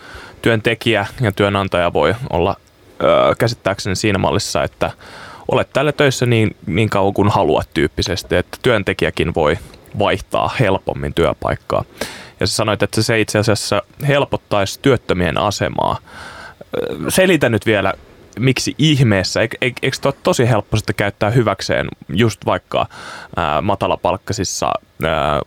työntekijä 0.42 1.06
ja 1.20 1.32
työnantaja 1.32 1.92
voi 1.92 2.14
olla 2.30 2.56
ö, 3.02 3.34
käsittääkseni 3.38 3.96
siinä 3.96 4.18
mallissa, 4.18 4.62
että 4.62 4.90
olet 5.52 5.72
täällä 5.72 5.92
töissä 5.92 6.26
niin, 6.26 6.56
niin 6.66 6.90
kauan 6.90 7.14
kuin 7.14 7.28
haluat 7.28 7.68
tyyppisesti, 7.74 8.36
että 8.36 8.58
työntekijäkin 8.62 9.34
voi 9.34 9.58
vaihtaa 9.98 10.50
helpommin 10.60 11.14
työpaikkaa. 11.14 11.84
Ja 12.40 12.46
sä 12.46 12.54
sanoit, 12.54 12.82
että 12.82 13.02
se 13.02 13.20
itse 13.20 13.38
asiassa 13.38 13.82
helpottaisi 14.08 14.78
työttömien 14.82 15.38
asemaa. 15.38 15.96
Selitä 17.08 17.48
nyt 17.48 17.66
vielä, 17.66 17.94
miksi 18.38 18.74
ihmeessä, 18.78 19.40
eikö, 19.40 19.56
eikö 19.60 19.88
ole 20.04 20.14
tosi 20.22 20.48
helppo 20.48 20.76
sitten 20.76 20.94
käyttää 20.94 21.30
hyväkseen 21.30 21.88
just 22.08 22.46
vaikka 22.46 22.86
ää, 23.36 23.60
matalapalkkaisissa 23.60 24.72
ää, 25.02 25.40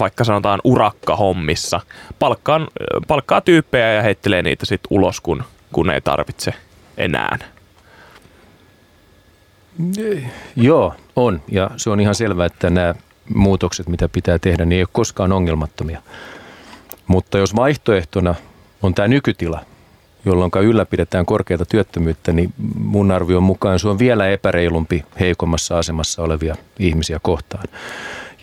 vaikka 0.00 0.24
sanotaan 0.24 0.60
urakkahommissa, 0.64 1.80
palkkaa, 2.18 2.66
palkkaa 3.08 3.40
tyyppejä 3.40 3.92
ja 3.92 4.02
heittelee 4.02 4.42
niitä 4.42 4.66
sitten 4.66 4.88
ulos, 4.90 5.20
kun, 5.20 5.44
kun 5.72 5.90
ei 5.90 6.00
tarvitse 6.00 6.54
enää. 6.96 7.38
Joo, 10.56 10.94
on. 11.16 11.42
Ja 11.48 11.70
se 11.76 11.90
on 11.90 12.00
ihan 12.00 12.14
selvää, 12.14 12.46
että 12.46 12.70
nämä 12.70 12.94
muutokset, 13.34 13.88
mitä 13.88 14.08
pitää 14.08 14.38
tehdä, 14.38 14.64
niin 14.64 14.76
ei 14.76 14.82
ole 14.82 14.88
koskaan 14.92 15.32
ongelmattomia. 15.32 16.02
Mutta 17.06 17.38
jos 17.38 17.56
vaihtoehtona 17.56 18.34
on 18.82 18.94
tämä 18.94 19.08
nykytila, 19.08 19.60
jolloin 20.24 20.50
ylläpidetään 20.62 21.26
korkeata 21.26 21.64
työttömyyttä, 21.64 22.32
niin 22.32 22.52
mun 22.78 23.10
arvion 23.10 23.42
mukaan 23.42 23.78
se 23.78 23.88
on 23.88 23.98
vielä 23.98 24.28
epäreilumpi 24.28 25.04
heikommassa 25.20 25.78
asemassa 25.78 26.22
olevia 26.22 26.56
ihmisiä 26.78 27.18
kohtaan. 27.22 27.64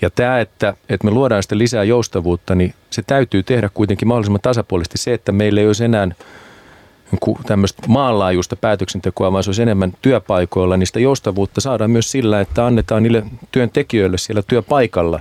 Ja 0.01 0.09
tämä, 0.09 0.39
että, 0.39 0.73
että 0.89 1.05
me 1.05 1.11
luodaan 1.11 1.43
sitä 1.43 1.57
lisää 1.57 1.83
joustavuutta, 1.83 2.55
niin 2.55 2.73
se 2.89 3.01
täytyy 3.07 3.43
tehdä 3.43 3.69
kuitenkin 3.73 4.07
mahdollisimman 4.07 4.41
tasapuolisesti. 4.41 4.97
Se, 4.97 5.13
että 5.13 5.31
meillä 5.31 5.61
ei 5.61 5.67
olisi 5.67 5.85
enää 5.85 6.07
tämmöistä 7.45 7.83
maanlaajuista 7.87 8.55
päätöksentekoa, 8.55 9.31
vaan 9.31 9.43
se 9.43 9.49
olisi 9.49 9.61
enemmän 9.61 9.93
työpaikoilla, 10.01 10.77
niin 10.77 10.87
sitä 10.87 10.99
joustavuutta 10.99 11.61
saadaan 11.61 11.91
myös 11.91 12.11
sillä, 12.11 12.41
että 12.41 12.65
annetaan 12.65 13.03
niille 13.03 13.23
työntekijöille 13.51 14.17
siellä 14.17 14.43
työpaikalla 14.47 15.19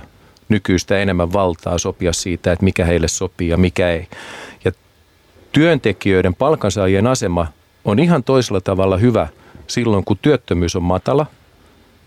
nykyistä 0.49 0.97
enemmän 0.97 1.33
valtaa 1.33 1.77
sopia 1.77 2.13
siitä, 2.13 2.51
että 2.51 2.65
mikä 2.65 2.85
heille 2.85 3.07
sopii 3.07 3.49
ja 3.49 3.57
mikä 3.57 3.89
ei. 3.89 4.07
Työntekijöiden 5.55 6.35
palkansaajien 6.35 7.07
asema 7.07 7.47
on 7.85 7.99
ihan 7.99 8.23
toisella 8.23 8.61
tavalla 8.61 8.97
hyvä 8.97 9.27
silloin, 9.67 10.05
kun 10.05 10.17
työttömyys 10.21 10.75
on 10.75 10.83
matala 10.83 11.25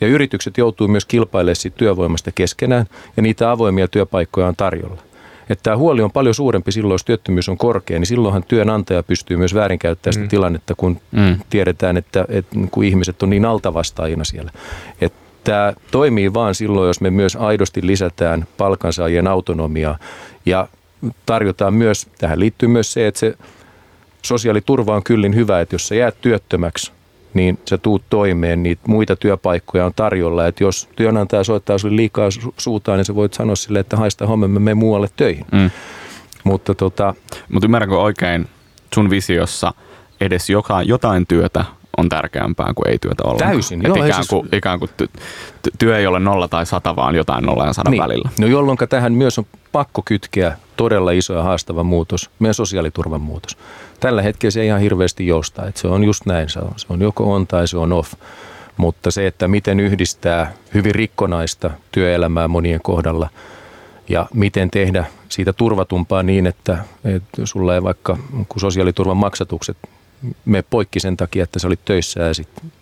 ja 0.00 0.06
yritykset 0.06 0.58
joutuu 0.58 0.88
myös 0.88 1.04
kilpailemaan 1.04 1.72
työvoimasta 1.76 2.30
keskenään 2.34 2.86
ja 3.16 3.22
niitä 3.22 3.50
avoimia 3.50 3.88
työpaikkoja 3.88 4.46
on 4.46 4.56
tarjolla 4.56 5.02
että 5.50 5.62
tämä 5.62 5.76
huoli 5.76 6.02
on 6.02 6.12
paljon 6.12 6.34
suurempi 6.34 6.72
silloin, 6.72 6.94
jos 6.94 7.04
työttömyys 7.04 7.48
on 7.48 7.58
korkea, 7.58 7.98
niin 7.98 8.06
silloinhan 8.06 8.44
työnantaja 8.44 9.02
pystyy 9.02 9.36
myös 9.36 9.54
väärinkäyttämään 9.54 10.12
sitä 10.12 10.24
mm. 10.24 10.28
tilannetta, 10.28 10.74
kun 10.74 11.00
mm. 11.10 11.38
tiedetään, 11.50 11.96
että, 11.96 12.24
että 12.28 12.56
kun 12.70 12.84
ihmiset 12.84 13.22
on 13.22 13.30
niin 13.30 13.44
altavastaajina 13.44 14.24
siellä. 14.24 14.50
Että 15.00 15.18
tämä 15.44 15.72
toimii 15.90 16.34
vaan 16.34 16.54
silloin, 16.54 16.86
jos 16.86 17.00
me 17.00 17.10
myös 17.10 17.36
aidosti 17.36 17.86
lisätään 17.86 18.46
palkansaajien 18.56 19.26
autonomiaa 19.26 19.98
ja 20.46 20.68
tarjotaan 21.26 21.74
myös, 21.74 22.06
tähän 22.18 22.40
liittyy 22.40 22.68
myös 22.68 22.92
se, 22.92 23.06
että 23.06 23.20
se 23.20 23.34
sosiaaliturva 24.22 24.96
on 24.96 25.02
kyllin 25.02 25.34
hyvä, 25.34 25.60
että 25.60 25.74
jos 25.74 25.88
sä 25.88 25.94
jäät 25.94 26.20
työttömäksi, 26.20 26.92
niin 27.34 27.58
sä 27.68 27.78
tuut 27.78 28.02
toimeen, 28.10 28.62
niitä 28.62 28.82
muita 28.88 29.16
työpaikkoja 29.16 29.86
on 29.86 29.92
tarjolla. 29.96 30.46
Että 30.46 30.64
jos 30.64 30.88
työnantaja 30.96 31.44
soittaa 31.44 31.78
sulle 31.78 31.96
liikaa 31.96 32.28
su- 32.28 32.52
suutaan, 32.56 32.98
niin 32.98 33.04
sä 33.04 33.14
voit 33.14 33.34
sanoa 33.34 33.56
sille, 33.56 33.78
että 33.78 33.96
haista 33.96 34.26
homma, 34.26 34.48
me 34.48 34.58
menen 34.58 34.76
muualle 34.76 35.08
töihin. 35.16 35.46
Mm. 35.52 35.70
Mutta 36.44 36.74
tota... 36.74 37.14
Mut 37.48 37.64
ymmärränkö 37.64 37.98
oikein 37.98 38.48
sun 38.94 39.10
visiossa 39.10 39.74
edes 40.20 40.50
joka, 40.50 40.82
jotain 40.82 41.26
työtä 41.26 41.64
on 41.96 42.08
tärkeämpää 42.08 42.72
kuin 42.74 42.88
ei 42.88 42.98
työtä 42.98 43.22
ollenkaan. 43.24 43.52
Täysin, 43.52 43.82
joo. 43.82 43.94
Ikään 43.94 44.14
siis- 44.14 44.28
kuin, 44.28 44.42
siis... 44.42 44.58
ikään 44.58 44.78
kuin 44.78 44.90
työ 45.78 45.98
ei 45.98 46.06
ole 46.06 46.18
nolla 46.20 46.48
tai 46.48 46.66
sata, 46.66 46.96
vaan 46.96 47.14
jotain 47.14 47.44
nolla 47.44 47.66
ja 47.66 47.72
sadan 47.72 47.90
niin. 47.90 48.02
välillä. 48.02 48.28
No 48.38 48.46
jolloin 48.46 48.78
tähän 48.88 49.12
myös 49.12 49.38
on 49.38 49.46
pakko 49.72 50.02
kytkeä 50.04 50.56
todella 50.78 51.10
iso 51.10 51.34
ja 51.34 51.42
haastava 51.42 51.82
muutos, 51.84 52.30
meidän 52.38 52.54
sosiaaliturvan 52.54 53.20
muutos. 53.20 53.58
Tällä 54.00 54.22
hetkellä 54.22 54.50
se 54.50 54.60
ei 54.60 54.66
ihan 54.66 54.80
hirveästi 54.80 55.26
joustaa, 55.26 55.66
että 55.66 55.80
se 55.80 55.88
on 55.88 56.04
just 56.04 56.26
näin, 56.26 56.48
se 56.48 56.58
on, 56.58 56.72
se 56.76 56.86
on 56.88 57.00
joko 57.02 57.34
on 57.34 57.46
tai 57.46 57.68
se 57.68 57.78
on 57.78 57.92
off. 57.92 58.14
Mutta 58.76 59.10
se, 59.10 59.26
että 59.26 59.48
miten 59.48 59.80
yhdistää 59.80 60.52
hyvin 60.74 60.94
rikkonaista 60.94 61.70
työelämää 61.92 62.48
monien 62.48 62.80
kohdalla 62.82 63.30
ja 64.08 64.26
miten 64.34 64.70
tehdä 64.70 65.04
siitä 65.28 65.52
turvatumpaa 65.52 66.22
niin, 66.22 66.46
että, 66.46 66.78
että 67.04 67.46
sulla 67.46 67.74
ei 67.74 67.82
vaikka 67.82 68.16
kun 68.48 68.60
sosiaaliturvan 68.60 69.16
maksatukset 69.16 69.76
me 70.44 70.64
poikki 70.70 71.00
sen 71.00 71.16
takia, 71.16 71.44
että 71.44 71.58
sä 71.58 71.66
olit 71.66 71.84
töissä 71.84 72.22
ja 72.22 72.34
sitten 72.34 72.72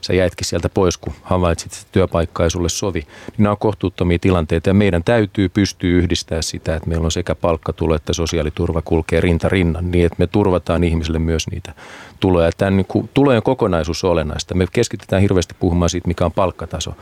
sä 0.00 0.12
jäitkin 0.12 0.46
sieltä 0.46 0.68
pois, 0.68 0.96
kun 0.98 1.12
havaitsit, 1.22 1.72
että 1.72 1.86
työpaikka 1.92 2.44
ei 2.44 2.50
sulle 2.50 2.68
sovi. 2.68 3.00
Niin 3.00 3.34
nämä 3.38 3.50
on 3.50 3.58
kohtuuttomia 3.58 4.18
tilanteita 4.18 4.70
ja 4.70 4.74
meidän 4.74 5.04
täytyy 5.04 5.48
pystyä 5.48 5.90
yhdistää 5.90 6.42
sitä, 6.42 6.76
että 6.76 6.88
meillä 6.88 7.04
on 7.04 7.10
sekä 7.10 7.34
palkkatulo 7.34 7.94
että 7.94 8.12
sosiaaliturva 8.12 8.82
kulkee 8.82 9.20
rinta 9.20 9.48
rinnan 9.48 9.90
niin, 9.90 10.06
että 10.06 10.16
me 10.18 10.26
turvataan 10.26 10.84
ihmisille 10.84 11.18
myös 11.18 11.46
niitä 11.50 11.74
tuloja. 12.20 12.50
Tämän 12.58 12.76
niin 12.76 12.86
kuin, 12.86 13.10
tulojen 13.14 13.42
kokonaisuus 13.42 14.04
on 14.04 14.10
olennaista. 14.10 14.54
Me 14.54 14.66
keskitytään 14.72 15.22
hirveästi 15.22 15.54
puhumaan 15.60 15.90
siitä, 15.90 16.08
mikä 16.08 16.24
on 16.24 16.32
palkkataso, 16.32 16.94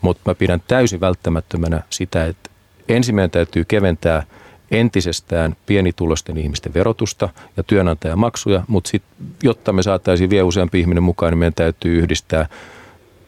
mutta 0.00 0.22
mä 0.26 0.34
pidän 0.34 0.62
täysin 0.68 1.00
välttämättömänä 1.00 1.82
sitä, 1.90 2.26
että 2.26 2.50
ensimmäinen 2.88 3.30
täytyy 3.30 3.64
keventää– 3.64 4.22
entisestään 4.70 5.56
pienitulosten 5.66 6.38
ihmisten 6.38 6.74
verotusta 6.74 7.28
ja 7.56 7.62
työnantajamaksuja, 7.62 8.62
mutta 8.68 8.90
sit, 8.90 9.02
jotta 9.42 9.72
me 9.72 9.82
saataisiin 9.82 10.30
vielä 10.30 10.44
useampi 10.44 10.80
ihminen 10.80 11.02
mukaan, 11.02 11.32
niin 11.32 11.38
meidän 11.38 11.54
täytyy 11.54 11.98
yhdistää 11.98 12.48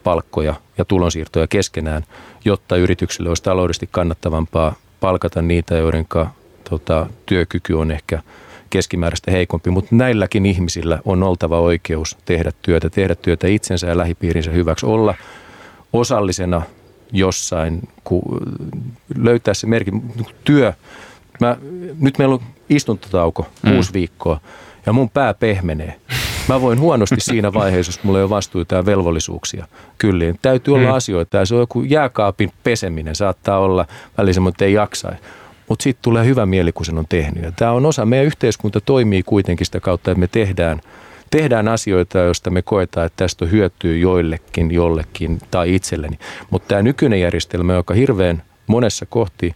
palkkoja 0.03 0.55
ja 0.77 0.85
tulonsiirtoja 0.85 1.47
keskenään, 1.47 2.03
jotta 2.45 2.75
yrityksille 2.75 3.29
olisi 3.29 3.43
taloudellisesti 3.43 3.89
kannattavampaa 3.91 4.75
palkata 4.99 5.41
niitä, 5.41 5.77
joiden 5.77 6.05
tota, 6.69 7.07
työkyky 7.25 7.73
on 7.73 7.91
ehkä 7.91 8.21
keskimääräistä 8.69 9.31
heikompi, 9.31 9.69
mutta 9.69 9.95
näilläkin 9.95 10.45
ihmisillä 10.45 10.99
on 11.05 11.23
oltava 11.23 11.59
oikeus 11.59 12.17
tehdä 12.25 12.51
työtä, 12.61 12.89
tehdä 12.89 13.15
työtä 13.15 13.47
itsensä 13.47 13.87
ja 13.87 13.97
lähipiirinsä 13.97 14.51
hyväksi, 14.51 14.85
olla 14.85 15.15
osallisena 15.93 16.61
jossain, 17.11 17.89
kun 18.03 18.21
löytää 19.17 19.53
se 19.53 19.67
merkin, 19.67 20.13
työ 20.43 20.73
Mä, 21.39 21.57
nyt 21.99 22.17
meillä 22.17 22.35
on 22.35 22.41
istuntotauko 22.69 23.47
mm. 23.63 23.71
kuusi 23.71 23.93
viikkoa 23.93 24.39
ja 24.85 24.93
mun 24.93 25.09
pää 25.09 25.33
pehmenee. 25.33 25.95
Mä 26.49 26.61
voin 26.61 26.79
huonosti 26.79 27.15
siinä 27.19 27.53
vaiheessa, 27.53 27.89
jos 27.89 28.03
mulla 28.03 28.19
ei 28.19 28.23
ole 28.23 28.29
vastuuta 28.29 28.75
ja 28.75 28.85
velvollisuuksia. 28.85 29.67
Kyllä, 29.97 30.25
täytyy 30.41 30.75
olla 30.75 30.87
mm. 30.87 30.93
asioita 30.93 31.37
ja 31.37 31.45
se 31.45 31.55
on 31.55 31.59
joku 31.59 31.83
jääkaapin 31.83 32.51
peseminen, 32.63 33.15
saattaa 33.15 33.59
olla 33.59 33.85
välissä, 34.17 34.41
mutta 34.41 34.65
ei 34.65 34.73
jaksa. 34.73 35.11
Mutta 35.69 35.83
sitten 35.83 36.03
tulee 36.03 36.25
hyvä 36.25 36.45
mieli, 36.45 36.71
kun 36.71 36.85
sen 36.85 36.97
on 36.97 37.05
tehnyt. 37.09 37.43
Ja 37.43 37.51
tämä 37.51 37.71
on 37.71 37.85
osa, 37.85 38.05
meidän 38.05 38.25
yhteiskunta 38.25 38.81
toimii 38.81 39.23
kuitenkin 39.23 39.65
sitä 39.65 39.79
kautta, 39.79 40.11
että 40.11 40.19
me 40.19 40.27
tehdään, 40.27 40.81
tehdään 41.29 41.67
asioita, 41.67 42.17
joista 42.17 42.49
me 42.49 42.61
koetaan, 42.61 43.05
että 43.05 43.23
tästä 43.23 43.45
on 43.45 43.51
hyötyä 43.51 43.95
joillekin, 43.95 44.71
jollekin 44.71 45.39
tai 45.51 45.75
itselleni. 45.75 46.19
Mutta 46.49 46.67
tämä 46.67 46.81
nykyinen 46.81 47.21
järjestelmä, 47.21 47.73
joka 47.73 47.93
hirveän 47.93 48.43
monessa 48.67 49.05
kohti 49.05 49.55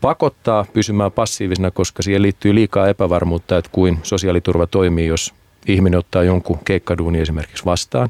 pakottaa 0.00 0.66
pysymään 0.72 1.12
passiivisena, 1.12 1.70
koska 1.70 2.02
siihen 2.02 2.22
liittyy 2.22 2.54
liikaa 2.54 2.88
epävarmuutta, 2.88 3.58
että 3.58 3.70
kuin 3.72 3.98
sosiaaliturva 4.02 4.66
toimii, 4.66 5.06
jos 5.06 5.34
ihminen 5.66 5.98
ottaa 5.98 6.22
jonkun 6.22 6.58
keikkaduuni 6.64 7.20
esimerkiksi 7.20 7.64
vastaan. 7.64 8.08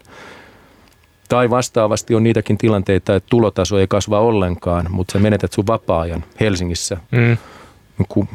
Tai 1.29 1.51
vastaavasti 1.51 2.15
on 2.15 2.23
niitäkin 2.23 2.59
tilanteita, 2.59 3.15
että 3.17 3.27
tulotaso 3.31 3.79
ei 3.79 3.87
kasva 3.87 4.21
ollenkaan, 4.21 4.87
mutta 4.91 5.13
sä 5.13 5.19
menetät 5.19 5.53
sun 5.53 5.67
vapaa-ajan 5.67 6.25
Helsingissä. 6.41 6.97
Mm. 7.11 7.37
Kun 8.09 8.29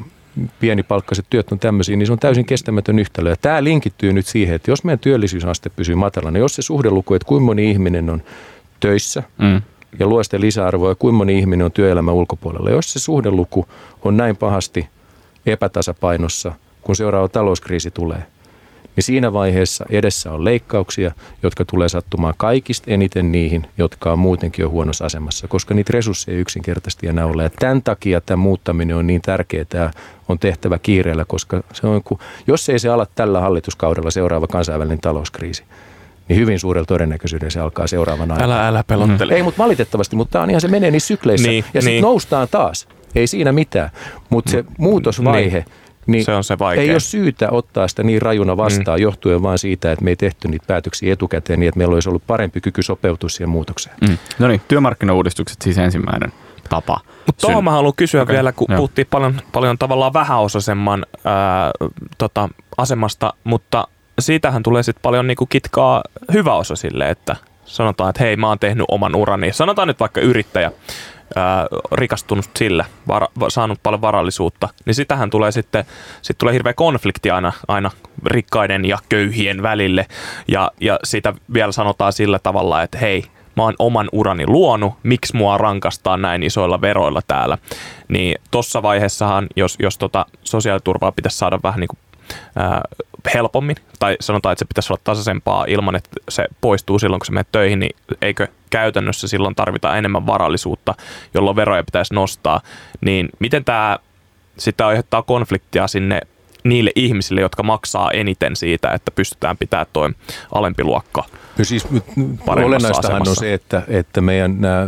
pienipalkkaiset 0.59 1.25
työt 1.29 1.51
on 1.51 1.59
tämmöisiä, 1.59 1.95
niin 1.95 2.05
se 2.05 2.13
on 2.13 2.19
täysin 2.19 2.45
kestämätön 2.45 2.99
yhtälö. 2.99 3.29
Ja 3.29 3.35
tämä 3.41 3.63
linkittyy 3.63 4.13
nyt 4.13 4.25
siihen, 4.25 4.55
että 4.55 4.71
jos 4.71 4.83
meidän 4.83 4.99
työllisyysaste 4.99 5.69
pysyy 5.69 5.95
matalana, 5.95 6.39
jos 6.39 6.55
se 6.55 6.61
suhdeluku, 6.61 7.13
että 7.13 7.25
kuinka 7.25 7.45
moni 7.45 7.71
ihminen 7.71 8.09
on 8.09 8.21
töissä 8.79 9.23
mm. 9.37 9.61
Ja 9.99 10.07
luo 10.07 10.23
sitä 10.23 10.39
lisäarvoa 10.39 10.89
ja 10.89 10.95
kuinka 10.95 11.17
moni 11.17 11.39
ihminen 11.39 11.65
on 11.65 11.71
työelämän 11.71 12.13
ulkopuolella, 12.13 12.69
jos 12.69 12.93
se 12.93 12.99
suhdeluku 12.99 13.65
on 14.01 14.17
näin 14.17 14.37
pahasti 14.37 14.89
epätasapainossa, 15.45 16.53
kun 16.81 16.95
seuraava 16.95 17.29
talouskriisi 17.29 17.91
tulee, 17.91 18.25
niin 18.95 19.03
siinä 19.03 19.33
vaiheessa 19.33 19.85
edessä 19.89 20.31
on 20.31 20.45
leikkauksia, 20.45 21.11
jotka 21.43 21.65
tulee 21.65 21.89
sattumaan 21.89 22.33
kaikista 22.37 22.91
eniten 22.91 23.31
niihin, 23.31 23.67
jotka 23.77 24.11
on 24.11 24.19
muutenkin 24.19 24.63
jo 24.63 24.69
huonossa 24.69 25.05
asemassa, 25.05 25.47
koska 25.47 25.73
niitä 25.73 25.93
resursseja 25.93 26.35
ei 26.35 26.41
yksinkertaisesti 26.41 27.07
enää 27.07 27.25
ole. 27.25 27.43
Ja 27.43 27.49
tämän 27.59 27.81
takia 27.83 28.21
tämä 28.21 28.37
muuttaminen 28.37 28.95
on 28.95 29.07
niin 29.07 29.21
tärkeää 29.21 29.65
ja 29.73 29.91
on 30.29 30.39
tehtävä 30.39 30.79
kiireellä, 30.79 31.25
koska 31.25 31.63
se 31.73 31.87
on, 31.87 32.01
jos 32.47 32.69
ei 32.69 32.79
se 32.79 32.89
ala 32.89 33.07
tällä 33.15 33.41
hallituskaudella 33.41 34.11
seuraava 34.11 34.47
kansainvälinen 34.47 35.01
talouskriisi, 35.01 35.63
niin 36.29 36.39
hyvin 36.39 36.59
suurella 36.59 36.85
todennäköisyydellä 36.85 37.49
se 37.49 37.59
alkaa 37.59 37.87
seuraavana 37.87 38.33
aikana. 38.33 38.53
Älä, 38.53 38.67
älä 38.67 38.83
pelottele. 38.87 39.31
Mm. 39.31 39.35
Ei, 39.35 39.43
mutta 39.43 39.63
valitettavasti, 39.63 40.15
mutta 40.15 40.31
tämä 40.31 40.43
on 40.43 40.49
ihan 40.49 40.61
se 40.61 40.67
menee 40.67 40.91
niissä 40.91 41.07
sykleissä. 41.07 41.47
Niin, 41.47 41.65
ja 41.73 41.81
sitten 41.81 41.85
niin. 41.85 42.01
noustaan 42.01 42.47
taas. 42.51 42.87
Ei 43.15 43.27
siinä 43.27 43.51
mitään. 43.51 43.89
Mutta 44.29 44.51
se 44.51 44.65
muutosvaihe, 44.77 45.57
niin 45.59 45.65
niin 46.07 46.25
se 46.25 46.33
on 46.33 46.43
se 46.43 46.59
vaikea. 46.59 46.83
Ei 46.83 46.91
ole 46.91 46.99
syytä 46.99 47.47
ottaa 47.51 47.87
sitä 47.87 48.03
niin 48.03 48.21
rajuna 48.21 48.57
vastaan 48.57 48.99
mm. 48.99 49.03
johtuen 49.03 49.43
vain 49.43 49.57
siitä, 49.57 49.91
että 49.91 50.03
me 50.03 50.11
ei 50.11 50.15
tehty 50.15 50.47
niitä 50.47 50.65
päätöksiä 50.67 51.13
etukäteen 51.13 51.59
niin, 51.59 51.67
että 51.67 51.77
meillä 51.77 51.93
olisi 51.93 52.09
ollut 52.09 52.27
parempi 52.27 52.61
kyky 52.61 52.83
sopeutua 52.83 53.29
siihen 53.29 53.49
muutokseen. 53.49 53.95
Mm. 54.01 54.17
No 54.39 54.47
niin, 54.47 54.61
työmarkkinauudistukset 54.67 55.61
siis 55.61 55.77
ensimmäinen 55.77 56.33
tapa. 56.69 56.99
Mutta 57.25 57.41
tuohon 57.47 57.63
mä 57.63 57.71
haluan 57.71 57.93
kysyä 57.95 58.21
okay. 58.21 58.35
vielä, 58.35 58.51
kun 58.51 58.67
Joo. 58.69 58.77
puhuttiin 58.77 59.07
paljon, 59.09 59.41
paljon 59.51 59.77
tavallaan 59.77 60.13
vähäosaisemman 60.13 61.05
ää, 61.23 61.71
tota, 62.17 62.49
asemasta, 62.77 63.33
mutta 63.43 63.87
siitähän 64.19 64.63
tulee 64.63 64.83
sitten 64.83 65.01
paljon 65.01 65.27
niinku 65.27 65.45
kitkaa 65.45 66.03
hyväosaisille, 66.33 67.09
että 67.09 67.35
sanotaan, 67.65 68.09
että 68.09 68.23
hei, 68.23 68.35
mä 68.35 68.47
oon 68.47 68.59
tehnyt 68.59 68.85
oman 68.87 69.15
urani. 69.15 69.53
Sanotaan 69.53 69.87
nyt 69.87 69.99
vaikka 69.99 70.21
yrittäjä, 70.21 70.71
ää, 71.35 71.67
rikastunut 71.91 72.45
sillä, 72.57 72.85
vara, 73.07 73.27
saanut 73.47 73.79
paljon 73.83 74.01
varallisuutta, 74.01 74.69
niin 74.85 74.95
sitähän 74.95 75.29
tulee 75.29 75.51
sitten, 75.51 75.85
sit 76.21 76.37
tulee 76.37 76.53
hirveä 76.53 76.73
konflikti 76.73 77.31
aina, 77.31 77.53
aina 77.67 77.91
rikkaiden 78.25 78.85
ja 78.85 78.97
köyhien 79.09 79.61
välille. 79.61 80.05
Ja, 80.47 80.71
ja 80.81 80.99
sitä 81.03 81.33
vielä 81.53 81.71
sanotaan 81.71 82.13
sillä 82.13 82.39
tavalla, 82.39 82.81
että 82.81 82.97
hei, 82.97 83.25
mä 83.55 83.63
oon 83.63 83.75
oman 83.79 84.09
urani 84.11 84.47
luonut, 84.47 84.93
miksi 85.03 85.35
mua 85.35 85.57
rankastaa 85.57 86.17
näin 86.17 86.43
isoilla 86.43 86.81
veroilla 86.81 87.21
täällä. 87.27 87.57
Niin 88.07 88.35
tossa 88.51 88.81
vaiheessahan, 88.81 89.47
jos, 89.55 89.75
jos 89.79 89.97
tota 89.97 90.25
sosiaaliturvaa 90.43 91.11
pitäisi 91.11 91.37
saada 91.37 91.59
vähän 91.63 91.79
niin 91.79 91.87
kuin 91.87 91.99
helpommin, 93.33 93.75
tai 93.99 94.17
sanotaan, 94.19 94.53
että 94.53 94.59
se 94.59 94.65
pitäisi 94.65 94.93
olla 94.93 95.01
tasaisempaa 95.03 95.65
ilman, 95.67 95.95
että 95.95 96.09
se 96.29 96.45
poistuu 96.61 96.99
silloin, 96.99 97.19
kun 97.19 97.25
se 97.25 97.31
menee 97.31 97.45
töihin, 97.51 97.79
niin 97.79 97.95
eikö 98.21 98.47
käytännössä 98.69 99.27
silloin 99.27 99.55
tarvita 99.55 99.97
enemmän 99.97 100.25
varallisuutta, 100.25 100.95
jolloin 101.33 101.55
veroja 101.55 101.83
pitäisi 101.83 102.13
nostaa, 102.13 102.61
niin 103.01 103.29
miten 103.39 103.65
tämä 103.65 103.99
sitä 104.57 104.87
aiheuttaa 104.87 105.21
konfliktia 105.21 105.87
sinne 105.87 106.21
niille 106.63 106.91
ihmisille, 106.95 107.41
jotka 107.41 107.63
maksaa 107.63 108.11
eniten 108.11 108.55
siitä, 108.55 108.91
että 108.91 109.11
pystytään 109.11 109.57
pitämään 109.57 109.87
tuo 109.93 110.09
alempi 110.51 110.83
luokka 110.83 111.23
no 111.57 111.65
siis, 111.65 111.87
Olennaistahan 112.47 113.15
asemassa. 113.15 113.29
on 113.31 113.35
se, 113.35 113.53
että, 113.53 113.81
että 113.87 114.21
meidän 114.21 114.61
nämä 114.61 114.87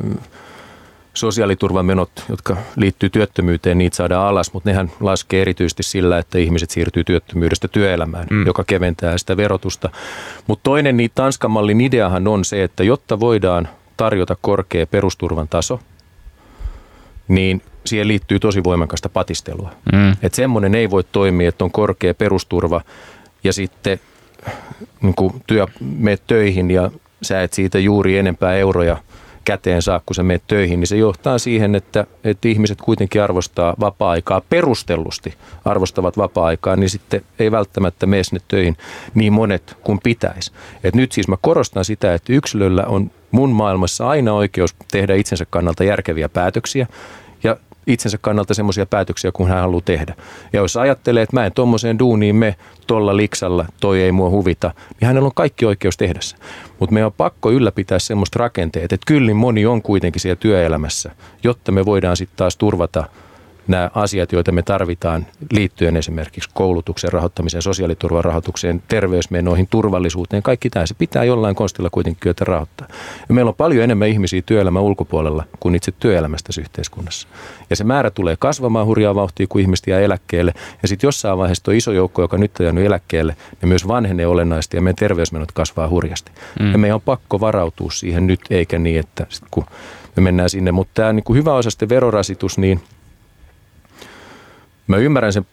sosiaaliturvamenot, 1.15 2.09
jotka 2.29 2.57
liittyy 2.75 3.09
työttömyyteen, 3.09 3.77
niitä 3.77 3.95
saadaan 3.95 4.27
alas, 4.27 4.53
mutta 4.53 4.69
nehän 4.69 4.91
laskee 4.99 5.41
erityisesti 5.41 5.83
sillä, 5.83 6.17
että 6.17 6.37
ihmiset 6.37 6.69
siirtyy 6.69 7.03
työttömyydestä 7.03 7.67
työelämään, 7.67 8.27
mm. 8.29 8.45
joka 8.45 8.63
keventää 8.63 9.17
sitä 9.17 9.37
verotusta. 9.37 9.89
Mutta 10.47 10.63
toinen 10.63 10.97
niin 10.97 11.11
Tanskan 11.15 11.51
mallin 11.51 11.81
ideahan 11.81 12.27
on 12.27 12.45
se, 12.45 12.63
että 12.63 12.83
jotta 12.83 13.19
voidaan 13.19 13.67
tarjota 13.97 14.35
korkea 14.41 14.87
perusturvan 14.87 15.47
taso, 15.47 15.79
niin 17.27 17.61
siihen 17.85 18.07
liittyy 18.07 18.39
tosi 18.39 18.63
voimakasta 18.63 19.09
patistelua. 19.09 19.71
Mm. 19.93 20.11
Että 20.11 20.35
semmoinen 20.35 20.75
ei 20.75 20.89
voi 20.89 21.03
toimia, 21.11 21.49
että 21.49 21.63
on 21.63 21.71
korkea 21.71 22.13
perusturva 22.13 22.81
ja 23.43 23.53
sitten 23.53 23.99
niin 25.01 25.43
työ, 25.47 25.67
meet 25.79 26.21
töihin 26.27 26.71
ja 26.71 26.91
sä 27.21 27.41
et 27.43 27.53
siitä 27.53 27.79
juuri 27.79 28.17
enempää 28.17 28.55
euroja– 28.55 28.97
käteen 29.45 29.81
saa, 29.81 30.01
kun 30.05 30.15
sä 30.15 30.23
menet 30.23 30.43
töihin, 30.47 30.79
niin 30.79 30.87
se 30.87 30.97
johtaa 30.97 31.37
siihen, 31.37 31.75
että, 31.75 32.05
että 32.23 32.47
ihmiset 32.47 32.81
kuitenkin 32.81 33.23
arvostaa 33.23 33.73
vapaa-aikaa 33.79 34.41
perustellusti, 34.49 35.33
arvostavat 35.65 36.17
vapaa-aikaa, 36.17 36.75
niin 36.75 36.89
sitten 36.89 37.21
ei 37.39 37.51
välttämättä 37.51 38.05
mene 38.05 38.23
sinne 38.23 38.41
töihin 38.47 38.77
niin 39.13 39.33
monet 39.33 39.77
kuin 39.83 39.99
pitäisi. 40.03 40.51
Et 40.83 40.95
nyt 40.95 41.11
siis 41.11 41.27
mä 41.27 41.37
korostan 41.41 41.85
sitä, 41.85 42.13
että 42.13 42.33
yksilöllä 42.33 42.83
on 42.87 43.11
mun 43.31 43.49
maailmassa 43.49 44.07
aina 44.07 44.33
oikeus 44.33 44.75
tehdä 44.91 45.15
itsensä 45.15 45.45
kannalta 45.49 45.83
järkeviä 45.83 46.29
päätöksiä, 46.29 46.87
itsensä 47.87 48.17
kannalta 48.17 48.53
semmoisia 48.53 48.85
päätöksiä, 48.85 49.31
kun 49.31 49.47
hän 49.47 49.61
haluaa 49.61 49.81
tehdä. 49.85 50.15
Ja 50.53 50.59
jos 50.59 50.77
ajattelee, 50.77 51.23
että 51.23 51.35
mä 51.35 51.45
en 51.45 51.51
tuommoiseen 51.51 51.99
duuniin 51.99 52.35
me 52.35 52.55
tuolla 52.87 53.17
liksalla, 53.17 53.65
toi 53.79 54.01
ei 54.01 54.11
mua 54.11 54.29
huvita, 54.29 54.73
niin 54.89 55.07
hänellä 55.07 55.25
on 55.25 55.35
kaikki 55.35 55.65
oikeus 55.65 55.97
tehdä 55.97 56.19
se. 56.21 56.35
Mutta 56.79 56.93
meidän 56.93 57.05
on 57.05 57.13
pakko 57.17 57.51
ylläpitää 57.51 57.99
semmoista 57.99 58.39
rakenteet, 58.39 58.93
että 58.93 59.05
kyllin 59.07 59.35
moni 59.35 59.65
on 59.65 59.81
kuitenkin 59.81 60.21
siellä 60.21 60.35
työelämässä, 60.35 61.11
jotta 61.43 61.71
me 61.71 61.85
voidaan 61.85 62.17
sitten 62.17 62.37
taas 62.37 62.57
turvata– 62.57 63.03
nämä 63.67 63.91
asiat, 63.93 64.31
joita 64.31 64.51
me 64.51 64.61
tarvitaan 64.61 65.25
liittyen 65.51 65.97
esimerkiksi 65.97 66.49
koulutuksen 66.53 67.13
rahoittamiseen, 67.13 67.61
sosiaaliturvan 67.61 68.23
rahoitukseen, 68.23 68.83
terveysmenoihin, 68.87 69.67
turvallisuuteen, 69.67 70.43
kaikki 70.43 70.69
tämä, 70.69 70.85
se 70.85 70.93
pitää 70.93 71.23
jollain 71.23 71.55
konstilla 71.55 71.89
kuitenkin 71.89 72.19
kyetä 72.19 72.45
rahoittaa. 72.45 72.87
Ja 73.29 73.35
meillä 73.35 73.49
on 73.49 73.55
paljon 73.55 73.83
enemmän 73.83 74.07
ihmisiä 74.07 74.41
työelämän 74.45 74.83
ulkopuolella 74.83 75.43
kuin 75.59 75.75
itse 75.75 75.91
työelämästä 75.99 76.61
yhteiskunnassa. 76.61 77.27
Ja 77.69 77.75
se 77.75 77.83
määrä 77.83 78.09
tulee 78.09 78.35
kasvamaan 78.39 78.85
hurjaa 78.85 79.15
vauhtia, 79.15 79.47
kun 79.49 79.61
ihmiset 79.61 79.87
jää 79.87 79.99
eläkkeelle. 79.99 80.53
Ja 80.81 80.87
sitten 80.87 81.07
jossain 81.07 81.37
vaiheessa 81.37 81.63
tuo 81.63 81.73
iso 81.73 81.91
joukko, 81.91 82.21
joka 82.21 82.37
nyt 82.37 82.59
on 82.59 82.65
jäänyt 82.65 82.85
eläkkeelle, 82.85 83.35
ne 83.61 83.67
myös 83.67 83.87
vanhenee 83.87 84.27
olennaisesti 84.27 84.77
ja 84.77 84.81
meidän 84.81 84.95
terveysmenot 84.95 85.51
kasvaa 85.51 85.89
hurjasti. 85.89 86.31
Mm. 86.59 86.71
Ja 86.71 86.77
meidän 86.77 86.95
on 86.95 87.01
pakko 87.01 87.39
varautua 87.39 87.91
siihen 87.91 88.27
nyt, 88.27 88.39
eikä 88.49 88.79
niin, 88.79 88.99
että 88.99 89.25
sit 89.29 89.43
kun 89.51 89.65
me 90.15 90.23
mennään 90.23 90.49
sinne. 90.49 90.71
Mutta 90.71 90.91
tämä 90.93 91.13
niin 91.13 91.23
hyväosaisten 91.33 91.89
verorasitus, 91.89 92.57
niin– 92.57 92.81
Mä 94.87 94.97
ymmärrän 94.97 95.33
sen 95.33 95.45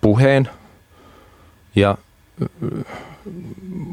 puheen 0.00 0.48
ja 1.76 1.98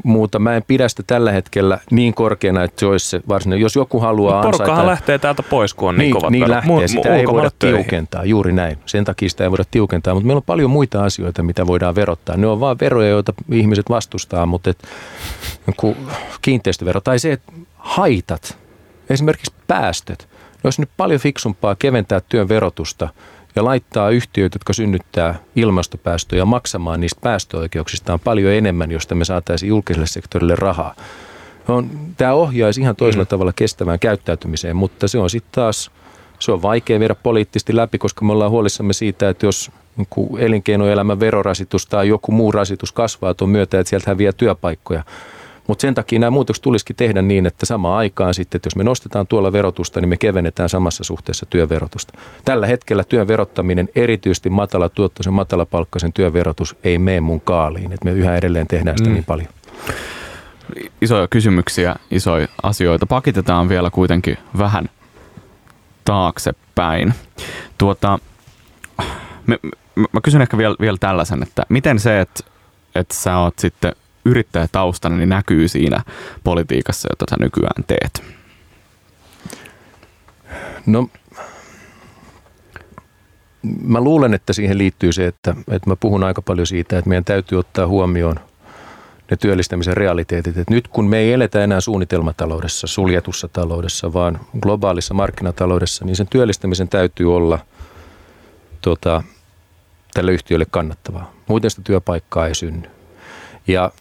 muuta. 0.04 0.38
Mä 0.38 0.56
en 0.56 0.62
pidä 0.66 0.88
sitä 0.88 1.02
tällä 1.06 1.32
hetkellä 1.32 1.78
niin 1.90 2.14
korkeana, 2.14 2.64
että 2.64 2.80
se 2.80 2.86
olisi 2.86 3.06
se 3.06 3.20
varsinainen. 3.28 3.62
Jos 3.62 3.76
joku 3.76 4.00
haluaa 4.00 4.42
porukkahan 4.42 4.70
ansaita... 4.70 4.90
lähtee 4.90 5.18
täältä 5.18 5.42
pois, 5.42 5.74
kun 5.74 5.88
on 5.88 5.94
niin, 5.96 6.02
niin 6.04 6.14
kovat 6.14 6.30
Niin 6.30 6.50
lähtee, 6.50 6.76
mu- 6.76 6.88
sitä 6.88 7.16
ei 7.16 7.26
voida 7.26 7.50
töihin. 7.58 7.80
tiukentaa, 7.80 8.24
juuri 8.24 8.52
näin. 8.52 8.78
Sen 8.86 9.04
takia 9.04 9.28
sitä 9.28 9.44
ei 9.44 9.50
voida 9.50 9.64
tiukentaa, 9.70 10.14
mutta 10.14 10.26
meillä 10.26 10.38
on 10.38 10.42
paljon 10.46 10.70
muita 10.70 11.04
asioita, 11.04 11.42
mitä 11.42 11.66
voidaan 11.66 11.94
verottaa. 11.94 12.36
Ne 12.36 12.46
on 12.46 12.60
vain 12.60 12.78
veroja, 12.80 13.08
joita 13.08 13.32
ihmiset 13.52 13.90
vastustaa, 13.90 14.46
mutta 14.46 14.70
et, 14.70 14.82
kiinteistövero 16.42 17.00
tai 17.00 17.18
se, 17.18 17.32
että 17.32 17.52
haitat, 17.76 18.58
esimerkiksi 19.10 19.52
päästöt, 19.66 20.28
olisi 20.64 20.80
nyt 20.82 20.90
paljon 20.96 21.20
fiksumpaa 21.20 21.74
keventää 21.74 22.20
työn 22.28 22.48
verotusta 22.48 23.08
ja 23.56 23.64
laittaa 23.64 24.10
yhtiöt, 24.10 24.54
jotka 24.54 24.72
synnyttää 24.72 25.34
ilmastopäästöjä 25.56 26.44
maksamaan 26.44 27.00
niistä 27.00 27.20
päästöoikeuksistaan 27.20 28.20
paljon 28.20 28.52
enemmän, 28.52 28.90
josta 28.90 29.14
me 29.14 29.24
saataisiin 29.24 29.68
julkiselle 29.68 30.06
sektorille 30.06 30.54
rahaa. 30.54 30.94
On, 31.68 31.90
tämä 32.16 32.32
ohjaisi 32.32 32.80
ihan 32.80 32.96
toisella 32.96 33.24
mm. 33.24 33.28
tavalla 33.28 33.52
kestävään 33.56 33.98
käyttäytymiseen, 33.98 34.76
mutta 34.76 35.08
se 35.08 35.18
on 35.18 35.30
sitten 35.30 35.52
taas 35.52 35.90
Se 36.38 36.52
on 36.52 36.62
vaikea 36.62 37.00
viedä 37.00 37.14
poliittisesti 37.14 37.76
läpi, 37.76 37.98
koska 37.98 38.24
me 38.24 38.32
ollaan 38.32 38.50
huolissamme 38.50 38.92
siitä, 38.92 39.28
että 39.28 39.46
jos 39.46 39.70
niin 39.96 40.38
elinkeinoelämän 40.38 41.20
verorasitus 41.20 41.86
tai 41.86 42.08
joku 42.08 42.32
muu 42.32 42.52
rasitus 42.52 42.92
kasvaa 42.92 43.34
tuon 43.34 43.50
myötä, 43.50 43.80
että 43.80 43.90
sieltä 43.90 44.10
häviää 44.10 44.32
työpaikkoja. 44.32 45.04
Mutta 45.66 45.82
sen 45.82 45.94
takia 45.94 46.18
nämä 46.18 46.30
muutokset 46.30 46.62
tulisikin 46.62 46.96
tehdä 46.96 47.22
niin, 47.22 47.46
että 47.46 47.66
samaan 47.66 47.98
aikaan 47.98 48.34
sitten, 48.34 48.58
että 48.58 48.66
jos 48.66 48.76
me 48.76 48.84
nostetaan 48.84 49.26
tuolla 49.26 49.52
verotusta, 49.52 50.00
niin 50.00 50.08
me 50.08 50.16
kevennetään 50.16 50.68
samassa 50.68 51.04
suhteessa 51.04 51.46
työverotusta. 51.46 52.18
Tällä 52.44 52.66
hetkellä 52.66 53.04
työn 53.04 53.28
verottaminen, 53.28 53.88
erityisesti 53.94 54.50
matala 54.50 54.88
tuottoisen, 54.88 55.32
matalapalkkaisen 55.32 56.12
työn 56.12 56.32
verotus, 56.32 56.76
ei 56.84 56.98
mene 56.98 57.20
mun 57.20 57.40
kaaliin. 57.40 57.92
Että 57.92 58.04
me 58.04 58.12
yhä 58.12 58.36
edelleen 58.36 58.66
tehdään 58.66 58.98
sitä 58.98 59.10
mm. 59.10 59.14
niin 59.14 59.24
paljon. 59.24 59.48
Isoja 61.00 61.28
kysymyksiä, 61.28 61.96
isoja 62.10 62.48
asioita. 62.62 63.06
Pakitetaan 63.06 63.68
vielä 63.68 63.90
kuitenkin 63.90 64.38
vähän 64.58 64.88
taaksepäin. 66.04 67.14
Tuota, 67.78 68.18
me, 69.46 69.58
mä 70.12 70.20
kysyn 70.22 70.42
ehkä 70.42 70.58
vielä, 70.58 70.76
vielä 70.80 70.96
tällaisen, 71.00 71.42
että 71.42 71.62
miten 71.68 71.98
se, 71.98 72.20
että, 72.20 72.44
että 72.94 73.14
sä 73.14 73.38
oot 73.38 73.58
sitten 73.58 73.92
yrittäjätaustana, 74.24 75.16
niin 75.16 75.28
näkyy 75.28 75.68
siinä 75.68 76.02
politiikassa, 76.44 77.08
jota 77.10 77.24
sä 77.30 77.36
nykyään 77.40 77.84
teet? 77.86 78.22
No, 80.86 81.08
mä 83.82 84.00
luulen, 84.00 84.34
että 84.34 84.52
siihen 84.52 84.78
liittyy 84.78 85.12
se, 85.12 85.26
että, 85.26 85.54
että 85.70 85.90
mä 85.90 85.96
puhun 85.96 86.24
aika 86.24 86.42
paljon 86.42 86.66
siitä, 86.66 86.98
että 86.98 87.08
meidän 87.08 87.24
täytyy 87.24 87.58
ottaa 87.58 87.86
huomioon 87.86 88.36
ne 89.30 89.36
työllistämisen 89.36 89.96
realiteetit. 89.96 90.56
Että 90.56 90.74
nyt 90.74 90.88
kun 90.88 91.08
me 91.08 91.18
ei 91.18 91.32
eletä 91.32 91.64
enää 91.64 91.80
suunnitelmataloudessa, 91.80 92.86
suljetussa 92.86 93.48
taloudessa, 93.48 94.12
vaan 94.12 94.40
globaalissa 94.60 95.14
markkinataloudessa, 95.14 96.04
niin 96.04 96.16
sen 96.16 96.28
työllistämisen 96.30 96.88
täytyy 96.88 97.36
olla 97.36 97.58
tota, 98.80 99.22
tälle 100.14 100.32
yhtiölle 100.32 100.66
kannattavaa. 100.70 101.32
Muuten 101.46 101.70
sitä 101.70 101.82
työpaikkaa 101.84 102.46
ei 102.46 102.54
synny. 102.54 102.90
Ja 103.66 103.92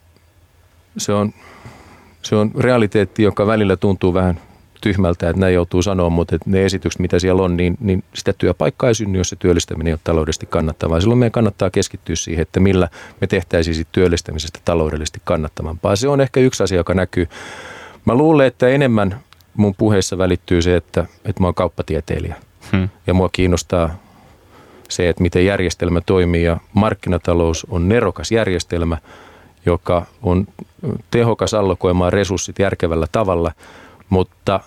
se 0.97 1.13
on, 1.13 1.33
se 2.21 2.35
on 2.35 2.51
realiteetti, 2.57 3.23
joka 3.23 3.47
välillä 3.47 3.77
tuntuu 3.77 4.13
vähän 4.13 4.39
tyhmältä, 4.81 5.29
että 5.29 5.39
näin 5.39 5.53
joutuu 5.53 5.81
sanoa, 5.81 6.09
mutta 6.09 6.35
että 6.35 6.49
ne 6.49 6.65
esitykset, 6.65 6.99
mitä 6.99 7.19
siellä 7.19 7.43
on, 7.43 7.57
niin, 7.57 7.77
niin 7.79 8.03
sitä 8.13 8.33
työpaikkaa 8.33 8.87
ei 8.87 8.95
synny, 8.95 9.17
jos 9.17 9.29
se 9.29 9.35
työllistäminen 9.35 9.87
ei 9.87 9.93
ole 9.93 9.99
taloudellisesti 10.03 10.45
kannattavaa. 10.45 11.01
Silloin 11.01 11.19
meidän 11.19 11.31
kannattaa 11.31 11.69
keskittyä 11.69 12.15
siihen, 12.15 12.41
että 12.41 12.59
millä 12.59 12.89
me 13.21 13.27
tehtäisiin 13.27 13.75
siitä 13.75 13.89
työllistämisestä 13.91 14.59
taloudellisesti 14.65 15.21
kannattavampaa. 15.23 15.95
Se 15.95 16.07
on 16.07 16.21
ehkä 16.21 16.39
yksi 16.39 16.63
asia, 16.63 16.77
joka 16.77 16.93
näkyy. 16.93 17.29
Mä 18.05 18.15
luulen, 18.15 18.47
että 18.47 18.67
enemmän 18.69 19.19
mun 19.53 19.75
puheessa 19.75 20.17
välittyy 20.17 20.61
se, 20.61 20.75
että, 20.75 21.05
että 21.25 21.41
mä 21.41 21.47
oon 21.47 21.55
kauppatieteilijä. 21.55 22.35
Hmm. 22.71 22.89
Ja 23.07 23.13
mua 23.13 23.29
kiinnostaa 23.31 23.95
se, 24.89 25.09
että 25.09 25.23
miten 25.23 25.45
järjestelmä 25.45 26.01
toimii 26.01 26.43
ja 26.43 26.57
markkinatalous 26.73 27.67
on 27.69 27.89
nerokas 27.89 28.31
järjestelmä, 28.31 28.97
joka 29.65 30.05
on 30.23 30.47
tehokas 31.11 31.53
allokoimaan 31.53 32.13
resurssit 32.13 32.59
järkevällä 32.59 33.07
tavalla, 33.11 33.51
mutta 34.09 34.59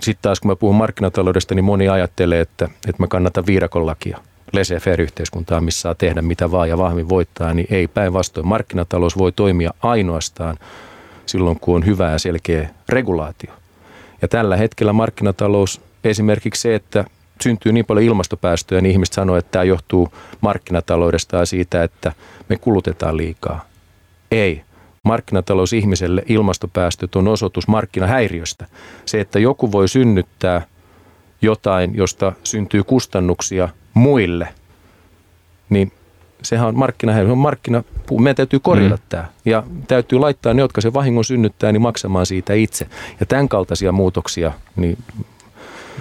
sitten 0.00 0.22
taas 0.22 0.40
kun 0.40 0.50
mä 0.50 0.56
puhun 0.56 0.76
markkinataloudesta, 0.76 1.54
niin 1.54 1.64
moni 1.64 1.88
ajattelee, 1.88 2.40
että, 2.40 2.64
että 2.64 3.02
mä 3.02 3.06
kannatan 3.06 3.46
viidakon 3.46 3.86
lakia 3.86 4.18
laissez-faire-yhteiskuntaa, 4.52 5.60
missä 5.60 5.80
saa 5.80 5.94
tehdä 5.94 6.22
mitä 6.22 6.50
vaan 6.50 6.68
ja 6.68 6.78
vahvin 6.78 7.08
voittaa, 7.08 7.54
niin 7.54 7.66
ei 7.70 7.88
päinvastoin. 7.88 8.46
Markkinatalous 8.46 9.18
voi 9.18 9.32
toimia 9.32 9.70
ainoastaan 9.82 10.56
silloin, 11.26 11.60
kun 11.60 11.76
on 11.76 11.86
hyvä 11.86 12.10
ja 12.10 12.18
selkeä 12.18 12.68
regulaatio. 12.88 13.52
Ja 14.22 14.28
tällä 14.28 14.56
hetkellä 14.56 14.92
markkinatalous, 14.92 15.80
esimerkiksi 16.04 16.62
se, 16.62 16.74
että 16.74 17.04
syntyy 17.40 17.72
niin 17.72 17.84
paljon 17.84 18.06
ilmastopäästöjä, 18.06 18.80
niin 18.80 18.92
ihmiset 18.92 19.12
sanoo, 19.12 19.36
että 19.36 19.50
tämä 19.50 19.64
johtuu 19.64 20.08
markkinataloudesta 20.40 21.36
ja 21.36 21.46
siitä, 21.46 21.82
että 21.82 22.12
me 22.48 22.56
kulutetaan 22.56 23.16
liikaa. 23.16 23.64
Ei. 24.30 24.62
Markkinatalous 25.02 25.72
ihmiselle 25.72 26.22
ilmastopäästöt 26.28 27.16
on 27.16 27.28
osoitus 27.28 27.68
markkinahäiriöstä. 27.68 28.66
Se, 29.04 29.20
että 29.20 29.38
joku 29.38 29.72
voi 29.72 29.88
synnyttää 29.88 30.62
jotain, 31.42 31.94
josta 31.94 32.32
syntyy 32.44 32.82
kustannuksia 32.84 33.68
muille, 33.94 34.48
niin 35.68 35.92
sehän 36.42 36.68
on 36.68 36.78
markkinahäiriö, 36.78 37.32
on 37.32 37.38
markkina, 37.38 37.84
meidän 38.20 38.36
täytyy 38.36 38.60
korjata 38.60 38.96
mm. 38.96 39.02
tämä. 39.08 39.24
Ja 39.44 39.62
täytyy 39.88 40.18
laittaa 40.18 40.54
ne, 40.54 40.62
jotka 40.62 40.80
se 40.80 40.92
vahingon 40.92 41.24
synnyttää, 41.24 41.72
niin 41.72 41.82
maksamaan 41.82 42.26
siitä 42.26 42.54
itse. 42.54 42.86
Ja 43.20 43.26
tämän 43.26 43.48
kaltaisia 43.48 43.92
muutoksia, 43.92 44.52
niin 44.76 44.98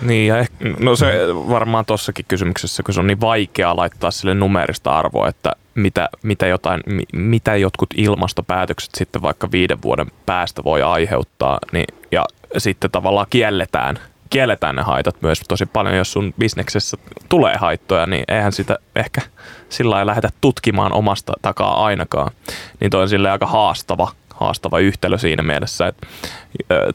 niin, 0.02 0.28
ja 0.28 0.38
ehkä, 0.38 0.56
no 0.80 0.96
se 0.96 1.28
varmaan 1.50 1.86
tuossakin 1.86 2.26
kysymyksessä, 2.28 2.84
kun 2.84 2.94
se 2.94 3.00
on 3.00 3.08
niin 3.08 3.22
vaikeaa 3.22 3.76
laittaa 3.76 4.12
sille 4.12 4.34
numerista 4.34 4.98
arvoa, 4.98 5.28
että 5.28 5.52
mitä, 5.76 6.10
mitä, 6.24 6.48
jotain, 6.48 6.82
mitä 7.14 7.56
jotkut 7.56 7.90
ilmastopäätökset 7.98 8.96
sitten 8.96 9.22
vaikka 9.22 9.52
viiden 9.52 9.82
vuoden 9.82 10.12
päästä 10.26 10.64
voi 10.64 10.82
aiheuttaa, 10.82 11.60
niin, 11.72 11.86
ja 12.12 12.26
sitten 12.58 12.92
tavallaan 12.92 13.28
kielletään, 13.30 14.00
kielletään 14.30 14.76
ne 14.76 14.82
haitat 14.82 15.22
myös 15.22 15.42
tosi 15.48 15.66
paljon, 15.66 15.98
jos 15.98 16.12
sun 16.12 16.34
bisneksessä 16.40 16.98
tulee 17.30 17.58
haittoja, 17.58 18.06
niin 18.06 18.24
eihän 18.28 18.52
sitä 18.52 18.80
ehkä 18.96 19.22
sillä 19.70 19.96
lailla 19.96 20.10
lähdetä 20.10 20.30
tutkimaan 20.42 20.94
omasta 20.94 21.34
takaa 21.42 21.86
ainakaan. 21.86 22.32
Niin 22.80 22.92
toi 22.92 23.02
on 23.02 23.10
sille 23.10 23.32
aika 23.32 23.46
haastava 23.46 24.12
haastava 24.36 24.80
yhtälö 24.80 25.18
siinä 25.18 25.44
mielessä, 25.44 25.88
että 25.88 26.08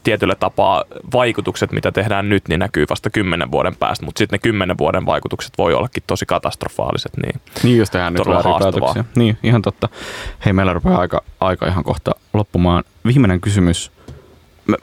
tietyllä 0.03 0.35
tapaa 0.35 0.83
vaikutukset, 1.13 1.71
mitä 1.71 1.91
tehdään 1.91 2.29
nyt, 2.29 2.47
niin 2.47 2.59
näkyy 2.59 2.85
vasta 2.89 3.09
kymmenen 3.09 3.51
vuoden 3.51 3.75
päästä, 3.75 4.05
mutta 4.05 4.19
sitten 4.19 4.37
ne 4.37 4.41
kymmenen 4.41 4.77
vuoden 4.77 5.05
vaikutukset 5.05 5.53
voi 5.57 5.73
ollakin 5.73 6.03
tosi 6.07 6.25
katastrofaaliset. 6.25 7.11
Niin, 7.17 7.41
niin 7.63 7.77
jos 7.77 7.89
tehdään 7.89 8.13
nyt 8.13 8.23
päätöksiä. 8.43 9.05
Niin, 9.15 9.37
ihan 9.43 9.61
totta. 9.61 9.89
Hei, 10.45 10.53
meillä 10.53 10.73
rupeaa 10.73 10.99
aika, 10.99 11.23
aika 11.39 11.67
ihan 11.67 11.83
kohta 11.83 12.11
loppumaan. 12.33 12.83
Viimeinen 13.05 13.41
kysymys. 13.41 13.91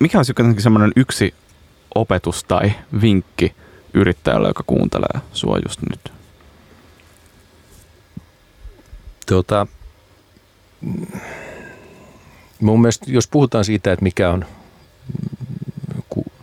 Mikä 0.00 0.18
olisi 0.18 0.30
jotenkin 0.30 0.62
semmoinen 0.62 0.92
yksi 0.96 1.34
opetus 1.94 2.44
tai 2.44 2.72
vinkki 3.02 3.54
yrittäjälle, 3.94 4.48
joka 4.48 4.62
kuuntelee 4.66 5.20
sua 5.32 5.58
just 5.68 5.80
nyt? 5.90 6.12
Tuota, 9.26 9.66
mun 12.60 12.80
mielestä, 12.80 13.06
jos 13.08 13.28
puhutaan 13.28 13.64
siitä, 13.64 13.92
että 13.92 14.02
mikä 14.02 14.30
on, 14.30 14.44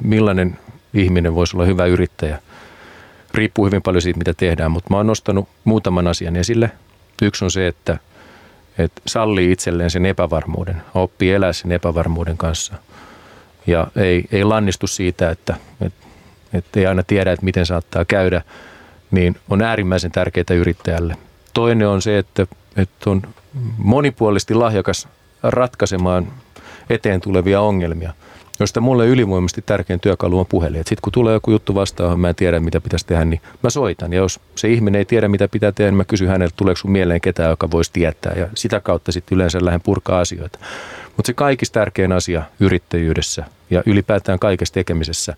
millainen 0.04 0.60
ihminen 0.94 1.36
voisi 1.36 1.58
olla 1.58 1.66
hyvä 1.66 1.86
yrittäjä, 1.86 2.40
riippuu 3.34 3.66
hyvin 3.66 3.82
paljon 3.82 4.02
siitä, 4.02 4.18
mitä 4.18 4.34
tehdään, 4.34 4.72
mutta 4.72 4.90
mä 4.90 4.98
oon 4.98 5.08
nostanut 5.08 5.50
muutaman 5.64 6.08
asian 6.08 6.36
esille. 6.36 6.72
Yksi 7.22 7.46
on 7.46 7.52
se, 7.52 7.68
että, 7.68 7.98
että 8.78 9.02
sallii 9.08 9.52
itselleen 9.52 9.90
sen 9.90 10.06
epävarmuuden, 10.06 10.82
oppii 10.94 11.34
elää 11.34 11.54
sen 11.54 11.72
epävarmuuden 11.72 12.38
kanssa 12.38 12.74
ja 13.68 13.88
ei, 13.96 14.26
ei 14.32 14.44
lannistu 14.44 14.88
siitä, 14.88 15.30
että, 15.30 15.56
että, 15.82 16.06
että 16.54 16.80
ei 16.80 16.86
aina 16.86 17.04
tiedä, 17.04 17.32
että 17.32 17.46
miten 17.46 17.66
saattaa 17.66 18.06
käydä, 18.06 18.42
niin 19.12 19.36
on 19.50 19.62
äärimmäisen 19.62 20.12
tärkeää 20.12 20.46
yrittäjälle. 20.56 21.18
Toinen 21.54 21.88
on 21.88 22.02
se, 22.02 22.18
että, 22.18 22.48
että 22.78 23.10
on 23.10 23.22
monipuolisesti 23.78 24.54
lahjakas 24.54 25.08
ratkaisemaan 25.50 26.28
eteen 26.90 27.22
tulevia 27.22 27.62
ongelmia, 27.62 28.14
josta 28.60 28.82
mulle 28.82 29.08
ylivoimaisesti 29.08 29.62
tärkein 29.62 30.00
työkalu 30.00 30.40
on 30.40 30.46
puhelin. 30.46 30.80
Sitten 30.80 31.02
kun 31.02 31.14
tulee 31.14 31.34
joku 31.34 31.52
juttu 31.52 31.76
vastaan, 31.76 32.20
mä 32.20 32.30
en 32.30 32.36
tiedä 32.36 32.60
mitä 32.60 32.82
pitäisi 32.82 33.06
tehdä, 33.06 33.26
niin 33.26 33.42
mä 33.64 33.70
soitan. 33.70 34.14
Ja 34.14 34.18
jos 34.18 34.40
se 34.56 34.70
ihminen 34.70 35.00
ei 35.00 35.06
tiedä 35.06 35.28
mitä 35.28 35.48
pitää 35.48 35.72
tehdä, 35.72 35.92
niin 35.92 35.98
mä 35.98 36.06
kysyn 36.06 36.28
häneltä, 36.28 36.54
tuleeko 36.58 36.78
sun 36.78 36.92
mieleen 36.92 37.22
ketään, 37.22 37.50
joka 37.50 37.72
voisi 37.72 37.92
tietää. 37.94 38.34
Ja 38.36 38.48
sitä 38.56 38.80
kautta 38.80 39.12
sitten 39.12 39.36
yleensä 39.36 39.66
lähden 39.66 39.82
purkaa 39.82 40.20
asioita. 40.20 40.60
Mutta 41.18 41.28
se 41.28 41.34
kaikista 41.34 41.80
tärkein 41.80 42.12
asia 42.12 42.44
yrittäjyydessä 42.60 43.46
ja 43.70 43.84
ylipäätään 43.86 44.40
kaikessa 44.40 44.74
tekemisessä 44.74 45.36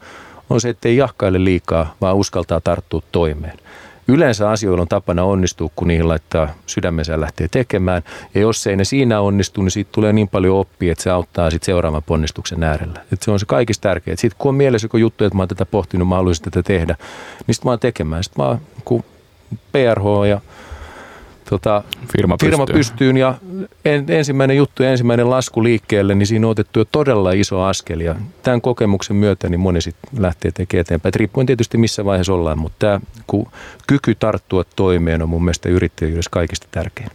on 0.50 0.62
se, 0.62 0.70
että 0.70 0.90
ei 0.90 0.98
jahkaile 0.98 1.44
liikaa, 1.44 1.96
vaan 2.02 2.16
uskaltaa 2.16 2.62
tarttua 2.62 3.02
toimeen. 3.12 3.58
Yleensä 4.08 4.50
asioilla 4.50 4.82
on 4.82 4.88
tapana 4.88 5.24
onnistua, 5.24 5.70
kun 5.76 5.88
niihin 5.88 6.08
laittaa 6.08 6.50
sydämensä 6.66 7.12
ja 7.14 7.22
lähtee 7.22 7.48
tekemään. 7.52 8.04
Ja 8.36 8.42
jos 8.42 8.68
ei 8.68 8.76
ne 8.76 8.84
siinä 8.84 9.22
onnistu, 9.22 9.62
niin 9.62 9.72
siitä 9.72 9.90
tulee 9.92 10.14
niin 10.14 10.28
paljon 10.28 10.58
oppia, 10.58 10.92
että 10.92 11.04
se 11.04 11.10
auttaa 11.10 11.50
sitten 11.50 11.66
seuraavan 11.66 12.04
ponnistuksen 12.04 12.64
äärellä. 12.64 13.02
Et 13.14 13.22
se 13.22 13.32
on 13.32 13.40
se 13.40 13.46
kaikista 13.46 13.90
tärkeää. 13.90 14.18
Sitten 14.18 14.38
kun 14.38 14.50
on 14.50 14.56
mielessä 14.56 14.86
joku 14.86 14.98
juttu, 14.98 15.24
että 15.24 15.38
mä 15.38 15.42
oon 15.42 15.48
tätä 15.48 15.66
pohtinut, 15.66 16.08
mä 16.08 16.16
haluaisin 16.16 16.44
tätä 16.44 16.64
tehdä, 16.64 16.96
niin 17.48 17.56
sitten 17.56 17.68
mä 17.68 17.72
oon 17.72 17.80
tekemään. 17.80 18.24
Sitten 18.24 18.46
mä 18.46 18.50
oon 18.50 18.60
PRH 19.72 20.28
ja 20.30 20.42
tota, 21.50 21.84
firma, 22.14 22.36
firma 22.42 22.66
pystyy. 22.66 22.76
pystyyn 22.76 23.18
ja 23.18 23.36
en, 23.86 24.06
ensimmäinen 24.08 24.58
juttu 24.58 24.84
ja 24.84 24.92
ensimmäinen 24.92 25.30
lasku 25.30 25.64
liikkeelle, 25.64 26.16
niin 26.16 26.28
siinä 26.28 26.48
on 26.48 26.52
otettu 26.52 26.80
jo 26.80 26.86
todella 26.86 27.32
iso 27.32 27.62
askel 27.62 28.00
ja 28.00 28.16
tämän 28.44 28.62
kokemuksen 28.62 29.16
myötä 29.16 29.50
niin 29.50 29.60
moni 29.60 29.82
sitten 29.82 30.24
lähtee 30.24 30.52
tekemään 30.52 30.82
eteenpäin. 30.82 31.10
Et 31.10 31.16
riippuen 31.16 31.48
tietysti 31.48 31.78
missä 31.78 32.06
vaiheessa 32.06 32.34
ollaan, 32.34 32.60
mutta 32.60 32.78
tämä 32.80 33.00
kyky 33.88 34.16
tarttua 34.16 34.64
toimeen 34.76 35.22
on 35.22 35.30
mun 35.30 35.44
mielestä 35.44 35.70
yrittäjyydessä 35.70 36.32
kaikista 36.32 36.68
tärkein. 36.72 37.10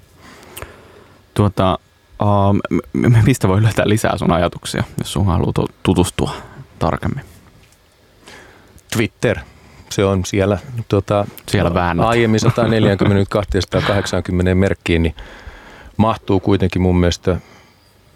Tuota, 1.34 1.78
uh, 2.22 2.82
mistä 3.26 3.48
voi 3.48 3.62
löytää 3.62 3.88
lisää 3.88 4.18
sun 4.18 4.32
ajatuksia, 4.32 4.84
jos 4.98 5.12
sun 5.12 5.26
haluaa 5.26 5.68
tutustua 5.82 6.34
tarkemmin? 6.78 7.24
Twitter. 8.96 9.38
Se 9.92 10.04
on 10.04 10.24
siellä, 10.24 10.58
tota, 10.88 11.24
Siellä 11.48 11.74
väännät. 11.74 12.06
aiemmin 12.06 12.40
140 12.40 13.26
280 13.30 14.54
merkkiin, 14.54 15.02
niin 15.02 15.14
mahtuu 15.96 16.40
kuitenkin 16.40 16.82
mun 16.82 16.96
mielestä 17.00 17.36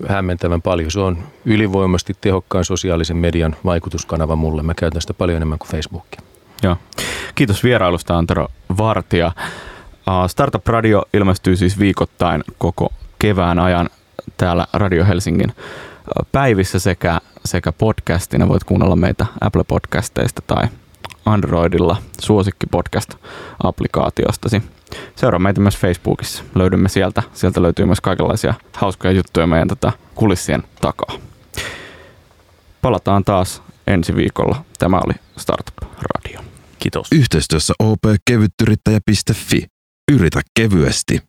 hämmentävän 0.09 0.62
paljon. 0.62 0.91
Se 0.91 1.01
on 1.01 1.18
ylivoimasti 1.45 2.14
tehokkaan 2.20 2.64
sosiaalisen 2.64 3.16
median 3.16 3.57
vaikutuskanava 3.64 4.37
mulle. 4.37 4.62
Mä 4.62 4.74
käytän 4.74 5.01
sitä 5.01 5.14
paljon 5.14 5.37
enemmän 5.37 5.59
kuin 5.59 5.68
Facebookia. 5.70 6.20
Joo. 6.62 6.77
Kiitos 7.35 7.64
vierailusta 7.64 8.18
Antero 8.18 8.49
Vartija. 8.79 9.33
Startup 10.27 10.66
Radio 10.68 11.03
ilmestyy 11.14 11.57
siis 11.57 11.79
viikoittain 11.79 12.45
koko 12.59 12.93
kevään 13.18 13.59
ajan 13.59 13.91
täällä 14.37 14.66
Radio 14.72 15.05
Helsingin 15.05 15.53
päivissä 16.33 16.79
sekä, 16.79 17.20
sekä 17.45 17.72
podcastina. 17.72 18.49
Voit 18.49 18.64
kuunnella 18.64 18.97
meitä 18.97 19.27
Apple 19.41 19.64
Podcasteista 19.68 20.43
tai 20.47 20.64
Androidilla 21.27 21.97
suosikki 22.20 22.66
podcast-applikaatiostasi. 22.66 24.62
Seuraa 25.16 25.39
meitä 25.39 25.61
myös 25.61 25.77
Facebookissa. 25.77 26.45
Löydymme 26.55 26.89
sieltä. 26.89 27.22
Sieltä 27.33 27.62
löytyy 27.62 27.85
myös 27.85 28.01
kaikenlaisia 28.01 28.55
hauskoja 28.72 29.12
juttuja 29.12 29.47
meidän 29.47 29.68
tätä 29.68 29.93
kulissien 30.14 30.62
takaa. 30.81 31.16
Palataan 32.83 33.24
taas 33.24 33.62
ensi 33.87 34.16
viikolla. 34.16 34.64
Tämä 34.79 35.01
oli 35.07 35.14
Startup 35.37 35.74
Radio. 36.03 36.41
Kiitos. 36.79 37.09
Yhteistyössä 37.12 37.74
opkevyttyrittäjä.fi. 37.79 39.66
Yritä 40.12 40.41
kevyesti. 40.55 41.20